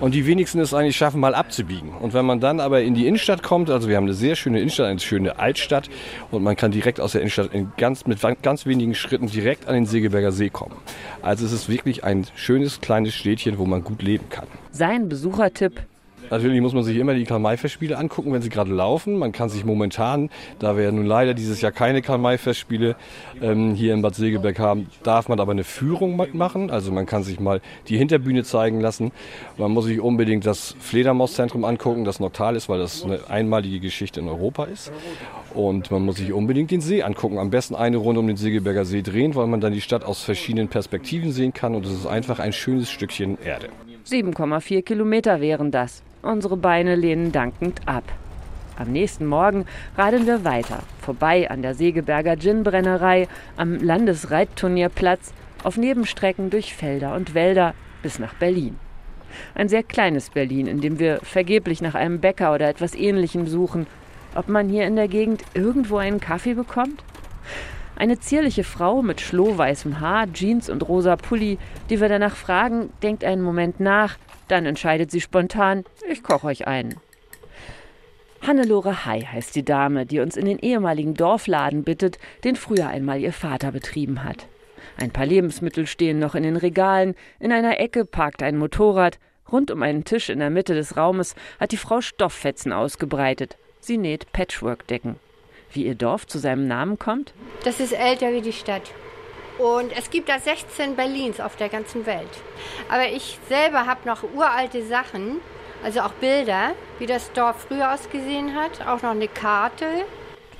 Und 0.00 0.14
die 0.14 0.26
wenigsten 0.26 0.60
es 0.60 0.72
eigentlich 0.72 0.96
schaffen, 0.96 1.18
mal 1.18 1.34
abzubiegen. 1.34 1.90
Und 1.90 2.14
wenn 2.14 2.24
man 2.24 2.38
dann 2.38 2.60
aber 2.60 2.82
in 2.82 2.94
die 2.94 3.08
Innenstadt 3.08 3.42
kommt, 3.42 3.68
also 3.68 3.88
wir 3.88 3.96
haben 3.96 4.04
eine 4.04 4.14
sehr 4.14 4.36
schöne 4.36 4.60
Innenstadt, 4.60 4.86
eine 4.86 5.00
schöne 5.00 5.40
Altstadt 5.40 5.90
und 6.30 6.44
man 6.44 6.54
kann 6.54 6.70
direkt 6.70 7.00
aus 7.00 7.12
der 7.12 7.22
Innenstadt 7.22 7.52
in 7.52 7.72
ganz, 7.76 8.06
mit 8.06 8.20
ganz 8.42 8.64
wenigen 8.64 8.94
Schritten 8.94 9.26
direkt 9.26 9.66
an 9.66 9.74
den 9.74 9.86
Segeberger 9.86 10.30
See 10.30 10.50
kommen. 10.50 10.76
Also 11.20 11.44
es 11.44 11.52
ist 11.52 11.68
wirklich 11.68 12.04
ein 12.04 12.26
schönes 12.36 12.80
kleines 12.80 13.14
Städtchen, 13.14 13.58
wo 13.58 13.66
man 13.66 13.82
gut 13.82 14.02
leben 14.02 14.28
kann. 14.30 14.46
Sein 14.70 15.08
Besuchertipp 15.08 15.82
Natürlich 16.30 16.60
muss 16.60 16.74
man 16.74 16.84
sich 16.84 16.96
immer 16.96 17.14
die 17.14 17.24
Karl-May-Festspiele 17.24 17.96
angucken, 17.96 18.32
wenn 18.32 18.42
sie 18.42 18.48
gerade 18.48 18.72
laufen. 18.72 19.18
Man 19.18 19.32
kann 19.32 19.48
sich 19.48 19.64
momentan, 19.64 20.30
da 20.58 20.76
wir 20.76 20.90
nun 20.92 21.06
leider 21.06 21.34
dieses 21.34 21.60
Jahr 21.60 21.72
keine 21.72 22.02
Karl-May-Festspiele 22.02 22.96
ähm, 23.40 23.74
hier 23.74 23.94
in 23.94 24.02
Bad 24.02 24.14
Segeberg 24.14 24.58
haben, 24.58 24.88
darf 25.02 25.28
man 25.28 25.40
aber 25.40 25.52
eine 25.52 25.64
Führung 25.64 26.16
machen. 26.32 26.70
Also 26.70 26.92
man 26.92 27.06
kann 27.06 27.22
sich 27.22 27.40
mal 27.40 27.60
die 27.88 27.96
Hinterbühne 27.96 28.44
zeigen 28.44 28.80
lassen. 28.80 29.12
Man 29.56 29.70
muss 29.70 29.86
sich 29.86 30.00
unbedingt 30.00 30.46
das 30.46 30.74
Fledermauszentrum 30.80 31.64
angucken, 31.64 32.04
das 32.04 32.20
Noctal 32.20 32.56
ist, 32.56 32.68
weil 32.68 32.78
das 32.78 33.04
eine 33.04 33.20
einmalige 33.28 33.80
Geschichte 33.80 34.20
in 34.20 34.28
Europa 34.28 34.64
ist. 34.64 34.92
Und 35.54 35.90
man 35.90 36.02
muss 36.04 36.16
sich 36.16 36.32
unbedingt 36.32 36.70
den 36.70 36.80
See 36.80 37.02
angucken. 37.02 37.38
Am 37.38 37.50
besten 37.50 37.74
eine 37.74 37.96
Runde 37.96 38.20
um 38.20 38.26
den 38.26 38.36
Segeberger 38.36 38.84
See 38.84 39.02
drehen, 39.02 39.34
weil 39.34 39.46
man 39.46 39.60
dann 39.60 39.72
die 39.72 39.80
Stadt 39.80 40.04
aus 40.04 40.22
verschiedenen 40.22 40.68
Perspektiven 40.68 41.32
sehen 41.32 41.52
kann. 41.52 41.74
Und 41.74 41.86
es 41.86 41.92
ist 41.92 42.06
einfach 42.06 42.38
ein 42.38 42.52
schönes 42.52 42.90
Stückchen 42.90 43.38
Erde. 43.42 43.68
7,4 44.06 44.82
Kilometer 44.82 45.40
wären 45.40 45.70
das. 45.70 46.02
Unsere 46.22 46.56
Beine 46.56 46.96
lehnen 46.96 47.32
dankend 47.32 47.80
ab. 47.86 48.04
Am 48.78 48.92
nächsten 48.92 49.26
Morgen 49.26 49.66
radeln 49.96 50.26
wir 50.26 50.44
weiter, 50.44 50.84
vorbei 51.00 51.50
an 51.50 51.62
der 51.62 51.74
Segeberger 51.74 52.36
Ginbrennerei, 52.36 53.26
am 53.56 53.74
Landesreitturnierplatz, 53.74 55.32
auf 55.64 55.76
Nebenstrecken 55.76 56.50
durch 56.50 56.74
Felder 56.74 57.14
und 57.14 57.34
Wälder 57.34 57.74
bis 58.02 58.20
nach 58.20 58.34
Berlin. 58.34 58.76
Ein 59.54 59.68
sehr 59.68 59.82
kleines 59.82 60.30
Berlin, 60.30 60.66
in 60.66 60.80
dem 60.80 60.98
wir 60.98 61.18
vergeblich 61.22 61.82
nach 61.82 61.94
einem 61.94 62.20
Bäcker 62.20 62.54
oder 62.54 62.68
etwas 62.68 62.94
Ähnlichem 62.94 63.46
suchen. 63.46 63.86
Ob 64.38 64.48
man 64.48 64.68
hier 64.68 64.86
in 64.86 64.94
der 64.94 65.08
Gegend 65.08 65.42
irgendwo 65.54 65.96
einen 65.96 66.20
Kaffee 66.20 66.54
bekommt? 66.54 67.02
Eine 67.96 68.20
zierliche 68.20 68.62
Frau 68.62 69.02
mit 69.02 69.20
schlohweißem 69.20 69.98
Haar, 69.98 70.32
Jeans 70.32 70.70
und 70.70 70.88
rosa 70.88 71.16
Pulli, 71.16 71.58
die 71.90 72.00
wir 72.00 72.08
danach 72.08 72.36
fragen, 72.36 72.90
denkt 73.02 73.24
einen 73.24 73.42
Moment 73.42 73.80
nach, 73.80 74.16
dann 74.46 74.64
entscheidet 74.64 75.10
sie 75.10 75.20
spontan, 75.20 75.82
ich 76.08 76.22
koche 76.22 76.46
euch 76.46 76.68
einen. 76.68 77.00
Hannelore 78.40 79.04
Hai 79.04 79.22
heißt 79.22 79.56
die 79.56 79.64
Dame, 79.64 80.06
die 80.06 80.20
uns 80.20 80.36
in 80.36 80.44
den 80.44 80.60
ehemaligen 80.60 81.14
Dorfladen 81.14 81.82
bittet, 81.82 82.20
den 82.44 82.54
früher 82.54 82.86
einmal 82.86 83.18
ihr 83.18 83.32
Vater 83.32 83.72
betrieben 83.72 84.22
hat. 84.22 84.46
Ein 84.98 85.10
paar 85.10 85.26
Lebensmittel 85.26 85.88
stehen 85.88 86.20
noch 86.20 86.36
in 86.36 86.44
den 86.44 86.56
Regalen, 86.56 87.16
in 87.40 87.50
einer 87.50 87.80
Ecke 87.80 88.04
parkt 88.04 88.44
ein 88.44 88.56
Motorrad, 88.56 89.18
rund 89.50 89.72
um 89.72 89.82
einen 89.82 90.04
Tisch 90.04 90.28
in 90.28 90.38
der 90.38 90.50
Mitte 90.50 90.74
des 90.74 90.96
Raumes 90.96 91.34
hat 91.58 91.72
die 91.72 91.76
Frau 91.76 92.00
Stofffetzen 92.00 92.72
ausgebreitet. 92.72 93.58
Sie 93.80 93.98
näht 93.98 94.32
Patchwork-Decken 94.32 95.16
wie 95.72 95.86
Ihr 95.86 95.94
Dorf 95.94 96.26
zu 96.26 96.38
seinem 96.38 96.66
Namen 96.66 96.98
kommt? 96.98 97.32
Das 97.64 97.80
ist 97.80 97.92
älter 97.92 98.32
wie 98.32 98.40
die 98.40 98.52
Stadt. 98.52 98.90
Und 99.58 99.96
es 99.96 100.10
gibt 100.10 100.28
da 100.28 100.38
16 100.38 100.94
Berlins 100.94 101.40
auf 101.40 101.56
der 101.56 101.68
ganzen 101.68 102.06
Welt. 102.06 102.28
Aber 102.88 103.08
ich 103.08 103.38
selber 103.48 103.86
habe 103.86 104.06
noch 104.06 104.22
uralte 104.22 104.84
Sachen, 104.84 105.40
also 105.82 106.00
auch 106.00 106.12
Bilder, 106.12 106.74
wie 106.98 107.06
das 107.06 107.32
Dorf 107.32 107.66
früher 107.68 107.92
ausgesehen 107.92 108.54
hat, 108.54 108.86
auch 108.86 109.02
noch 109.02 109.10
eine 109.10 109.28
Karte. 109.28 109.86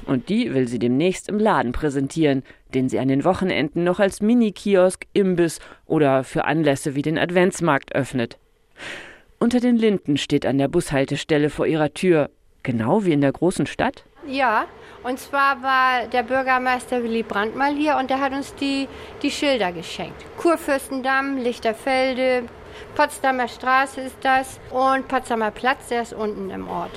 Und 0.04 0.28
die 0.28 0.52
will 0.52 0.66
sie 0.66 0.78
demnächst 0.78 1.28
im 1.28 1.38
Laden 1.38 1.72
präsentieren, 1.72 2.42
den 2.74 2.88
sie 2.88 2.98
an 2.98 3.08
den 3.08 3.24
Wochenenden 3.24 3.84
noch 3.84 4.00
als 4.00 4.20
Mini-Kiosk, 4.20 5.06
Imbiss 5.12 5.60
oder 5.86 6.24
für 6.24 6.44
Anlässe 6.44 6.94
wie 6.94 7.02
den 7.02 7.18
Adventsmarkt 7.18 7.94
öffnet. 7.94 8.38
Unter 9.38 9.60
den 9.60 9.76
Linden 9.76 10.16
steht 10.16 10.46
an 10.46 10.58
der 10.58 10.68
Bushaltestelle 10.68 11.50
vor 11.50 11.66
ihrer 11.66 11.94
Tür, 11.94 12.30
genau 12.62 13.04
wie 13.04 13.12
in 13.12 13.20
der 13.20 13.32
großen 13.32 13.66
Stadt? 13.66 14.04
Ja, 14.26 14.66
und 15.04 15.18
zwar 15.18 15.62
war 15.62 16.06
der 16.06 16.22
Bürgermeister 16.22 17.02
Willy 17.02 17.22
Brandt 17.22 17.56
mal 17.56 17.74
hier 17.74 17.96
und 17.96 18.10
der 18.10 18.20
hat 18.20 18.32
uns 18.32 18.54
die, 18.56 18.88
die 19.22 19.30
Schilder 19.30 19.72
geschenkt. 19.72 20.24
Kurfürstendamm, 20.36 21.38
Lichterfelde, 21.38 22.44
Potsdamer 22.94 23.48
Straße 23.48 24.00
ist 24.00 24.18
das 24.22 24.60
und 24.70 25.08
Potsdamer 25.08 25.50
Platz, 25.50 25.88
der 25.88 26.02
ist 26.02 26.12
unten 26.12 26.50
im 26.50 26.68
Ort. 26.68 26.92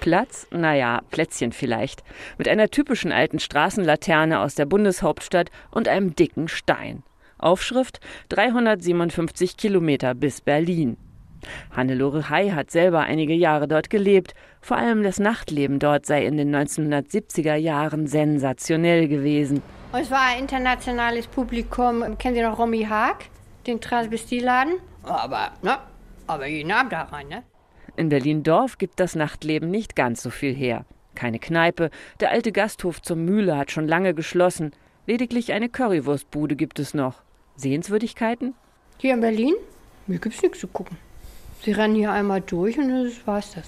Platz? 0.00 0.46
Naja, 0.50 1.00
Plätzchen 1.10 1.52
vielleicht. 1.52 2.02
Mit 2.36 2.48
einer 2.48 2.68
typischen 2.68 3.10
alten 3.10 3.38
Straßenlaterne 3.38 4.40
aus 4.40 4.54
der 4.54 4.66
Bundeshauptstadt 4.66 5.50
und 5.70 5.88
einem 5.88 6.14
dicken 6.14 6.48
Stein. 6.48 7.02
Aufschrift 7.38 8.00
357 8.28 9.56
Kilometer 9.56 10.14
bis 10.14 10.40
Berlin. 10.40 10.96
Hannelore 11.74 12.30
Hai 12.30 12.50
hat 12.50 12.70
selber 12.70 13.00
einige 13.00 13.34
Jahre 13.34 13.68
dort 13.68 13.90
gelebt. 13.90 14.34
Vor 14.60 14.76
allem 14.76 15.02
das 15.02 15.18
Nachtleben 15.18 15.78
dort 15.78 16.06
sei 16.06 16.24
in 16.24 16.36
den 16.36 16.54
1970er 16.54 17.54
Jahren 17.54 18.06
sensationell 18.06 19.08
gewesen. 19.08 19.62
Es 19.92 20.10
war 20.10 20.26
ein 20.28 20.40
internationales 20.40 21.26
Publikum. 21.26 22.18
Kennen 22.18 22.34
Sie 22.34 22.42
noch 22.42 22.58
Romy 22.58 22.84
Haag, 22.84 23.26
den 23.66 23.80
Transvestiladen? 23.80 24.74
Aber, 25.02 25.52
ne? 25.62 25.78
Aber 26.26 26.46
jeden 26.46 26.72
Abend 26.72 26.92
da 26.92 27.02
rein, 27.02 27.28
ne? 27.28 27.42
In 27.96 28.08
Berlin-Dorf 28.08 28.78
gibt 28.78 28.98
das 28.98 29.14
Nachtleben 29.14 29.70
nicht 29.70 29.94
ganz 29.94 30.22
so 30.22 30.30
viel 30.30 30.54
her. 30.54 30.84
Keine 31.14 31.38
Kneipe, 31.38 31.90
der 32.18 32.30
alte 32.32 32.50
Gasthof 32.50 33.00
zur 33.00 33.16
Mühle 33.16 33.56
hat 33.56 33.70
schon 33.70 33.86
lange 33.86 34.14
geschlossen. 34.14 34.72
Lediglich 35.06 35.52
eine 35.52 35.68
Currywurstbude 35.68 36.56
gibt 36.56 36.78
es 36.80 36.94
noch. 36.94 37.22
Sehenswürdigkeiten? 37.56 38.54
Hier 38.98 39.14
in 39.14 39.20
Berlin? 39.20 39.54
Mir 40.06 40.18
gibt's 40.18 40.42
nichts 40.42 40.58
zu 40.58 40.66
gucken. 40.66 40.96
Sie 41.64 41.72
rennen 41.72 41.94
hier 41.94 42.12
einmal 42.12 42.42
durch 42.42 42.76
und 42.78 42.90
das 42.90 43.26
war's 43.26 43.52
das. 43.54 43.64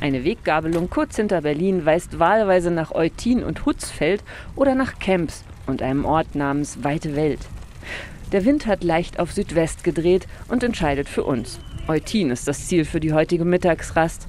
Eine 0.00 0.24
Weggabelung 0.24 0.88
kurz 0.88 1.16
hinter 1.16 1.42
Berlin 1.42 1.84
weist 1.84 2.18
wahlweise 2.18 2.70
nach 2.70 2.92
Eutin 2.92 3.42
und 3.42 3.66
Hutzfeld 3.66 4.22
oder 4.54 4.74
nach 4.76 4.98
Kemps 5.00 5.44
und 5.66 5.82
einem 5.82 6.04
Ort 6.04 6.34
namens 6.36 6.84
Weite 6.84 7.16
Welt. 7.16 7.40
Der 8.30 8.44
Wind 8.44 8.66
hat 8.66 8.84
leicht 8.84 9.18
auf 9.18 9.32
Südwest 9.32 9.82
gedreht 9.82 10.26
und 10.48 10.62
entscheidet 10.62 11.08
für 11.08 11.24
uns. 11.24 11.58
Eutin 11.88 12.30
ist 12.30 12.46
das 12.46 12.68
Ziel 12.68 12.84
für 12.84 13.00
die 13.00 13.12
heutige 13.12 13.44
Mittagsrast. 13.44 14.28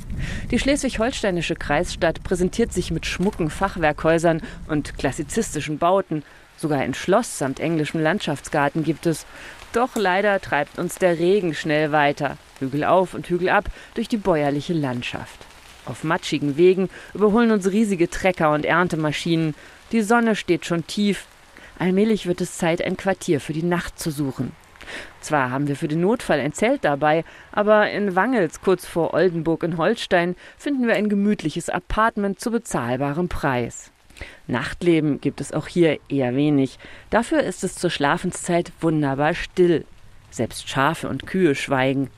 Die 0.49 0.57
schleswig-holsteinische 0.57 1.55
Kreisstadt 1.55 2.23
präsentiert 2.23 2.73
sich 2.73 2.89
mit 2.89 3.05
schmucken 3.05 3.51
Fachwerkhäusern 3.51 4.41
und 4.67 4.97
klassizistischen 4.97 5.77
Bauten. 5.77 6.23
Sogar 6.57 6.79
ein 6.79 6.95
Schloss 6.95 7.37
samt 7.37 7.59
englischem 7.59 8.01
Landschaftsgarten 8.01 8.83
gibt 8.83 9.05
es. 9.05 9.27
Doch 9.73 9.95
leider 9.95 10.39
treibt 10.39 10.77
uns 10.77 10.99
der 10.99 11.17
Regen 11.17 11.55
schnell 11.55 11.91
weiter, 11.91 12.37
Hügel 12.59 12.83
auf 12.83 13.15
und 13.15 13.27
Hügel 13.27 13.49
ab, 13.49 13.65
durch 13.95 14.07
die 14.07 14.17
bäuerliche 14.17 14.73
Landschaft. 14.73 15.47
Auf 15.85 16.03
matschigen 16.03 16.57
Wegen 16.57 16.89
überholen 17.15 17.49
uns 17.49 17.71
riesige 17.71 18.07
Trecker 18.07 18.53
und 18.53 18.65
Erntemaschinen. 18.65 19.55
Die 19.91 20.03
Sonne 20.03 20.35
steht 20.35 20.67
schon 20.67 20.85
tief. 20.85 21.25
Allmählich 21.79 22.27
wird 22.27 22.39
es 22.39 22.57
Zeit, 22.57 22.83
ein 22.83 22.97
Quartier 22.97 23.41
für 23.41 23.53
die 23.53 23.63
Nacht 23.63 23.97
zu 23.97 24.11
suchen. 24.11 24.51
Zwar 25.21 25.49
haben 25.49 25.67
wir 25.67 25.75
für 25.75 25.87
den 25.87 26.01
Notfall 26.01 26.39
ein 26.39 26.53
Zelt 26.53 26.83
dabei, 26.83 27.25
aber 27.51 27.89
in 27.89 28.15
Wangels, 28.15 28.61
kurz 28.61 28.85
vor 28.85 29.15
Oldenburg 29.15 29.63
in 29.63 29.77
Holstein, 29.77 30.35
finden 30.55 30.85
wir 30.85 30.93
ein 30.93 31.09
gemütliches 31.09 31.69
Apartment 31.69 32.39
zu 32.39 32.51
bezahlbarem 32.51 33.27
Preis. 33.27 33.92
Nachtleben 34.47 35.21
gibt 35.21 35.41
es 35.41 35.51
auch 35.53 35.67
hier 35.67 35.99
eher 36.09 36.35
wenig. 36.35 36.79
Dafür 37.09 37.41
ist 37.41 37.63
es 37.63 37.75
zur 37.75 37.89
Schlafenszeit 37.89 38.71
wunderbar 38.81 39.33
still. 39.33 39.85
Selbst 40.29 40.69
Schafe 40.69 41.09
und 41.09 41.27
Kühe 41.27 41.55
schweigen. 41.55 42.09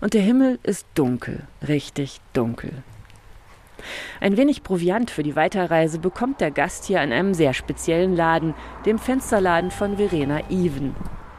Und 0.00 0.14
der 0.14 0.22
Himmel 0.22 0.58
ist 0.62 0.86
dunkel, 0.94 1.44
richtig 1.66 2.20
dunkel. 2.32 2.72
Ein 4.20 4.36
wenig 4.36 4.62
Proviant 4.62 5.10
für 5.10 5.22
die 5.22 5.36
Weiterreise 5.36 5.98
bekommt 5.98 6.40
der 6.40 6.50
Gast 6.50 6.84
hier 6.84 7.02
in 7.02 7.12
einem 7.12 7.34
sehr 7.34 7.52
speziellen 7.54 8.16
Laden, 8.16 8.54
dem 8.86 8.98
Fensterladen 8.98 9.70
von 9.70 9.96
Verena 9.96 10.40
Even. 10.50 10.94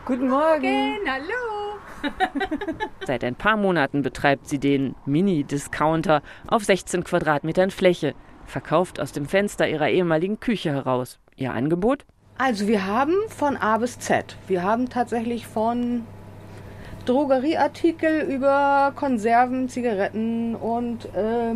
Guten 0.06 0.30
Morgen, 0.30 0.98
hallo. 1.08 1.66
Seit 3.08 3.24
ein 3.24 3.36
paar 3.36 3.58
Monaten 3.58 4.04
betreibt 4.04 4.48
sie 4.48 4.60
den 4.60 4.96
Mini-Discounter 5.06 6.22
auf 6.48 6.64
16 6.64 7.04
Quadratmetern 7.04 7.72
Fläche, 7.72 8.14
verkauft 8.46 9.00
aus 9.00 9.12
dem 9.12 9.26
Fenster 9.26 9.68
ihrer 9.68 9.90
ehemaligen 9.90 10.40
Küche 10.40 10.72
heraus. 10.72 11.20
Ihr 11.36 11.54
Angebot? 11.54 12.06
Also 12.38 12.68
wir 12.68 12.86
haben 12.86 13.14
von 13.30 13.56
A 13.58 13.78
bis 13.78 14.00
Z. 14.00 14.38
Wir 14.48 14.64
haben 14.64 14.90
tatsächlich 14.90 15.48
von 15.48 16.06
Drogerieartikel 17.06 18.22
über 18.22 18.92
Konserven, 18.96 19.70
Zigaretten 19.70 20.56
und 20.56 21.06
äh, 21.16 21.56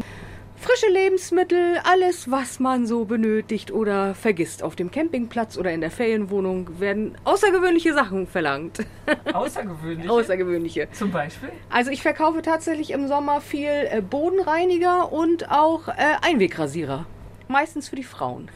Frische 0.62 0.91
Lebensmittel, 0.91 1.80
alles, 1.86 2.30
was 2.30 2.60
man 2.60 2.86
so 2.86 3.05
benötigt 3.05 3.72
oder 3.72 4.14
vergisst. 4.14 4.62
Auf 4.62 4.76
dem 4.76 4.91
Campingplatz 4.91 5.57
oder 5.57 5.72
in 5.72 5.80
der 5.80 5.89
Ferienwohnung 5.89 6.82
werden 6.82 7.18
außergewöhnliche 7.24 7.93
Sachen 7.93 8.28
verlangt. 8.28 8.86
Außergewöhnliche? 9.34 10.12
Außergewöhnliche. 10.12 10.89
Zum 10.91 11.12
Beispiel? 11.12 11.49
Also 11.70 11.91
ich 11.91 12.01
verkaufe 12.01 12.41
tatsächlich 12.41 12.91
im 12.91 13.07
Sommer 13.07 13.39
viel 13.39 13.70
äh, 13.70 14.01
Bodenreiniger 14.01 15.14
und 15.14 15.49
auch 15.49 15.88
äh, 15.88 15.93
Einwegrasierer. 16.22 17.05
Meistens 17.47 17.88
für 17.88 17.95
die 17.95 18.03
Frauen. 18.03 18.51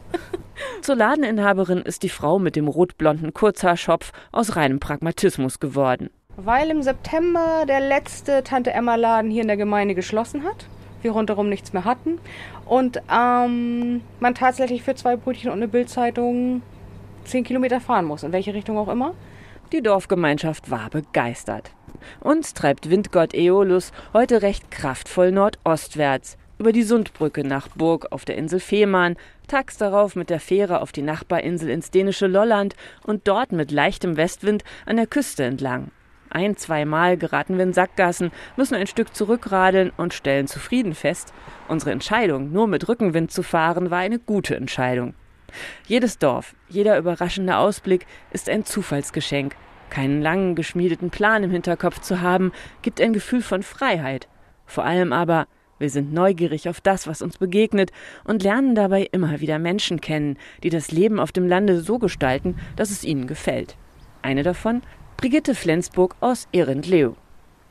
Zur 0.80 0.96
Ladeninhaberin 0.96 1.82
ist 1.82 2.02
die 2.02 2.08
Frau 2.08 2.38
mit 2.38 2.56
dem 2.56 2.66
rotblonden 2.66 3.34
Kurzhaarschopf 3.34 4.12
aus 4.32 4.56
reinem 4.56 4.80
Pragmatismus 4.80 5.60
geworden. 5.60 6.08
Weil 6.36 6.70
im 6.70 6.82
September 6.82 7.66
der 7.68 7.80
letzte 7.80 8.42
Tante 8.42 8.72
Emma 8.72 8.94
Laden 8.94 9.30
hier 9.30 9.42
in 9.42 9.48
der 9.48 9.58
Gemeinde 9.58 9.94
geschlossen 9.94 10.44
hat 10.44 10.66
wir 11.02 11.12
rundherum 11.12 11.48
nichts 11.48 11.72
mehr 11.72 11.84
hatten. 11.84 12.18
Und 12.66 13.00
ähm, 13.12 14.02
man 14.20 14.34
tatsächlich 14.34 14.82
für 14.82 14.94
zwei 14.94 15.16
Brötchen 15.16 15.50
und 15.50 15.58
eine 15.58 15.68
Bildzeitung 15.68 16.62
zehn 17.24 17.44
Kilometer 17.44 17.80
fahren 17.80 18.04
muss, 18.04 18.22
in 18.22 18.32
welche 18.32 18.54
Richtung 18.54 18.78
auch 18.78 18.88
immer. 18.88 19.14
Die 19.72 19.82
Dorfgemeinschaft 19.82 20.70
war 20.70 20.90
begeistert. 20.90 21.70
Uns 22.20 22.54
treibt 22.54 22.90
Windgott 22.90 23.34
Aeolus 23.34 23.92
heute 24.12 24.42
recht 24.42 24.70
kraftvoll 24.70 25.32
nordostwärts, 25.32 26.38
über 26.58 26.72
die 26.72 26.82
Sundbrücke 26.82 27.42
nach 27.42 27.68
Burg 27.68 28.08
auf 28.10 28.24
der 28.24 28.36
Insel 28.36 28.60
Fehmarn, 28.60 29.16
tags 29.48 29.78
darauf 29.78 30.16
mit 30.16 30.28
der 30.28 30.40
Fähre 30.40 30.80
auf 30.80 30.92
die 30.92 31.02
Nachbarinsel 31.02 31.70
ins 31.70 31.90
dänische 31.90 32.26
Lolland 32.26 32.74
und 33.04 33.26
dort 33.28 33.52
mit 33.52 33.70
leichtem 33.70 34.16
Westwind 34.16 34.64
an 34.86 34.96
der 34.96 35.06
Küste 35.06 35.44
entlang. 35.44 35.90
Ein, 36.30 36.56
zweimal 36.56 37.16
geraten 37.16 37.56
wir 37.56 37.64
in 37.64 37.72
Sackgassen, 37.72 38.30
müssen 38.56 38.76
ein 38.76 38.86
Stück 38.86 39.14
zurückradeln 39.14 39.90
und 39.96 40.14
stellen 40.14 40.46
zufrieden 40.46 40.94
fest, 40.94 41.32
unsere 41.66 41.90
Entscheidung, 41.90 42.52
nur 42.52 42.68
mit 42.68 42.88
Rückenwind 42.88 43.32
zu 43.32 43.42
fahren, 43.42 43.90
war 43.90 43.98
eine 43.98 44.20
gute 44.20 44.54
Entscheidung. 44.54 45.14
Jedes 45.86 46.18
Dorf, 46.18 46.54
jeder 46.68 46.96
überraschende 46.98 47.56
Ausblick 47.56 48.06
ist 48.30 48.48
ein 48.48 48.64
Zufallsgeschenk. 48.64 49.56
Keinen 49.90 50.22
langen 50.22 50.54
geschmiedeten 50.54 51.10
Plan 51.10 51.42
im 51.42 51.50
Hinterkopf 51.50 52.00
zu 52.00 52.20
haben, 52.20 52.52
gibt 52.82 53.00
ein 53.00 53.12
Gefühl 53.12 53.42
von 53.42 53.64
Freiheit. 53.64 54.28
Vor 54.66 54.84
allem 54.84 55.12
aber, 55.12 55.48
wir 55.80 55.90
sind 55.90 56.12
neugierig 56.12 56.68
auf 56.68 56.80
das, 56.80 57.08
was 57.08 57.22
uns 57.22 57.38
begegnet 57.38 57.90
und 58.22 58.44
lernen 58.44 58.76
dabei 58.76 59.08
immer 59.10 59.40
wieder 59.40 59.58
Menschen 59.58 60.00
kennen, 60.00 60.38
die 60.62 60.70
das 60.70 60.92
Leben 60.92 61.18
auf 61.18 61.32
dem 61.32 61.48
Lande 61.48 61.80
so 61.80 61.98
gestalten, 61.98 62.56
dass 62.76 62.90
es 62.90 63.02
ihnen 63.02 63.26
gefällt. 63.26 63.76
Eine 64.22 64.42
davon 64.42 64.82
Brigitte 65.20 65.54
Flensburg 65.54 66.16
aus 66.20 66.48
Erendleu. 66.50 67.10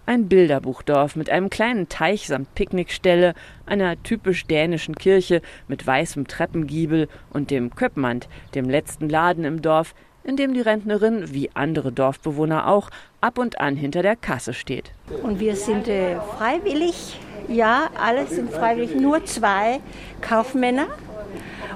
Ein 0.06 0.30
Bilderbuchdorf 0.30 1.16
mit 1.16 1.32
einem 1.32 1.50
kleinen 1.50 1.89
Teich 1.89 2.28
samt 2.28 2.54
Picknickstelle, 2.54 3.34
einer 3.66 4.04
typisch 4.04 4.45
dänischen 4.45 4.93
Kirche 4.93 5.41
mit 5.68 5.88
weißem 5.88 6.28
Treppengiebel 6.28 7.08
und 7.34 7.50
dem 7.50 7.74
Köppmand, 7.74 8.30
dem 8.54 8.70
letzten 8.70 9.10
Laden 9.10 9.45
im 9.45 9.64
Dorf, 9.64 9.95
in 10.24 10.38
dem 10.38 10.54
die 10.54 10.62
Rentnerin, 10.62 11.34
wie 11.34 11.50
andere 11.56 11.91
Dorfbewohner 11.91 12.68
auch, 12.68 12.91
ab 13.20 13.39
und 13.39 13.60
an 13.60 13.76
hinter 13.76 14.04
der 14.04 14.16
Kasse 14.16 14.54
steht. 14.54 14.91
Und 15.24 15.39
wir 15.39 15.56
sind 15.56 15.88
äh, 15.88 16.18
freiwillig, 16.38 17.20
ja, 17.47 17.89
alle 18.00 18.28
sind 18.28 18.52
freiwillig, 18.52 18.93
nur 18.93 19.26
zwei 19.26 19.80
Kaufmänner 20.22 20.86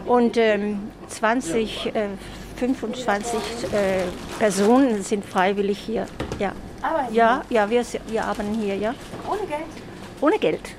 und 0.05 0.37
ähm, 0.37 0.91
20 1.07 1.95
äh, 1.95 2.09
25 2.55 3.39
äh, 3.73 4.03
Personen 4.39 5.03
sind 5.03 5.25
freiwillig 5.25 5.77
hier. 5.79 6.05
Ja, 6.39 6.53
arbeiten 6.81 7.13
ja, 7.13 7.41
ja 7.49 7.69
wir, 7.69 7.83
wir 8.07 8.25
arbeiten 8.25 8.53
hier, 8.53 8.75
ja. 8.75 8.93
Ohne 9.29 9.47
Geld? 9.47 9.61
Ohne 10.21 10.39
Geld. 10.39 10.75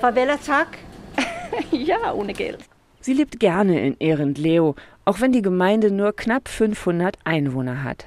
Favela-Tag? 0.00 0.78
ja, 1.70 2.12
ohne 2.12 2.32
Geld. 2.32 2.58
Sie 3.00 3.12
lebt 3.12 3.38
gerne 3.38 3.86
in 3.86 3.96
Ehrendleo, 3.98 4.74
auch 5.04 5.20
wenn 5.20 5.32
die 5.32 5.42
Gemeinde 5.42 5.90
nur 5.90 6.14
knapp 6.14 6.48
500 6.48 7.16
Einwohner 7.24 7.84
hat. 7.84 8.06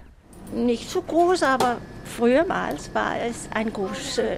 Nicht 0.54 0.90
so 0.90 1.02
groß, 1.02 1.44
aber 1.44 1.78
frühermals 2.04 2.94
war 2.94 3.14
es 3.22 3.48
ein 3.54 3.72
groß, 3.72 4.18
äh, 4.18 4.38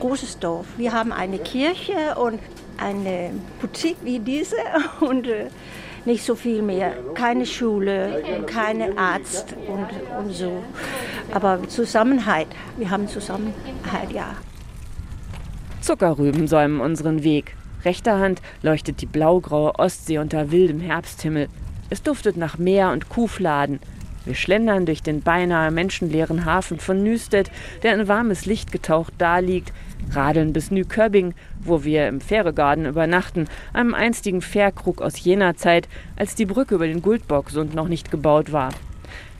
großes 0.00 0.38
Dorf. 0.38 0.66
Wir 0.76 0.92
haben 0.92 1.12
eine 1.12 1.38
Kirche 1.38 2.16
und 2.16 2.40
eine 2.78 3.30
Boutique 3.60 3.96
wie 4.02 4.18
diese 4.18 4.56
und 5.00 5.26
äh, 5.26 5.46
nicht 6.06 6.24
so 6.24 6.34
viel 6.34 6.62
mehr. 6.62 6.94
Keine 7.14 7.46
Schule, 7.46 8.44
keine 8.46 8.96
Arzt 8.96 9.54
und, 9.66 9.88
und 10.18 10.32
so. 10.32 10.62
Aber 11.32 11.68
Zusammenhalt, 11.68 12.48
wir 12.76 12.90
haben 12.90 13.08
Zusammenhalt, 13.08 14.12
ja. 14.12 14.36
Zuckerrüben 15.80 16.48
säumen 16.48 16.80
unseren 16.80 17.22
Weg. 17.22 17.56
Rechter 17.84 18.18
Hand 18.18 18.42
leuchtet 18.62 19.00
die 19.00 19.06
blaugraue 19.06 19.78
Ostsee 19.78 20.18
unter 20.18 20.50
wildem 20.50 20.80
Herbsthimmel. 20.80 21.48
Es 21.90 22.02
duftet 22.02 22.36
nach 22.36 22.58
Meer 22.58 22.90
und 22.90 23.08
Kuhfladen. 23.08 23.78
Wir 24.24 24.34
schlendern 24.34 24.86
durch 24.86 25.04
den 25.04 25.22
beinahe 25.22 25.70
menschenleeren 25.70 26.44
Hafen 26.44 26.80
von 26.80 27.04
Nüstedt, 27.04 27.52
der 27.84 27.94
in 27.94 28.08
warmes 28.08 28.44
Licht 28.44 28.72
getaucht 28.72 29.12
daliegt, 29.18 29.72
radeln 30.12 30.52
bis 30.52 30.70
Nyköbbing, 30.70 31.34
wo 31.60 31.84
wir 31.84 32.08
im 32.08 32.20
Fähregarten 32.20 32.86
übernachten, 32.86 33.46
einem 33.72 33.94
einstigen 33.94 34.42
Fährkrug 34.42 35.02
aus 35.02 35.18
jener 35.18 35.56
Zeit, 35.56 35.88
als 36.16 36.34
die 36.34 36.46
Brücke 36.46 36.76
über 36.76 36.86
den 36.86 37.02
Guldbocksund 37.02 37.74
noch 37.74 37.88
nicht 37.88 38.10
gebaut 38.10 38.52
war. 38.52 38.70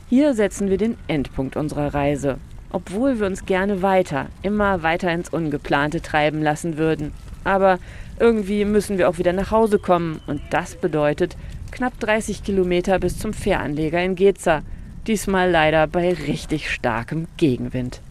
Hier 0.09 0.33
setzen 0.33 0.69
wir 0.69 0.77
den 0.77 0.97
Endpunkt 1.07 1.57
unserer 1.57 1.93
Reise, 1.93 2.37
obwohl 2.71 3.19
wir 3.19 3.27
uns 3.27 3.45
gerne 3.45 3.81
weiter, 3.81 4.27
immer 4.41 4.83
weiter 4.83 5.11
ins 5.11 5.29
Ungeplante 5.29 6.01
treiben 6.01 6.41
lassen 6.41 6.77
würden. 6.77 7.11
Aber 7.43 7.79
irgendwie 8.19 8.65
müssen 8.65 8.97
wir 8.97 9.09
auch 9.09 9.17
wieder 9.17 9.33
nach 9.33 9.51
Hause 9.51 9.79
kommen 9.79 10.21
und 10.27 10.41
das 10.49 10.75
bedeutet 10.75 11.35
knapp 11.71 11.99
30 11.99 12.43
Kilometer 12.43 12.99
bis 12.99 13.19
zum 13.19 13.33
Fähranleger 13.33 14.01
in 14.03 14.15
Geza, 14.15 14.63
diesmal 15.07 15.51
leider 15.51 15.87
bei 15.87 16.13
richtig 16.13 16.71
starkem 16.71 17.27
Gegenwind. 17.37 18.01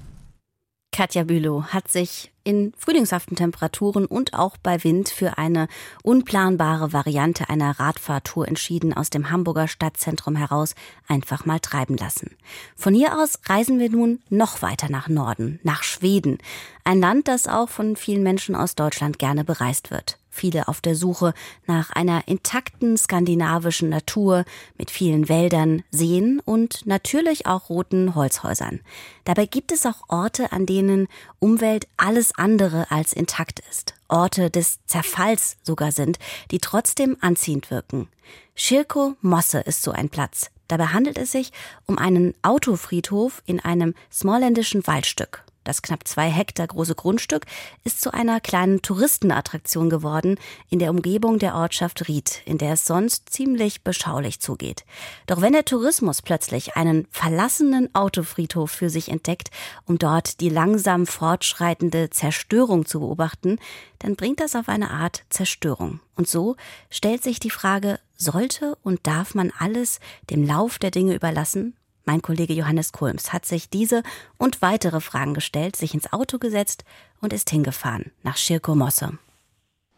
Katja 0.93 1.25
Bülow 1.25 1.65
hat 1.65 1.89
sich 1.89 2.33
in 2.47 2.73
frühlingshaften 2.79 3.37
Temperaturen 3.37 4.07
und 4.07 4.33
auch 4.33 4.57
bei 4.57 4.85
Wind 4.85 5.09
für 5.09 5.37
eine 5.37 5.67
unplanbare 6.05 6.93
Variante 6.93 7.51
einer 7.51 7.79
Radfahrtour 7.81 8.47
entschieden, 8.47 8.95
aus 8.95 9.11
dem 9.11 9.31
Hamburger 9.31 9.67
Stadtzentrum 9.67 10.37
heraus 10.37 10.75
einfach 11.09 11.45
mal 11.45 11.59
treiben 11.59 11.97
lassen. 11.97 12.37
Von 12.77 12.95
hier 12.95 13.19
aus 13.19 13.41
reisen 13.47 13.81
wir 13.81 13.91
nun 13.91 14.21
noch 14.31 14.63
weiter 14.63 14.89
nach 14.89 15.09
Norden, 15.09 15.59
nach 15.65 15.83
Schweden, 15.83 16.39
ein 16.85 17.01
Land, 17.01 17.27
das 17.27 17.49
auch 17.49 17.69
von 17.69 17.97
vielen 17.97 18.23
Menschen 18.23 18.55
aus 18.55 18.77
Deutschland 18.77 19.19
gerne 19.19 19.45
bereist 19.45 19.91
wird 19.91 20.19
viele 20.37 20.69
auf 20.69 20.81
der 20.81 20.95
Suche 20.95 21.35
nach 21.67 21.91
einer 21.91 22.29
intakten 22.29 22.97
skandinavischen 22.97 23.89
Natur 23.89 24.45
mit 24.79 24.91
vielen 24.91 25.29
Wäldern, 25.29 25.83
Seen 25.91 26.41
und 26.45 26.87
natürlich 26.87 27.47
auch 27.47 27.71
roten 27.71 28.15
Holzhäusern. 28.15 28.81
Dabei 29.25 29.47
gibt 29.47 29.73
es 29.73 29.87
auch 29.87 30.09
Orte, 30.09 30.53
an 30.53 30.67
denen 30.67 31.09
Umwelt 31.39 31.89
alles 31.97 32.37
andere 32.37 32.91
als 32.91 33.13
intakt 33.13 33.61
ist. 33.71 33.95
Orte 34.09 34.51
des 34.51 34.79
Zerfalls 34.87 35.57
sogar 35.63 35.91
sind, 35.91 36.19
die 36.51 36.59
trotzdem 36.59 37.17
anziehend 37.21 37.71
wirken. 37.71 38.09
Schirko 38.55 39.15
Mosse 39.21 39.61
ist 39.61 39.83
so 39.83 39.91
ein 39.91 40.11
Platz. 40.11 40.51
Dabei 40.69 40.87
handelt 40.87 41.19
es 41.19 41.33
sich 41.33 41.53
um 41.87 41.99
einen 41.99 42.35
Autofriedhof 42.43 43.43
in 43.47 43.61
einem 43.61 43.95
smallländischen 44.13 44.87
Waldstück. 44.87 45.46
Das 45.67 45.83
knapp 45.83 46.07
zwei 46.07 46.31
Hektar 46.31 46.69
große 46.69 46.95
Grundstück 46.95 47.45
ist 47.83 48.01
zu 48.01 48.15
einer 48.15 48.41
kleinen 48.41 48.83
Touristenattraktion 48.83 49.91
geworden 49.91 50.39
in 50.71 50.79
der 50.79 50.91
Umgebung 50.91 51.41
der 51.41 51.57
Ortschaft 51.57 52.07
Ried, 52.07 52.41
in 52.45 52.57
der 52.57 52.75
es 52.75 52.85
sonst 52.85 53.31
ziemlich 53.31 53.83
beschaulich 53.83 54.39
zugeht. 54.39 54.85
Doch 55.27 55.41
wenn 55.41 55.55
der 55.55 55.65
Tourismus 55.65 56.23
plötzlich 56.23 56.77
einen 56.77 57.09
verlassenen 57.11 57.93
Autofriedhof 57.97 58.71
für 58.71 58.91
sich 58.91 59.09
entdeckt, 59.09 59.51
um 59.87 59.99
dort 59.99 60.41
die 60.41 60.51
langsam 60.51 61.05
fortschreitende 61.05 62.11
Zerstörung 62.11 62.87
zu 62.87 63.01
beobachten, 63.01 63.59
dann 63.99 64.15
bringt 64.15 64.39
das 64.39 64.55
auf 64.55 64.69
eine 64.69 64.91
Art 64.91 65.25
Zerstörung. 65.31 65.99
Und 66.15 66.29
so 66.29 66.55
stellt 66.91 67.25
sich 67.25 67.41
die 67.41 67.51
Frage, 67.51 67.99
sollte 68.17 68.79
und 68.85 69.05
darf 69.09 69.35
man 69.35 69.53
alles 69.59 69.99
dem 70.31 70.47
Lauf 70.47 70.79
der 70.79 70.93
Dinge 70.93 71.15
überlassen? 71.15 71.75
Mein 72.09 72.23
Kollege 72.23 72.53
Johannes 72.55 72.93
Kulms 72.93 73.33
hat 73.33 73.45
sich 73.45 73.69
diese 73.69 74.05
und 74.39 74.63
weitere 74.63 75.01
Fragen 75.01 75.35
gestellt, 75.35 75.75
sich 75.75 75.93
ins 75.93 76.13
Auto 76.13 76.39
gesetzt 76.39 76.85
und 77.21 77.33
ist 77.33 77.51
hingefahren 77.51 78.13
nach 78.23 78.37
Schirko 78.37 78.77
Mosse. 78.77 79.19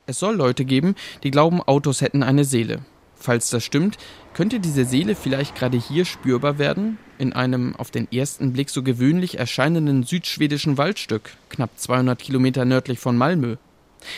Es 0.06 0.18
soll 0.18 0.34
Leute 0.34 0.64
geben, 0.64 0.94
die 1.22 1.30
glauben, 1.30 1.60
Autos 1.60 2.00
hätten 2.00 2.22
eine 2.22 2.46
Seele. 2.46 2.80
Falls 3.14 3.50
das 3.50 3.62
stimmt, 3.62 3.98
könnte 4.32 4.58
diese 4.58 4.86
Seele 4.86 5.16
vielleicht 5.16 5.54
gerade 5.54 5.76
hier 5.76 6.06
spürbar 6.06 6.58
werden, 6.58 6.96
in 7.18 7.34
einem 7.34 7.76
auf 7.76 7.90
den 7.90 8.10
ersten 8.10 8.54
Blick 8.54 8.70
so 8.70 8.82
gewöhnlich 8.82 9.38
erscheinenden 9.38 10.02
südschwedischen 10.02 10.78
Waldstück, 10.78 11.36
knapp 11.50 11.78
200 11.78 12.18
Kilometer 12.18 12.64
nördlich 12.64 13.00
von 13.00 13.18
Malmö. 13.18 13.56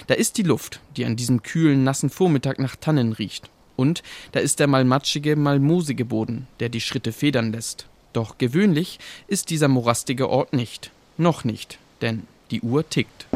Da 0.06 0.14
ist 0.14 0.38
die 0.38 0.44
Luft, 0.44 0.80
die 0.96 1.06
an 1.06 1.16
diesem 1.16 1.42
kühlen, 1.42 1.82
nassen 1.82 2.10
Vormittag 2.10 2.60
nach 2.60 2.76
Tannen 2.76 3.12
riecht. 3.12 3.50
Und 3.80 4.02
da 4.32 4.40
ist 4.40 4.60
der 4.60 4.66
mal 4.66 4.84
matschige, 4.84 5.36
mal 5.36 5.58
moosige 5.58 6.04
Boden, 6.04 6.46
der 6.60 6.68
die 6.68 6.82
Schritte 6.82 7.12
federn 7.12 7.50
lässt. 7.50 7.86
Doch 8.12 8.36
gewöhnlich 8.36 8.98
ist 9.26 9.48
dieser 9.48 9.68
morastige 9.68 10.28
Ort 10.28 10.52
nicht. 10.52 10.90
Noch 11.16 11.44
nicht, 11.44 11.78
denn 12.02 12.26
die 12.50 12.60
Uhr 12.60 12.86
tickt. 12.86 13.26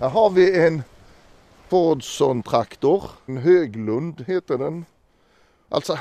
Här 0.00 0.12
har 0.12 0.34
vi 0.34 0.50
en 0.50 0.84
Fordson-traktor, 1.70 3.10
en 3.28 3.44
Höglund 3.44 4.26
heter 4.26 4.58
den. 4.58 4.86
Also 5.70 5.96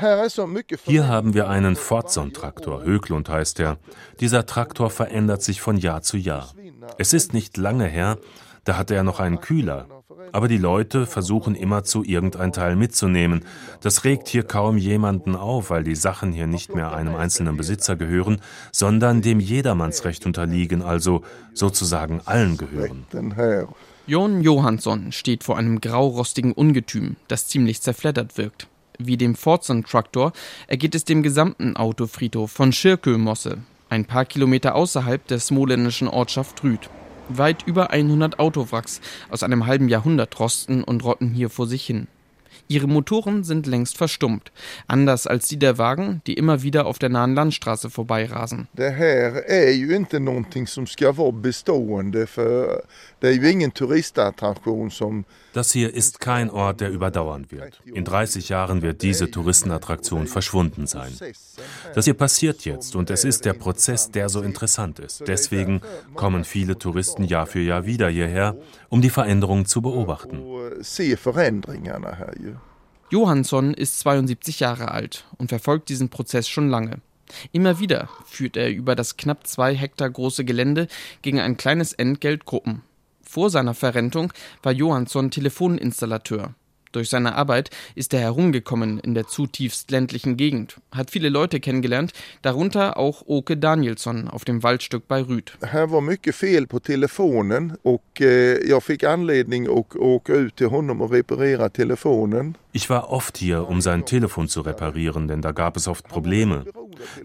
Hier 0.86 1.08
haben 1.08 1.34
wir 1.36 1.48
einen 1.48 1.76
Fordson-Traktor, 1.76 2.84
Höglund 2.84 3.30
heißt 3.30 3.60
er. 3.60 3.78
Dieser 4.20 4.46
Traktor 4.46 4.90
verändert 4.90 5.44
sich 5.44 5.62
von 5.62 5.78
Jahr 5.78 6.02
zu 6.02 6.18
Jahr. 6.18 6.54
Es 6.98 7.14
ist 7.14 7.34
nicht 7.34 7.56
lange 7.58 7.86
her, 7.86 8.18
da 8.64 8.78
hatte 8.78 8.95
er 8.95 9.03
noch 9.03 9.20
einen 9.20 9.41
Kühler. 9.41 9.88
Aber 10.34 10.47
die 10.47 10.57
Leute 10.57 11.05
versuchen 11.05 11.55
immerzu 11.55 12.03
irgendein 12.03 12.53
Teil 12.53 12.76
mitzunehmen. 12.76 13.43
Das 13.82 14.03
regt 14.03 14.28
hier 14.28 14.43
kaum 14.43 14.78
jemanden 14.78 15.36
auf, 15.36 15.70
weil 15.70 15.84
die 15.84 15.95
Sachen 15.95 16.32
hier 16.32 16.47
nicht 16.47 16.74
mehr 16.76 16.93
einem 16.93 17.16
einzelnen 17.16 17.57
Besitzer 17.57 17.95
gehören, 17.95 18.39
sondern 18.72 19.22
dem 19.22 19.39
Jedermannsrecht 19.39 20.26
unterliegen, 20.26 20.82
also 20.84 21.24
sozusagen 21.53 22.22
allen 22.26 22.57
gehören. 22.57 23.05
Jon 24.07 24.41
Johansson 24.41 25.12
steht 25.12 25.43
vor 25.43 25.57
einem 25.57 25.82
graurostigen 25.82 26.53
Ungetüm, 26.53 27.18
das 27.28 27.47
ziemlich 27.47 27.82
zerfleddert 27.82 28.38
wirkt. 28.38 28.68
Wie 28.97 29.18
dem 29.18 29.36
Fordson-Traktor 29.36 30.34
ergeht 30.68 30.95
es 30.95 31.05
dem 31.05 31.24
gesamten 31.24 31.76
Autofriedhof 31.76 32.51
von 32.51 32.72
Schirkölmosse, 32.72 33.57
ein 33.89 34.05
paar 34.05 34.26
Kilometer 34.26 34.76
außerhalb 34.76 35.26
der 35.28 35.39
smoländischen 35.39 36.07
Ortschaft 36.07 36.64
Rüd. 36.64 36.89
Weit 37.30 37.64
über 37.66 37.92
100 37.92 38.40
Autowracks 38.40 39.02
aus 39.30 39.44
einem 39.44 39.66
halben 39.66 39.90
Jahrhundert 39.90 40.40
rosten 40.40 40.84
und 40.84 41.04
rotten 41.04 41.30
hier 41.30 41.50
vor 41.50 41.68
sich 41.68 41.86
hin. 41.86 42.08
Ihre 42.72 42.88
Motoren 42.88 43.44
sind 43.44 43.68
längst 43.68 43.98
verstummt, 43.98 44.54
anders 44.88 45.28
als 45.28 45.50
die 45.50 45.60
der 45.60 45.78
Wagen, 45.78 46.22
die 46.26 46.36
immer 46.36 46.64
wieder 46.64 46.86
auf 46.86 47.00
der 47.00 47.10
nahen 47.10 47.36
Landstraße 47.36 47.90
vorbeirasen. 47.90 48.68
Det 48.72 48.90
här 48.90 49.44
är 49.48 49.72
ju 49.72 49.96
inte 49.96 50.20
någonting 50.20 50.68
som 50.68 50.88
ska 50.88 51.12
vara 51.12 51.32
bestående 51.32 52.28
för 52.28 52.82
det 53.20 53.28
är 53.28 53.34
ju 53.34 53.52
ingen 53.52 53.72
turistattraktion 53.72 54.92
som 54.92 55.26
Das 55.54 55.74
hier 55.74 55.94
ist 55.94 56.22
kein 56.24 56.50
Ort, 56.50 56.80
der 56.80 56.90
überdauern 56.90 57.46
wird. 57.50 57.82
In 57.84 58.06
30 58.06 58.48
Jahren 58.48 58.82
wird 58.82 59.02
diese 59.02 59.30
Touristenattraktion 59.30 60.28
verschwunden 60.28 60.88
sein. 60.88 61.12
Das 61.94 62.06
hier 62.06 62.14
passiert 62.14 62.64
jetzt 62.64 62.96
und 62.96 63.10
es 63.10 63.26
ist 63.26 63.44
der 63.44 63.54
Prozess, 63.54 64.12
der 64.12 64.30
so 64.30 64.42
interessant 64.42 65.00
ist. 65.00 65.28
Deswegen 65.28 65.82
kommen 66.16 66.46
viele 66.46 66.78
Touristen 66.78 67.26
Jahr 67.26 67.48
für 67.48 67.60
Jahr 67.60 67.86
wieder 67.86 68.08
hierher, 68.08 68.56
um 68.92 69.02
die 69.02 69.10
Veränderungen 69.10 69.66
zu 69.66 69.82
beobachten. 69.82 70.38
ju. 72.39 72.56
Johansson 73.10 73.74
ist 73.74 74.00
72 74.00 74.60
Jahre 74.60 74.92
alt 74.92 75.26
und 75.38 75.48
verfolgt 75.48 75.89
diesen 75.89 76.10
Prozess 76.10 76.48
schon 76.48 76.70
lange. 76.70 77.00
Immer 77.54 77.80
wieder 77.80 78.10
führt 78.26 78.58
er 78.58 78.70
über 78.70 78.96
das 78.96 79.16
knapp 79.16 79.48
zwei 79.48 79.74
Hektar 79.74 80.10
große 80.10 80.44
Gelände 80.44 80.88
gegen 81.22 81.39
ein 81.39 81.56
kleines 81.56 81.94
Entgelt 81.94 82.44
Gruppen. 82.46 82.84
Vor 83.24 83.50
seiner 83.50 83.74
Verrentung 83.74 84.34
war 84.62 84.74
Johansson 84.74 85.32
Telefoninstallateur. 85.32 86.54
Durch 86.92 87.10
seine 87.10 87.36
Arbeit 87.36 87.70
ist 87.96 88.14
er 88.14 88.20
herumgekommen 88.20 89.00
in 89.00 89.14
der 89.14 89.28
zutiefst 89.28 89.92
ländlichen 89.92 90.38
Gegend, 90.38 90.78
hat 90.92 91.12
viele 91.12 91.30
Leute 91.30 91.60
kennengelernt, 91.60 92.12
darunter 92.42 92.98
auch 92.98 93.24
Oke 93.26 93.58
Danielsson 93.58 94.28
auf 94.28 94.46
dem 94.46 94.64
Waldstück 94.64 95.08
bei 95.08 95.22
Rüd. 95.22 95.54
Här 95.62 95.92
var 95.92 96.02
mycket 96.02 96.36
fel 96.36 96.68
på 96.68 96.80
telefonen 96.80 97.78
och 97.84 98.22
eh, 98.22 98.58
jag 98.70 98.84
fick 98.84 99.04
anledning 99.04 99.68
att 99.68 99.96
åka 99.96 100.34
ut 100.34 100.56
till 100.56 100.68
honom 100.68 101.02
och 101.02 101.12
reparera 101.12 101.70
telefonen. 101.70 102.58
Ich 102.74 102.89
war 102.89 103.12
oft 103.12 103.38
hier, 103.38 103.68
um 103.68 103.82
sein 103.82 104.06
Telefon 104.06 104.48
zu 104.48 104.62
reparieren, 104.62 105.28
denn 105.28 105.42
da 105.42 105.52
gab 105.52 105.76
es 105.76 105.88
oft 105.88 106.08
Probleme. 106.08 106.64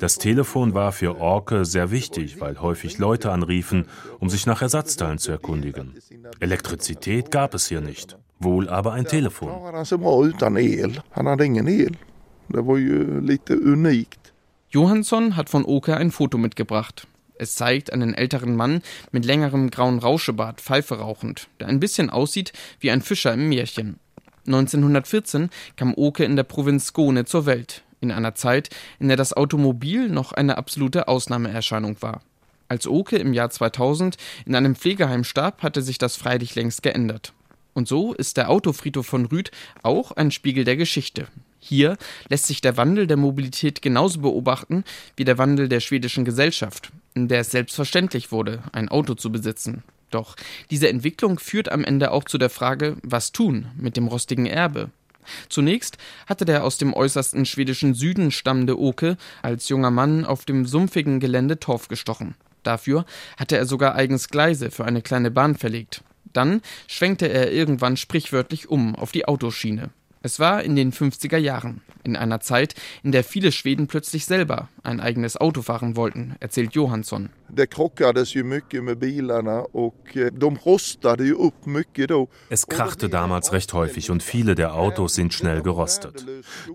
Das 0.01 0.19
Telefon 0.19 0.75
war 0.75 0.91
für 0.91 1.21
Orke 1.21 1.65
sehr 1.65 1.93
wichtig, 1.93 2.41
weil 2.41 2.61
häufig 2.61 2.99
Leute 2.99 3.31
anriefen, 3.31 3.87
um 4.19 4.29
sich 4.29 4.47
nach 4.47 4.61
Ersatzteilen 4.63 5.19
zu 5.19 5.31
erkundigen. 5.31 5.95
Elektrizität 6.41 7.31
gab 7.31 7.55
es 7.55 7.69
hier 7.69 7.81
nicht, 7.81 8.19
wohl 8.39 8.69
aber 8.69 8.93
ein 8.93 9.07
Telefon. 9.07 9.49
Johansson 14.71 15.37
hat 15.37 15.49
von 15.49 15.65
Oke 15.65 15.97
ein 15.97 16.11
Foto 16.11 16.39
mitgebracht. 16.39 17.07
Es 17.39 17.55
zeigt 17.55 17.93
einen 17.93 18.15
älteren 18.15 18.57
Mann 18.57 18.83
mit 19.13 19.25
längerem 19.25 19.71
grauen 19.71 19.99
Rauschebart, 19.99 20.61
Pfeife 20.61 20.99
rauchend, 20.99 21.49
der 21.61 21.69
ein 21.69 21.81
bisschen 21.81 22.11
aussieht 22.11 22.53
wie 22.81 22.91
ein 22.91 23.03
Fischer 23.03 23.35
im 23.35 23.49
Märchen. 23.49 23.99
1914 24.47 25.51
kam 25.77 25.95
Oke 25.97 26.25
in 26.25 26.37
der 26.37 26.45
Provinz 26.45 26.87
Skåne 26.87 27.25
zur 27.25 27.47
Welt, 27.47 27.83
in 28.01 28.13
einer 28.13 28.35
Zeit, 28.35 28.71
in 28.99 29.09
der 29.09 29.17
das 29.17 29.33
Automobil 29.33 30.09
noch 30.09 30.33
eine 30.33 30.57
absolute 30.57 31.09
Ausnahmeerscheinung 31.09 32.01
war. 32.01 32.23
Als 32.69 32.87
Oke 32.87 33.17
im 33.17 33.33
Jahr 33.33 33.51
2000 33.51 34.17
in 34.45 34.55
einem 34.55 34.75
Pflegeheim 34.75 35.25
starb, 35.25 35.63
hatte 35.63 35.83
sich 35.83 35.99
das 35.99 36.17
freilich 36.17 36.55
längst 36.55 36.83
geändert. 36.83 37.33
Und 37.77 37.87
so 37.87 38.15
ist 38.15 38.39
der 38.39 38.49
Autofriedhof 38.49 39.07
von 39.07 39.27
Rüd 39.27 39.51
auch 39.83 40.13
ein 40.13 40.31
Spiegel 40.31 40.65
der 40.65 40.79
Geschichte. 40.79 41.29
Hier 41.59 41.99
lässt 42.31 42.47
sich 42.47 42.63
der 42.63 42.79
Wandel 42.79 43.07
der 43.07 43.19
Mobilität 43.19 43.83
genauso 43.83 44.21
beobachten 44.21 44.83
wie 45.15 45.27
der 45.27 45.37
Wandel 45.37 45.69
der 45.69 45.81
schwedischen 45.81 46.25
Gesellschaft, 46.25 46.91
in 47.13 47.29
der 47.29 47.41
es 47.41 47.51
selbstverständlich 47.51 48.33
wurde, 48.33 48.63
ein 48.73 48.89
Auto 48.89 49.13
zu 49.13 49.31
besitzen. 49.31 49.83
Doch 50.11 50.37
diese 50.71 50.89
Entwicklung 50.89 51.39
führt 51.39 51.71
am 51.71 51.85
Ende 51.85 52.13
auch 52.13 52.25
zu 52.25 52.39
der 52.39 52.49
Frage, 52.49 52.97
was 53.03 53.33
tun 53.33 53.67
mit 53.77 53.99
dem 53.99 54.09
rostigen 54.09 54.47
Erbe? 54.47 54.89
Zunächst 55.51 55.99
hatte 56.27 56.47
der 56.47 56.65
aus 56.65 56.79
dem 56.79 56.95
äußersten 56.95 57.45
schwedischen 57.45 57.93
Süden 57.93 58.31
stammende 58.31 58.81
Oke 58.81 59.19
als 59.43 59.69
junger 59.69 59.91
Mann 59.91 60.25
auf 60.25 60.47
dem 60.47 60.65
sumpfigen 60.65 61.21
Gelände 61.21 61.61
Torf 61.61 61.89
gestochen. 61.89 62.37
Dafür 62.63 63.05
hatte 63.37 63.59
er 63.59 63.67
sogar 63.67 63.95
eigens 63.97 64.31
Gleise 64.31 64.71
für 64.71 64.87
eine 64.87 65.03
kleine 65.03 65.31
Bahn 65.31 65.57
verlegt. 65.57 66.03
Dann 66.33 66.63
schwenkte 66.87 67.29
er 67.29 67.53
irgendwann 67.53 67.97
sprichwörtlich 67.97 68.69
um 68.69 68.95
auf 68.95 69.13
die 69.13 69.27
Autoschiene. 69.27 69.91
Es 70.27 70.41
war 70.41 70.65
in 70.65 70.75
den 70.75 70.93
50er 70.93 71.37
Jahren, 71.37 71.83
in 72.03 72.17
einer 72.17 72.41
Zeit, 72.41 72.75
in 73.05 73.13
der 73.13 73.23
viele 73.23 73.53
Schweden 73.53 73.87
plötzlich 73.87 74.27
selber 74.27 74.69
ein 74.83 74.99
eigenes 74.99 75.37
Auto 75.37 75.63
fahren 75.63 75.95
wollten, 75.95 76.35
erzählt 76.41 76.75
Johansson. 76.75 77.29
Det 77.49 77.67
krockades 77.67 78.35
ju 78.35 78.45
mycket 78.45 78.85
med 78.85 78.99
bilarna 78.99 79.61
och 79.73 80.17
eh, 80.17 80.33
de 80.33 80.59
rostade 80.65 81.25
ju 81.25 81.35
upp 81.35 81.67
mycket 81.67 82.09
då. 82.09 82.29
Es 82.49 82.67
krachte 82.67 83.09
damals 83.09 83.53
recht 83.53 83.73
häufig 83.73 84.11
und 84.11 84.23
viele 84.23 84.55
der 84.55 84.75
Autos 84.75 85.15
sind 85.15 85.33
schnell 85.33 85.63
gerostet. 85.63 86.27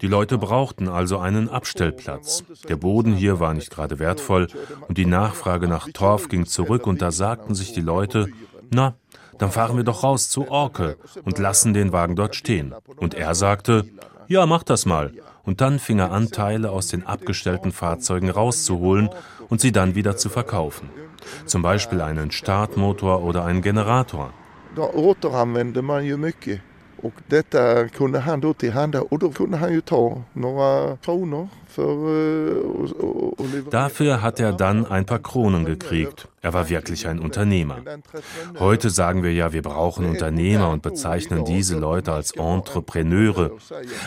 Die 0.02 0.08
Leute 0.08 0.38
brauchten 0.38 0.88
also 0.88 1.18
einen 1.18 1.50
Abstellplatz. 1.50 2.44
Der 2.70 2.78
Boden 2.78 3.14
hier 3.14 3.42
war 3.42 3.54
nicht 3.54 3.70
gerade 3.70 4.00
wertvoll 4.00 4.48
und 4.88 4.98
die 4.98 5.06
Nachfrage 5.06 5.68
nach 5.68 5.90
Torf 5.94 6.30
ging 6.30 6.46
zurück 6.46 6.88
und 6.88 7.02
da 7.02 7.12
sagten 7.12 7.54
sich 7.54 7.74
die 7.74 7.82
Leute, 7.82 8.28
na, 8.74 8.96
dann 9.38 9.52
fahren 9.52 9.78
wir 9.78 9.84
doch 9.84 10.04
raus 10.04 10.30
zu 10.30 10.50
Orke 10.50 10.98
und 11.24 11.38
lassen 11.40 11.74
den 11.74 11.92
Wagen 11.92 12.16
dort 12.16 12.36
stehen. 12.36 12.74
Und 12.98 13.14
er 13.14 13.36
sagte, 13.36 13.86
ja, 14.28 14.46
mach 14.46 14.64
das 14.64 14.86
mal. 14.86 15.14
Und 15.44 15.62
dann 15.62 15.80
fing 15.80 16.00
er 16.00 16.12
an, 16.12 16.30
Teile 16.30 16.70
aus 16.72 16.88
den 16.88 17.06
abgestellten 17.06 17.72
Fahrzeugen 17.72 18.30
rauszuholen 18.30 19.10
und 19.50 19.60
sie 19.60 19.72
dann 19.72 19.96
wieder 19.96 20.16
zu 20.16 20.30
verkaufen. 20.30 20.90
Zum 21.46 21.62
Beispiel 21.62 22.02
einen 22.02 22.32
Startmotor 22.32 23.24
oder 23.24 23.46
einen 23.46 23.62
Generator. 23.62 24.32
Då 24.76 24.84
återanvände 24.84 25.82
man 25.82 26.06
ju 26.06 26.18
mycket. 26.18 26.62
Och 27.04 27.14
detta 27.28 27.88
kunde 27.88 28.20
han 28.20 28.42
då 28.42 28.54
tillhanda 28.54 29.02
och 29.02 29.20
då 29.20 29.32
kunde 29.32 29.58
han 29.58 29.74
ju 29.74 29.82
ta 29.82 30.22
några 30.34 30.98
Dafür 33.70 34.22
hat 34.22 34.40
er 34.40 34.54
dann 34.54 34.86
ein 34.86 35.06
paar 35.06 35.20
Kronen 35.20 35.66
gekriegt. 35.66 36.28
Er 36.42 36.54
war 36.54 36.70
wirklich 36.70 37.08
ein 37.08 37.20
Unternehmer. 37.20 37.78
Heute 38.60 38.90
sagen 38.90 39.24
wir 39.24 39.34
ja, 39.34 39.54
wir 39.54 39.62
brauchen 39.62 40.06
Unternehmer 40.06 40.70
und 40.70 40.82
bezeichnen 40.82 41.46
diese 41.46 41.78
Leute 41.78 42.12
als 42.12 42.32
Entrepreneure. 42.32 43.52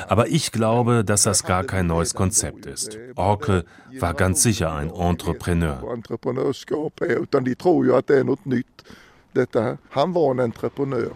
Aber 0.09 0.29
ich 0.29 0.53
glaube, 0.53 1.05
dass 1.05 1.23
das 1.23 1.45
gar 1.45 1.65
kein 1.65 1.87
neues 1.87 2.15
Konzept 2.15 2.67
ist. 2.67 2.99
Orke 3.15 3.65
war 3.99 4.15
ganz 4.15 4.43
sicher 4.43 4.73
ein 4.73 4.91
Entrepreneur. 4.91 5.81
Han 9.91 10.15
var 10.15 10.31
en 10.31 10.39
entreprenör. 10.39 11.11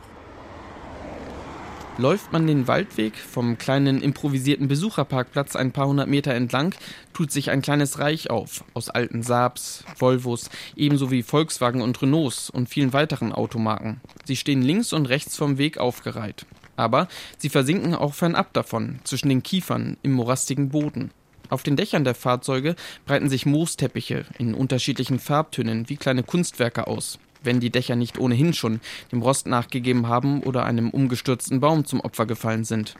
Läuft 2.01 2.33
man 2.33 2.47
den 2.47 2.69
Waldweg 2.69 3.17
vom 3.17 3.59
kleinen 3.59 4.01
improvisierten 4.01 4.69
Besucherparkplatz 4.69 5.57
ein 5.57 5.73
paar 5.73 5.89
hundert 5.89 6.07
Meter 6.07 6.33
entlang, 6.33 6.73
tut 7.13 7.33
sich 7.33 7.51
ein 7.51 7.61
kleines 7.61 7.99
Reich 7.99 8.31
auf 8.31 8.63
aus 8.73 8.89
alten 8.89 9.25
Saabs, 9.25 9.83
Volvos, 9.97 10.49
ebenso 10.77 11.11
wie 11.11 11.25
Volkswagen 11.25 11.83
und 11.83 12.01
Renaults 12.01 12.51
und 12.51 12.69
vielen 12.69 12.93
weiteren 12.93 13.33
Automarken. 13.33 14.01
Sie 14.25 14.37
stehen 14.37 14.63
links 14.63 14.93
und 14.93 15.07
rechts 15.07 15.37
vom 15.37 15.59
Weg 15.59 15.79
aufgereiht. 15.79 16.47
Aber 16.77 17.09
sie 17.37 17.49
versinken 17.49 17.97
auch 17.97 18.15
fernab 18.15 18.53
davon, 18.53 19.01
zwischen 19.03 19.29
den 19.29 19.43
Kiefern 19.43 19.97
im 20.05 20.13
morastigen 20.13 20.69
Boden. 20.69 21.11
Auf 21.51 21.65
den 21.65 21.75
Dächern 21.75 22.05
der 22.05 22.15
Fahrzeuge 22.15 22.77
breiten 23.07 23.29
sich 23.29 23.45
Moosteppiche 23.45 24.25
in 24.39 24.55
unterschiedlichen 24.55 25.19
Farbtönen 25.19 25.89
wie 25.89 25.97
kleine 25.97 26.23
Kunstwerke 26.23 26.87
aus 26.87 27.19
wenn 27.43 27.61
die 27.61 27.70
Dächer 27.70 27.97
nicht 27.97 28.18
ohnehin 28.18 28.53
schon 28.53 28.80
dem 29.12 29.22
Rost 29.22 29.47
nachgegeben 29.47 30.09
haben 30.09 30.43
oder 30.43 30.64
einem 30.64 30.91
umgestürzten 30.91 31.61
Baum 31.61 31.84
zum 31.84 32.01
Opfer 32.01 32.26
gefallen 32.26 32.64
sind. 32.64 32.95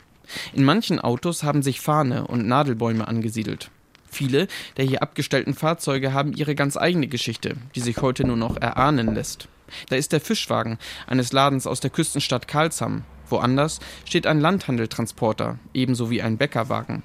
In 0.53 0.65
manchen 0.65 0.99
Autos 0.99 1.43
haben 1.43 1.63
sich 1.63 1.81
Fahne 1.81 2.27
und 2.27 2.47
Nadelbäume 2.47 3.09
angesiedelt. 3.09 3.71
Viele 4.11 4.49
der 4.77 4.85
hier 4.85 5.03
abgestellten 5.03 5.55
Fahrzeuge 5.55 6.13
haben 6.13 6.33
ihre 6.33 6.55
ganz 6.55 6.77
eigene 6.77 7.09
Geschichte, 7.09 7.57
die 7.75 7.81
sich 7.81 7.99
heute 7.99 8.27
nur 8.27 8.37
noch 8.37 8.57
erahnen 8.57 9.15
lässt. 9.15 9.49
Da 9.91 9.97
ist 9.97 10.13
der 10.13 10.21
Fischwagen 10.21 10.79
eines 11.07 11.33
Ladens 11.33 11.67
aus 11.67 11.81
der 11.81 11.91
Küstenstadt 11.91 12.49
Karlsham, 12.49 13.05
Woanders 13.31 13.81
steht 14.05 14.27
ein 14.27 14.41
Landhandeltransporter, 14.41 15.59
ebenso 15.75 16.11
wie 16.11 16.23
ein 16.23 16.37
Bäckerwagen. 16.37 17.03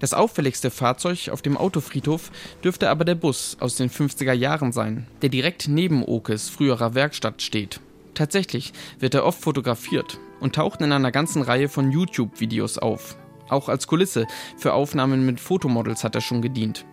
Das 0.00 0.14
auffälligste 0.14 0.70
Fahrzeug 0.70 1.28
auf 1.30 1.42
dem 1.42 1.56
Autofriedhof 1.56 2.30
dürfte 2.64 2.90
aber 2.90 3.04
der 3.04 3.14
Bus 3.14 3.56
aus 3.60 3.76
den 3.76 3.90
50er 3.90 4.32
Jahren 4.32 4.72
sein, 4.72 5.06
der 5.22 5.28
direkt 5.28 5.68
neben 5.68 6.04
Okes 6.04 6.48
früherer 6.48 6.94
Werkstatt 6.94 7.42
steht. 7.42 7.80
Tatsächlich 8.14 8.72
wird 8.98 9.14
er 9.14 9.24
oft 9.24 9.40
fotografiert 9.40 10.18
und 10.40 10.54
taucht 10.54 10.80
in 10.80 10.92
einer 10.92 11.12
ganzen 11.12 11.42
Reihe 11.42 11.68
von 11.68 11.90
YouTube-Videos 11.90 12.78
auf. 12.78 13.16
Auch 13.48 13.68
als 13.68 13.86
Kulisse 13.86 14.26
für 14.56 14.72
Aufnahmen 14.72 15.26
mit 15.26 15.40
Fotomodels 15.40 16.04
hat 16.04 16.14
er 16.14 16.20
schon 16.20 16.42
gedient. 16.42 16.84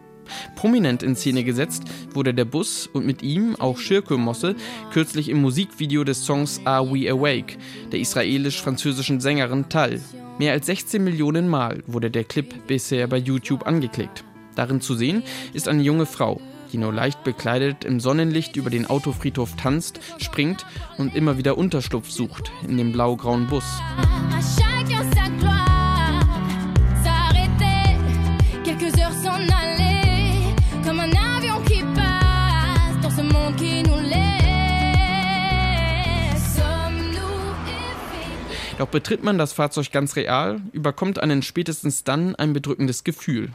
Prominent 0.56 1.04
in 1.04 1.16
Szene 1.16 1.44
gesetzt 1.44 1.84
wurde 2.14 2.34
der 2.34 2.46
Bus 2.46 2.88
und 2.92 3.06
mit 3.06 3.24
ihm 3.24 3.56
auch 3.58 3.78
Shirko 3.78 4.18
Mosse 4.18 4.56
kürzlich 4.92 5.30
im 5.30 5.42
Musikvideo 5.42 6.04
des 6.04 6.26
Songs 6.26 6.62
Are 6.66 6.90
We 6.90 7.10
Awake 7.10 7.58
der 7.92 8.00
israelisch-französischen 8.00 9.20
Sängerin 9.20 9.70
Tal. 9.70 10.02
Mehr 10.40 10.54
als 10.54 10.68
16 10.68 11.04
Millionen 11.04 11.48
Mal 11.48 11.84
wurde 11.88 12.12
der 12.12 12.24
Clip 12.24 12.68
bisher 12.68 13.08
bei 13.08 13.18
YouTube 13.18 13.66
angeklickt. 13.66 14.24
Darin 14.56 14.82
zu 14.82 14.96
sehen 14.96 15.24
ist 15.54 15.68
eine 15.68 15.82
junge 15.82 16.06
Frau, 16.06 16.42
die 16.72 16.78
nur 16.78 16.94
leicht 16.94 17.24
bekleidet 17.24 17.86
im 17.86 18.00
Sonnenlicht 18.00 18.56
über 18.56 18.70
den 18.70 18.86
Autofriedhof 18.86 19.56
tanzt, 19.56 20.00
springt 20.18 20.66
und 20.98 21.16
immer 21.16 21.38
wieder 21.38 21.58
Unterschlupf 21.58 22.10
sucht 22.10 22.52
in 22.68 22.78
dem 22.78 22.92
blau-grauen 22.92 23.48
Bus. 23.48 23.66
Doch 38.78 38.88
betritt 38.88 39.24
man 39.24 39.40
das 39.40 39.54
Fahrzeug 39.54 39.92
ganz 39.92 40.16
real, 40.16 40.62
überkommt 40.72 41.18
einen 41.18 41.42
spätestens 41.42 42.04
dann 42.04 42.36
ein 42.36 42.54
bedrückendes 42.54 43.04
Gefühl. 43.04 43.50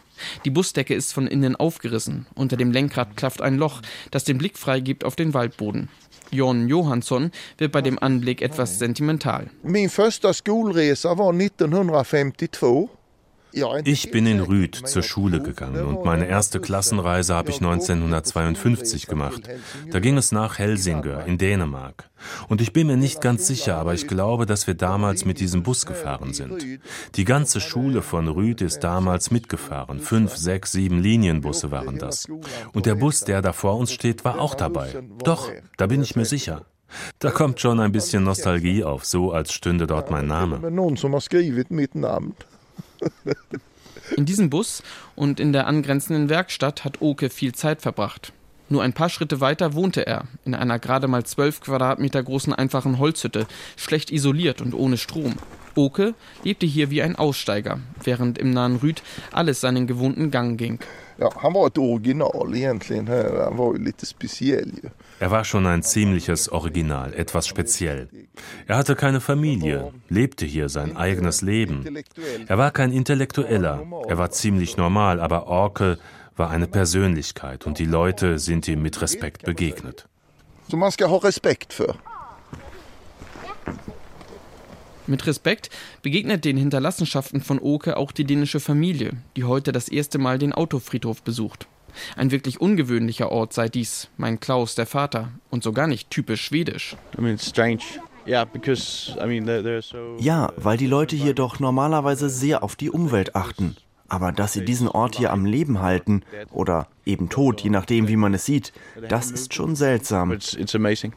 Die 0.45 0.51
Busdecke 0.51 0.95
ist 0.95 1.13
von 1.13 1.29
innen 1.29 1.55
aufgerissen, 1.55 2.27
unter 2.35 2.57
dem 2.57 2.73
Lenkrad 2.73 3.17
klafft 3.17 3.41
ein 3.41 3.57
Loch, 3.57 3.83
das 4.11 4.25
den 4.25 4.39
Blick 4.39 4.59
freigibt 4.59 5.05
auf 5.05 5.15
den 5.15 5.33
Waldboden. 5.33 5.89
Jon 6.33 6.67
Johansson 6.67 7.31
wird 7.59 7.71
bei 7.71 7.83
dem 7.83 8.03
Anblick 8.03 8.43
etwas 8.43 8.81
sentimental. 8.81 9.49
Min 9.63 9.91
första 9.91 10.33
skolresa 10.33 11.17
war 11.17 11.31
1952. 11.31 12.89
Ich 13.85 14.11
bin 14.11 14.27
in 14.27 14.41
Rüd 14.41 14.75
zur 14.75 15.03
Schule 15.03 15.43
gegangen 15.43 15.85
und 15.85 16.05
meine 16.05 16.27
erste 16.27 16.61
Klassenreise 16.61 17.35
habe 17.35 17.51
ich 17.51 17.57
1952 17.57 19.07
gemacht. 19.07 19.49
Da 19.91 20.01
ging 20.01 20.17
es 20.17 20.33
nach 20.33 20.59
Helsingør 20.59 21.27
in 21.27 21.39
Dänemark. 21.39 22.09
Und 22.49 22.61
ich 22.61 22.73
bin 22.73 22.87
mir 22.87 22.97
nicht 22.97 23.21
ganz 23.21 23.47
sicher, 23.47 23.77
aber 23.77 23.95
ich 23.95 24.07
glaube, 24.07 24.47
dass 24.47 24.67
wir 24.67 24.75
damals 24.75 25.25
mit 25.25 25.41
diesem 25.41 25.63
Bus 25.63 25.87
gefahren 25.87 26.33
sind. 26.33 26.81
Die 27.17 27.25
ganze 27.25 27.61
Schule 27.61 28.01
von 28.01 28.29
Rüd 28.29 28.61
ist 28.63 28.81
damals 28.81 29.31
mitgefahren. 29.31 30.01
Fünf, 30.01 30.37
sechs, 30.37 30.73
sieben 30.73 31.01
Linienbusse 31.01 31.71
waren 31.71 31.99
das. 31.99 32.27
Und 32.73 32.87
der 32.87 32.95
Bus, 32.95 33.21
der 33.21 33.43
da 33.43 33.53
vor 33.53 33.77
uns 33.77 33.93
steht, 33.93 34.25
war 34.25 34.41
auch 34.41 34.55
dabei. 34.55 35.03
Doch, 35.25 35.51
da 35.77 35.87
bin 35.87 36.03
ich 36.03 36.17
mir 36.17 36.25
sicher. 36.25 36.65
Da 37.19 37.31
kommt 37.31 37.61
schon 37.61 37.81
ein 37.81 37.93
bisschen 37.93 38.25
Nostalgie 38.25 38.85
auf, 38.85 39.05
so 39.05 39.33
als 39.33 39.53
stünde 39.53 39.87
dort 39.87 40.11
mein 40.11 40.27
Name. 40.27 40.61
In 44.17 44.27
diesem 44.27 44.51
Bus 44.51 44.83
und 45.15 45.41
in 45.41 45.53
der 45.53 45.67
angrenzenden 45.67 46.29
Werkstatt 46.29 46.85
hat 46.85 47.01
Oke 47.01 47.31
viel 47.31 47.55
Zeit 47.55 47.83
verbracht. 47.83 48.33
Nur 48.69 48.83
ein 48.83 48.93
paar 48.93 49.11
Schritte 49.11 49.41
weiter 49.41 49.75
wohnte 49.75 50.07
er, 50.07 50.25
in 50.45 50.55
einer 50.55 50.79
gerade 50.79 51.09
mal 51.09 51.25
zwölf 51.25 51.61
Quadratmeter 51.61 52.23
großen 52.23 52.53
einfachen 52.53 52.99
Holzhütte, 52.99 53.47
schlecht 53.77 54.11
isoliert 54.11 54.61
und 54.61 54.75
ohne 54.75 54.97
Strom. 54.97 55.35
Oke 55.75 56.15
lebte 56.45 56.67
hier 56.67 56.91
wie 56.91 57.03
ein 57.03 57.17
Aussteiger, 57.17 57.79
während 58.05 58.39
im 58.39 58.51
nahen 58.51 58.77
Rüd 58.77 59.03
alles 59.33 59.61
seinen 59.61 59.87
gewohnten 59.87 60.31
Gang 60.31 60.59
ging. 60.59 60.79
Ja, 61.19 61.29
han 61.43 61.55
var 61.55 61.67
ett 61.67 61.79
original 61.79 62.55
egentligen. 62.55 63.09
Han 63.09 63.57
var 63.59 63.73
ju 63.73 63.79
lite 63.79 64.07
speciell. 64.07 64.91
Er 65.21 65.31
war 65.31 65.45
schon 65.45 65.67
ein 65.67 65.83
ziemliches 65.83 66.51
Original, 66.51 67.15
etwas 67.15 67.47
speziell. 67.47 68.09
Er 68.67 68.77
hatte 68.77 68.97
keine 68.97 69.21
Familie, 69.21 69.93
lebte 70.09 70.47
hier 70.47 70.69
sein 70.69 70.97
eigenes 70.97 71.43
Leben. 71.43 71.85
Er 72.49 72.59
war 72.59 72.71
kein 72.71 72.93
Intellektueller, 72.93 73.83
er 74.09 74.19
war 74.19 74.31
ziemlich 74.31 74.77
normal, 74.77 75.21
aber 75.21 75.47
Orke 75.47 75.99
war 76.37 76.51
eine 76.51 76.67
Persönlichkeit 76.67 77.67
und 77.67 77.79
die 77.79 77.85
Leute 77.85 78.39
sind 78.39 78.67
ihm 78.67 78.83
mit 78.83 79.01
Respekt 79.01 79.45
begegnet. 79.45 80.09
So 80.69 80.77
man 80.77 80.91
ska 80.91 81.09
ha 81.11 81.17
Respekt 81.17 81.73
für. 81.73 81.95
Mit 85.07 85.27
Respekt 85.27 85.71
begegnet 86.03 86.45
den 86.45 86.57
Hinterlassenschaften 86.57 87.41
von 87.41 87.59
Oke 87.59 87.97
auch 87.97 88.13
die 88.13 88.25
dänische 88.25 88.61
Familie, 88.61 89.13
die 89.37 89.45
heute 89.45 89.73
das 89.73 89.89
erste 89.89 90.19
Mal 90.19 90.39
den 90.39 90.53
Autofriedhof 90.53 91.23
besucht. 91.23 91.67
Ein 92.17 92.31
wirklich 92.31 92.61
ungewöhnlicher 92.61 93.31
Ort 93.31 93.53
sei 93.53 93.69
dies, 93.69 94.09
mein 94.17 94.41
Klaus, 94.41 94.75
der 94.75 94.87
Vater, 94.87 95.33
und 95.51 95.63
so 95.63 95.73
gar 95.73 95.87
nicht 95.87 96.11
typisch 96.11 96.45
schwedisch. 96.45 96.97
Ja, 100.19 100.53
weil 100.57 100.77
die 100.79 100.87
Leute 100.87 101.17
hier 101.17 101.35
doch 101.35 101.59
normalerweise 101.59 102.31
sehr 102.31 102.63
auf 102.63 102.77
die 102.77 102.91
Umwelt 102.91 103.35
achten. 103.35 103.77
Aber 104.13 104.31
dass 104.31 104.53
sie 104.53 104.63
diesen 104.63 104.89
Ort 104.89 105.17
hier 105.17 105.33
am 105.33 105.47
Leben 105.47 105.81
halten 105.81 106.23
oder 106.51 106.87
eben 107.07 107.31
tot, 107.31 107.63
je 107.63 107.71
nachdem, 107.71 108.09
wie 108.09 108.17
man 108.17 108.35
es 108.35 108.45
sieht, 108.45 108.75
das 109.09 109.31
ist 109.31 109.55
schon 109.55 109.75
seltsam. 109.75 110.37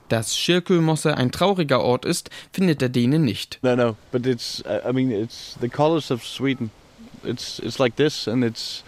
Dass 0.08 0.38
Schirkölmosse 0.38 1.18
ein 1.18 1.30
trauriger 1.34 1.82
Ort 1.82 2.06
ist, 2.06 2.30
findet 2.54 2.80
der 2.80 2.88
Däne 2.88 3.20
nicht. 3.20 3.60
No, 3.64 3.76
no, 3.76 3.98
but 4.14 4.26
it's, 4.26 4.64
I 4.66 4.94
mean, 4.94 5.12
it's 5.12 5.58
the 5.60 5.68
colors 5.68 6.10
of 6.10 6.24
Sweden. 6.24 6.72
It's, 7.26 7.60
it's 7.60 7.80
like 7.80 7.98
this 7.98 8.30
and 8.30 8.46
it's 8.46 8.86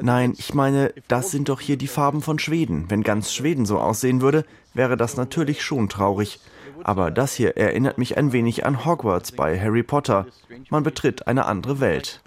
Nein, 0.00 0.32
ich 0.38 0.54
meine, 0.54 0.94
das 1.08 1.30
sind 1.30 1.50
doch 1.50 1.60
hier 1.60 1.76
die 1.76 1.86
Farben 1.86 2.22
von 2.22 2.38
Schweden. 2.38 2.86
Wenn 2.88 3.02
ganz 3.02 3.34
Schweden 3.34 3.66
so 3.66 3.78
aussehen 3.78 4.22
würde, 4.22 4.46
wäre 4.72 4.96
das 4.96 5.18
natürlich 5.18 5.62
schon 5.62 5.90
traurig. 5.90 6.40
Aber 6.82 7.10
das 7.10 7.34
hier 7.34 7.58
erinnert 7.58 7.98
mich 7.98 8.16
ein 8.16 8.32
wenig 8.32 8.64
an 8.64 8.86
Hogwarts 8.86 9.32
bei 9.32 9.60
Harry 9.60 9.82
Potter. 9.82 10.26
Man 10.70 10.82
betritt 10.82 11.26
eine 11.28 11.44
andere 11.44 11.78
Welt 11.80 12.22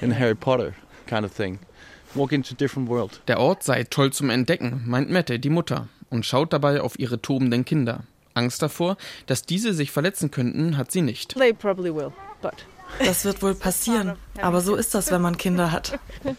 in 0.00 0.18
Harry 0.18 0.34
Potter 0.34 0.74
kind 1.06 1.24
of 1.24 1.32
thing. 1.32 1.58
Walk 2.14 2.32
into 2.32 2.54
different 2.54 2.88
world. 2.88 3.20
Der 3.28 3.40
Ort 3.40 3.62
sei 3.62 3.84
toll 3.84 4.12
zum 4.12 4.30
Entdecken, 4.30 4.82
meint 4.86 5.10
Mette, 5.10 5.38
die 5.38 5.50
Mutter, 5.50 5.88
und 6.10 6.26
schaut 6.26 6.52
dabei 6.52 6.80
auf 6.80 6.98
ihre 6.98 7.20
tobenden 7.20 7.64
Kinder. 7.64 8.04
Angst 8.34 8.62
davor, 8.62 8.96
dass 9.26 9.42
diese 9.44 9.74
sich 9.74 9.90
verletzen 9.90 10.30
könnten, 10.30 10.76
hat 10.76 10.90
sie 10.90 11.02
nicht. 11.02 11.34
They 11.34 11.52
probably 11.52 11.94
will, 11.94 12.12
but 12.40 12.54
das 12.98 13.24
wird 13.24 13.42
wohl 13.42 13.54
passieren, 13.54 14.16
aber 14.40 14.60
so 14.60 14.74
ist 14.74 14.94
das, 14.94 15.10
wenn 15.10 15.22
man 15.22 15.36
Kinder 15.36 15.72
hat. 15.72 15.98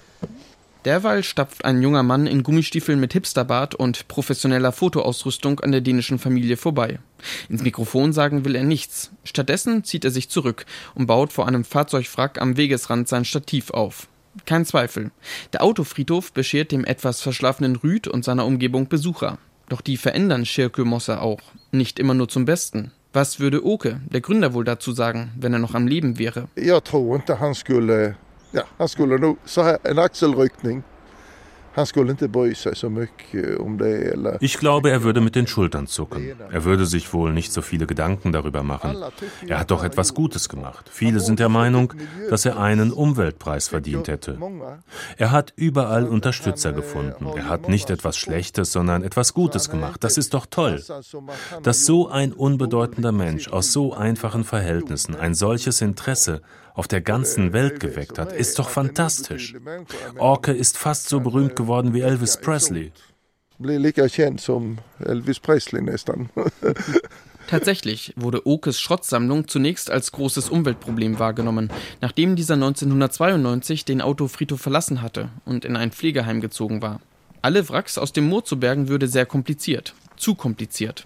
Derweil 0.85 1.23
stapft 1.23 1.63
ein 1.63 1.81
junger 1.81 2.03
Mann 2.03 2.27
in 2.27 2.43
Gummistiefeln 2.43 2.99
mit 2.99 3.13
Hipsterbart 3.13 3.73
und 3.73 4.07
professioneller 4.09 4.73
Fotoausrüstung 4.73 5.61
an 5.61 5.71
der 5.71 5.81
dänischen 5.81 6.19
Familie 6.19 6.57
vorbei. 6.57 6.99
Ins 7.47 7.63
Mikrofon 7.63 8.11
sagen 8.11 8.43
will 8.43 8.55
er 8.55 8.63
nichts. 8.63 9.11
Stattdessen 9.23 9.85
zieht 9.85 10.03
er 10.03 10.11
sich 10.11 10.29
zurück 10.29 10.65
und 10.93 11.07
baut 11.07 11.31
vor 11.31 11.47
einem 11.47 11.63
Fahrzeugwrack 11.63 12.41
am 12.41 12.57
Wegesrand 12.57 13.07
sein 13.07 13.23
Stativ 13.23 13.69
auf. 13.69 14.07
Kein 14.45 14.65
Zweifel. 14.65 15.11
Der 15.53 15.63
Autofriedhof 15.63 16.33
beschert 16.33 16.71
dem 16.71 16.83
etwas 16.83 17.21
verschlafenen 17.21 17.75
Rüd 17.77 18.07
und 18.07 18.25
seiner 18.25 18.45
Umgebung 18.45 18.89
Besucher. 18.89 19.37
Doch 19.69 19.79
die 19.79 19.95
verändern 19.95 20.45
Schirkömosse 20.45 21.21
auch. 21.21 21.39
Nicht 21.71 21.97
immer 21.97 22.13
nur 22.13 22.27
zum 22.27 22.43
Besten. 22.45 22.91
Was 23.13 23.39
würde 23.39 23.63
Oke, 23.63 24.01
der 24.11 24.21
Gründer, 24.21 24.55
wohl 24.55 24.63
dazu 24.63 24.91
sagen, 24.91 25.31
wenn 25.39 25.53
er 25.53 25.59
noch 25.59 25.75
am 25.75 25.87
Leben 25.87 26.17
wäre? 26.17 26.47
Inte 26.55 27.39
han 27.39 27.53
skulle, 27.53 28.15
ja, 28.53 28.63
han 28.77 28.87
skulle 28.87 29.17
nog, 29.17 29.37
så 29.45 29.61
här, 29.61 29.77
en 29.83 29.99
axelryckning. 29.99 30.83
Han 31.75 31.85
skulle 31.85 32.11
inte 32.11 32.27
bry 32.27 32.55
sig 32.55 32.75
så 32.75 32.89
mycket 32.89 33.59
om 33.59 33.77
det. 33.77 34.11
Eller... 34.13 34.37
Ich 34.41 34.59
glaube, 34.59 34.91
er 34.91 35.03
würde 35.03 35.21
mit 35.21 35.33
den 35.33 35.47
Schultern 35.47 35.87
zucken. 35.87 36.35
Er 36.51 36.65
würde 36.65 36.85
sich 36.85 37.13
wohl 37.13 37.33
nicht 37.33 37.51
so 37.51 37.61
viele 37.61 37.87
Gedanken 37.87 38.31
darüber 38.31 38.61
machen. 38.61 38.95
Er 39.47 39.59
hat 39.59 39.71
doch 39.71 39.83
etwas 39.83 40.13
Gutes 40.13 40.49
gemacht. 40.49 40.89
Viele 40.93 41.19
sind 41.19 41.39
der 41.39 41.49
Meinung, 41.49 41.93
dass 42.29 42.45
er 42.45 42.59
einen 42.59 42.91
Umweltpreis 42.91 43.69
verdient 43.69 44.07
hätte. 44.07 44.37
Er 45.17 45.31
hat 45.31 45.53
überall 45.55 46.05
Unterstützer 46.05 46.73
gefunden. 46.73 47.25
Er 47.35 47.49
hat 47.49 47.67
nicht 47.67 47.89
etwas 47.89 48.17
Schlechtes, 48.17 48.71
sondern 48.71 49.03
etwas 49.03 49.33
Gutes 49.33 49.71
gemacht. 49.71 50.03
Das 50.03 50.19
ist 50.19 50.35
doch 50.35 50.45
toll. 50.45 50.79
Dass 51.63 51.85
so 51.85 52.07
ein 52.07 52.33
unbedeutender 52.33 53.11
Mensch 53.11 53.47
aus 53.47 53.73
so 53.73 53.93
einfachen 53.93 54.43
Verhältnissen 54.43 55.15
ein 55.15 55.33
solches 55.33 55.81
Interesse 55.81 56.41
auf 56.73 56.87
der 56.87 57.01
ganzen 57.01 57.53
Welt 57.53 57.79
geweckt 57.79 58.17
hat, 58.17 58.33
ist 58.33 58.59
doch 58.59 58.69
fantastisch. 58.69 59.55
Orke 60.17 60.51
ist 60.51 60.77
fast 60.77 61.09
so 61.09 61.19
berühmt 61.19 61.55
geworden 61.55 61.93
wie 61.93 62.01
Elvis 62.01 62.37
Presley. 62.37 62.91
Blir 63.59 63.79
lika 63.79 64.07
känd 64.07 64.41
som 64.41 64.79
Elvis 64.99 65.39
Presley 65.39 65.81
nästan. 65.81 66.29
Tatsächlich 67.47 68.13
wurde 68.15 68.47
Okes 68.47 68.79
Schrottsammlung 68.79 69.47
zunächst 69.47 69.91
als 69.91 70.11
großes 70.11 70.49
Umweltproblem 70.49 71.19
wahrgenommen, 71.19 71.69
nachdem 72.01 72.35
dieser 72.35 72.55
1992 72.55 73.85
den 73.85 74.01
Autofriedhof 74.01 74.61
verlassen 74.61 75.01
hatte 75.01 75.29
und 75.45 75.65
in 75.65 75.75
ein 75.75 75.91
Pflegeheim 75.91 76.41
gezogen 76.41 76.81
war. 76.81 76.99
Alle 77.41 77.67
Wracks 77.69 77.97
aus 77.97 78.13
dem 78.13 78.27
Moor 78.27 78.45
zu 78.45 78.59
bergen 78.59 78.87
würde 78.87 79.07
sehr 79.07 79.25
kompliziert. 79.25 79.93
Zu 80.15 80.35
kompliziert. 80.35 81.05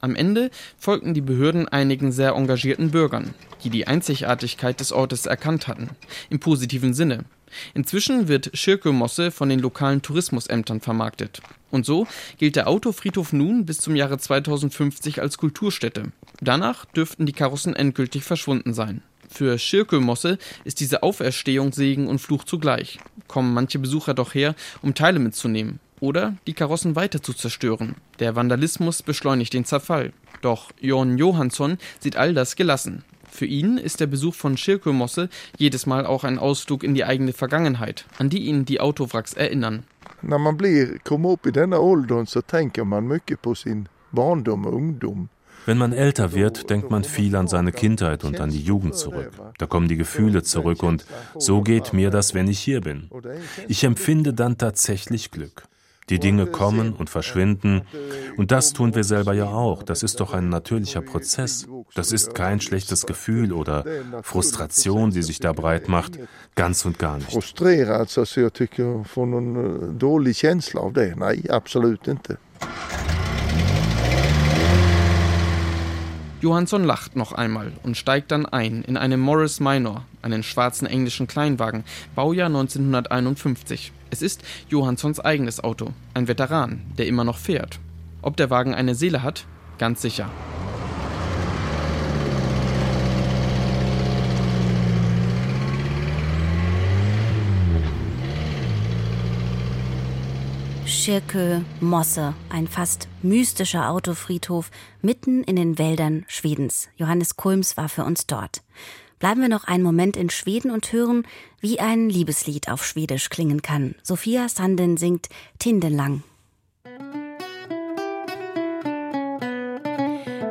Am 0.00 0.14
Ende 0.14 0.50
folgten 0.78 1.14
die 1.14 1.20
Behörden 1.20 1.68
einigen 1.68 2.12
sehr 2.12 2.32
engagierten 2.32 2.90
Bürgern, 2.90 3.34
die 3.62 3.70
die 3.70 3.86
Einzigartigkeit 3.86 4.80
des 4.80 4.92
Ortes 4.92 5.26
erkannt 5.26 5.68
hatten. 5.68 5.90
Im 6.30 6.40
positiven 6.40 6.94
Sinne. 6.94 7.24
Inzwischen 7.72 8.28
wird 8.28 8.50
Schirkömosse 8.54 9.30
von 9.30 9.48
den 9.48 9.60
lokalen 9.60 10.02
Tourismusämtern 10.02 10.80
vermarktet. 10.80 11.40
Und 11.70 11.86
so 11.86 12.06
gilt 12.38 12.56
der 12.56 12.68
Autofriedhof 12.68 13.32
nun 13.32 13.64
bis 13.64 13.78
zum 13.78 13.96
Jahre 13.96 14.18
2050 14.18 15.20
als 15.20 15.38
Kulturstätte. 15.38 16.12
Danach 16.40 16.84
dürften 16.84 17.26
die 17.26 17.32
Karossen 17.32 17.76
endgültig 17.76 18.24
verschwunden 18.24 18.74
sein. 18.74 19.02
Für 19.28 19.58
Schirkömosse 19.58 20.38
ist 20.64 20.80
diese 20.80 21.02
Auferstehung 21.02 21.72
Segen 21.72 22.06
und 22.06 22.20
Fluch 22.20 22.44
zugleich. 22.44 22.98
Kommen 23.26 23.54
manche 23.54 23.78
Besucher 23.78 24.14
doch 24.14 24.34
her, 24.34 24.54
um 24.82 24.94
Teile 24.94 25.18
mitzunehmen 25.18 25.80
oder 26.00 26.34
die 26.46 26.54
Karossen 26.54 26.96
weiter 26.96 27.22
zu 27.22 27.32
zerstören. 27.32 27.96
Der 28.18 28.36
Vandalismus 28.36 29.02
beschleunigt 29.02 29.52
den 29.52 29.64
Zerfall. 29.64 30.12
Doch 30.42 30.70
Jon 30.80 31.18
Johansson 31.18 31.78
sieht 32.00 32.16
all 32.16 32.34
das 32.34 32.56
gelassen. 32.56 33.04
Für 33.30 33.46
ihn 33.46 33.78
ist 33.78 34.00
der 34.00 34.06
Besuch 34.06 34.34
von 34.34 34.56
Schirkömosse 34.56 35.28
jedes 35.58 35.86
Mal 35.86 36.06
auch 36.06 36.22
ein 36.22 36.38
Ausflug 36.38 36.84
in 36.84 36.94
die 36.94 37.04
eigene 37.04 37.32
Vergangenheit, 37.32 38.04
an 38.18 38.28
die 38.30 38.44
ihn 38.44 38.64
die 38.64 38.80
Autowracks 38.80 39.32
erinnern. 39.32 39.84
När 40.22 40.38
man 40.38 40.56
blir, 40.56 40.98
kommer 41.04 41.30
upp 41.30 41.46
i 41.46 41.50
denna 41.50 41.78
åldern 41.78 42.26
så 42.26 42.42
tänker 42.42 42.84
man 42.84 43.08
mycket 43.08 43.42
på 43.42 43.54
sin 43.54 43.88
barndom 44.10 44.66
och 44.66 44.74
ungdom. 44.74 45.28
Wenn 45.66 45.78
man 45.78 45.92
älter 45.92 46.32
wird, 46.34 46.70
denkt 46.70 46.90
man 46.90 47.04
viel 47.04 47.36
an 47.36 47.48
seine 47.48 47.72
Kindheit 47.72 48.24
und 48.24 48.38
an 48.40 48.50
die 48.50 48.60
Jugend 48.60 48.94
zurück. 48.96 49.32
Da 49.58 49.66
kommen 49.66 49.88
die 49.88 49.96
Gefühle 49.96 50.42
zurück 50.42 50.82
und 50.82 51.06
so 51.38 51.62
geht 51.62 51.92
mir 51.92 52.10
das, 52.10 52.34
wenn 52.34 52.48
ich 52.48 52.60
hier 52.60 52.82
bin. 52.82 53.10
Ich 53.68 53.84
empfinde 53.84 54.34
dann 54.34 54.58
tatsächlich 54.58 55.30
Glück. 55.30 55.64
Die 56.10 56.18
Dinge 56.18 56.46
kommen 56.46 56.92
und 56.92 57.08
verschwinden. 57.08 57.82
Und 58.36 58.50
das 58.50 58.72
tun 58.72 58.94
wir 58.94 59.04
selber 59.04 59.32
ja 59.32 59.46
auch. 59.46 59.82
Das 59.82 60.02
ist 60.02 60.20
doch 60.20 60.34
ein 60.34 60.50
natürlicher 60.50 61.00
Prozess. 61.00 61.66
Das 61.94 62.12
ist 62.12 62.34
kein 62.34 62.60
schlechtes 62.60 63.06
Gefühl 63.06 63.52
oder 63.52 63.84
Frustration, 64.22 65.10
die 65.10 65.22
sich 65.22 65.40
da 65.40 65.52
breit 65.52 65.88
macht. 65.88 66.18
Ganz 66.54 66.84
und 66.84 66.98
gar 66.98 67.16
nicht. 67.16 67.32
Frustrerad, 67.32 68.18
alltså 68.18 68.40
jag 68.40 68.52
tycker 68.52 68.82
jag 68.82 69.06
får 69.06 69.26
någon 69.26 69.98
dålig 69.98 70.36
känsla 70.36 70.80
av 70.80 70.92
det. 70.92 71.14
Nej, 71.16 71.50
absolut 71.50 72.08
inte. 72.08 72.36
Johansson 76.44 76.84
lacht 76.84 77.16
noch 77.16 77.32
einmal 77.32 77.72
und 77.82 77.96
steigt 77.96 78.30
dann 78.30 78.44
ein 78.44 78.82
in 78.82 78.98
einem 78.98 79.18
Morris 79.18 79.60
Minor, 79.60 80.04
einen 80.20 80.42
schwarzen 80.42 80.86
englischen 80.86 81.26
Kleinwagen, 81.26 81.84
Baujahr 82.14 82.48
1951. 82.48 83.92
Es 84.14 84.22
ist 84.22 84.44
Johanssons 84.68 85.18
eigenes 85.18 85.64
Auto, 85.64 85.88
ein 86.14 86.28
Veteran, 86.28 86.82
der 86.96 87.08
immer 87.08 87.24
noch 87.24 87.36
fährt. 87.36 87.80
Ob 88.22 88.36
der 88.36 88.48
Wagen 88.48 88.72
eine 88.72 88.94
Seele 88.94 89.24
hat? 89.24 89.44
Ganz 89.76 90.02
sicher. 90.02 90.30
Schirkö 100.86 101.62
Mosse, 101.80 102.34
ein 102.50 102.68
fast 102.68 103.08
mystischer 103.22 103.90
Autofriedhof 103.90 104.70
mitten 105.02 105.42
in 105.42 105.56
den 105.56 105.76
Wäldern 105.76 106.24
Schwedens. 106.28 106.88
Johannes 106.96 107.34
Kulms 107.34 107.76
war 107.76 107.88
für 107.88 108.04
uns 108.04 108.28
dort. 108.28 108.62
Bleiben 109.18 109.40
wir 109.40 109.48
noch 109.48 109.64
einen 109.64 109.82
Moment 109.82 110.16
in 110.16 110.30
Schweden 110.30 110.70
und 110.70 110.92
hören, 110.92 111.26
wie 111.60 111.80
ein 111.80 112.08
Liebeslied 112.08 112.68
auf 112.68 112.84
Schwedisch 112.84 113.30
klingen 113.30 113.62
kann. 113.62 113.94
Sophia 114.02 114.48
Sanden 114.48 114.96
singt 114.96 115.28
Tindelang. 115.58 116.22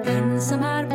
Ensam 0.06 0.93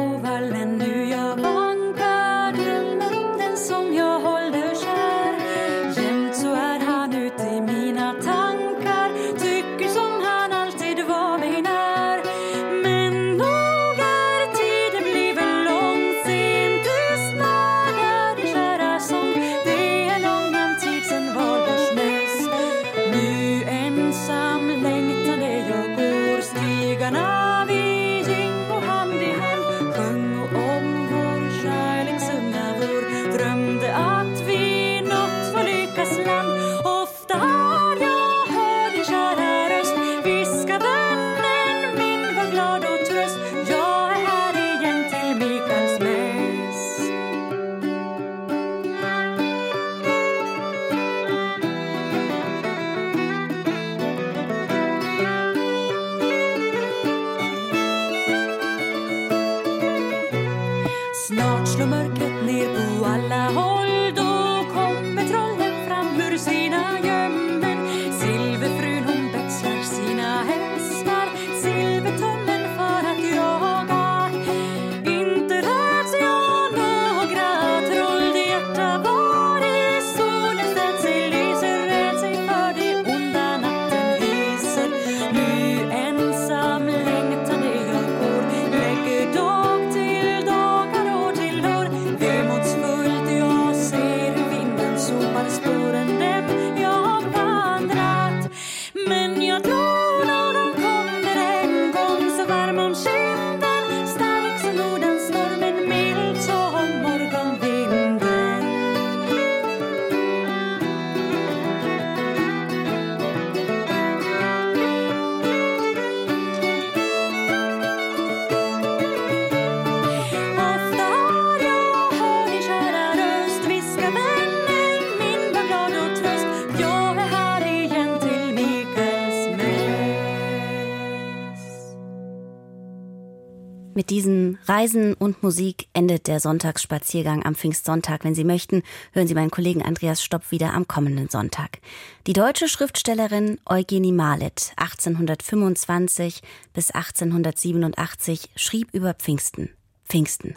Reisen 134.79 135.15
und 135.15 135.43
Musik 135.43 135.89
endet 135.93 136.29
der 136.29 136.39
Sonntagsspaziergang 136.39 137.45
am 137.45 137.57
Pfingstsonntag. 137.57 138.23
Wenn 138.23 138.37
Sie 138.37 138.45
möchten, 138.45 138.85
hören 139.11 139.27
Sie 139.27 139.35
meinen 139.35 139.51
Kollegen 139.51 139.83
Andreas 139.83 140.23
Stopp 140.23 140.53
wieder 140.53 140.73
am 140.73 140.87
kommenden 140.87 141.29
Sonntag. 141.29 141.81
Die 142.29 142.33
deutsche 142.33 142.69
Schriftstellerin 142.69 143.59
Eugenie 143.67 144.13
Malet, 144.13 144.73
1825 144.77 146.43
bis 146.75 146.93
1887, 146.93 148.51
schrieb 148.55 148.95
über 148.95 149.15
Pfingsten. 149.15 149.71
Pfingsten. 150.09 150.55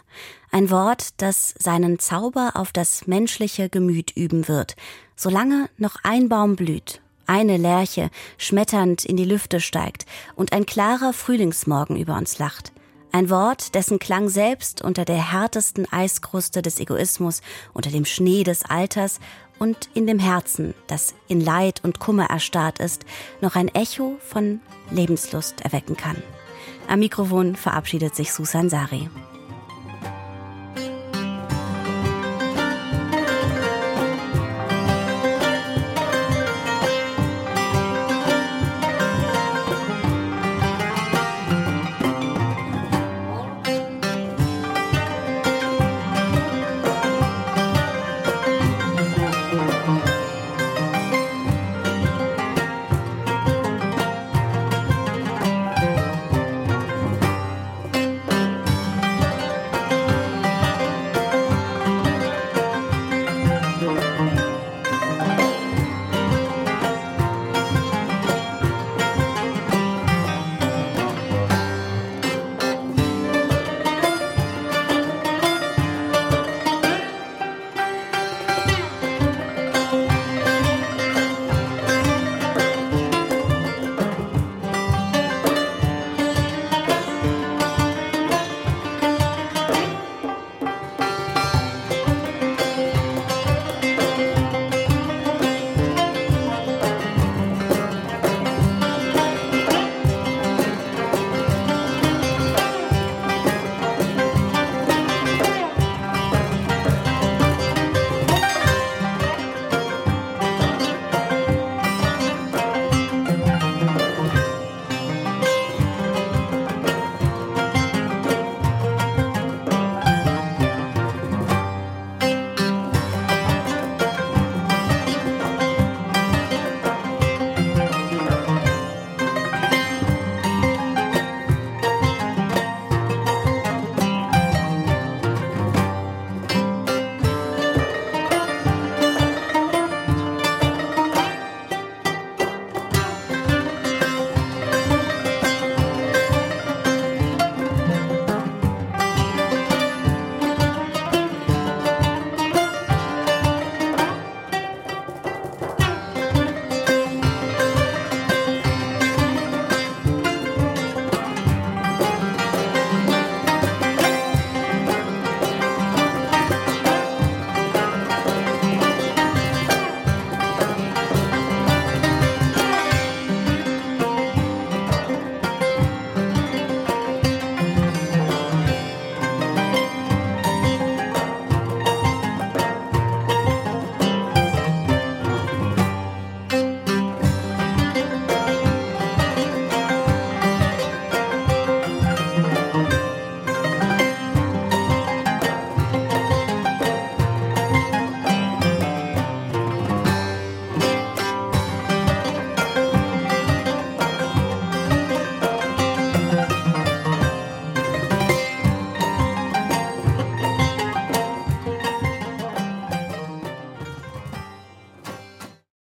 Ein 0.52 0.70
Wort, 0.70 1.20
das 1.20 1.56
seinen 1.58 1.98
Zauber 1.98 2.52
auf 2.54 2.70
das 2.70 3.08
menschliche 3.08 3.68
Gemüt 3.68 4.12
üben 4.16 4.46
wird, 4.46 4.76
solange 5.16 5.68
noch 5.78 5.96
ein 6.04 6.28
Baum 6.28 6.54
blüht, 6.54 7.00
eine 7.26 7.56
Lerche 7.56 8.08
schmetternd 8.38 9.04
in 9.04 9.16
die 9.16 9.24
Lüfte 9.24 9.58
steigt 9.58 10.06
und 10.36 10.52
ein 10.52 10.64
klarer 10.64 11.12
Frühlingsmorgen 11.12 11.96
über 11.96 12.16
uns 12.16 12.38
lacht. 12.38 12.72
Ein 13.14 13.28
Wort, 13.28 13.74
dessen 13.74 13.98
Klang 13.98 14.30
selbst 14.30 14.80
unter 14.80 15.04
der 15.04 15.32
härtesten 15.32 15.86
Eiskruste 15.92 16.62
des 16.62 16.80
Egoismus, 16.80 17.42
unter 17.74 17.90
dem 17.90 18.06
Schnee 18.06 18.42
des 18.42 18.64
Alters 18.64 19.20
und 19.58 19.90
in 19.92 20.06
dem 20.06 20.18
Herzen, 20.18 20.72
das 20.86 21.14
in 21.28 21.42
Leid 21.42 21.84
und 21.84 22.00
Kummer 22.00 22.30
erstarrt 22.30 22.78
ist, 22.78 23.04
noch 23.42 23.54
ein 23.54 23.68
Echo 23.68 24.16
von 24.26 24.60
Lebenslust 24.90 25.60
erwecken 25.60 25.96
kann. 25.96 26.16
Am 26.88 27.00
Mikrofon 27.00 27.54
verabschiedet 27.54 28.16
sich 28.16 28.32
Susan 28.32 28.70
Sari. 28.70 29.10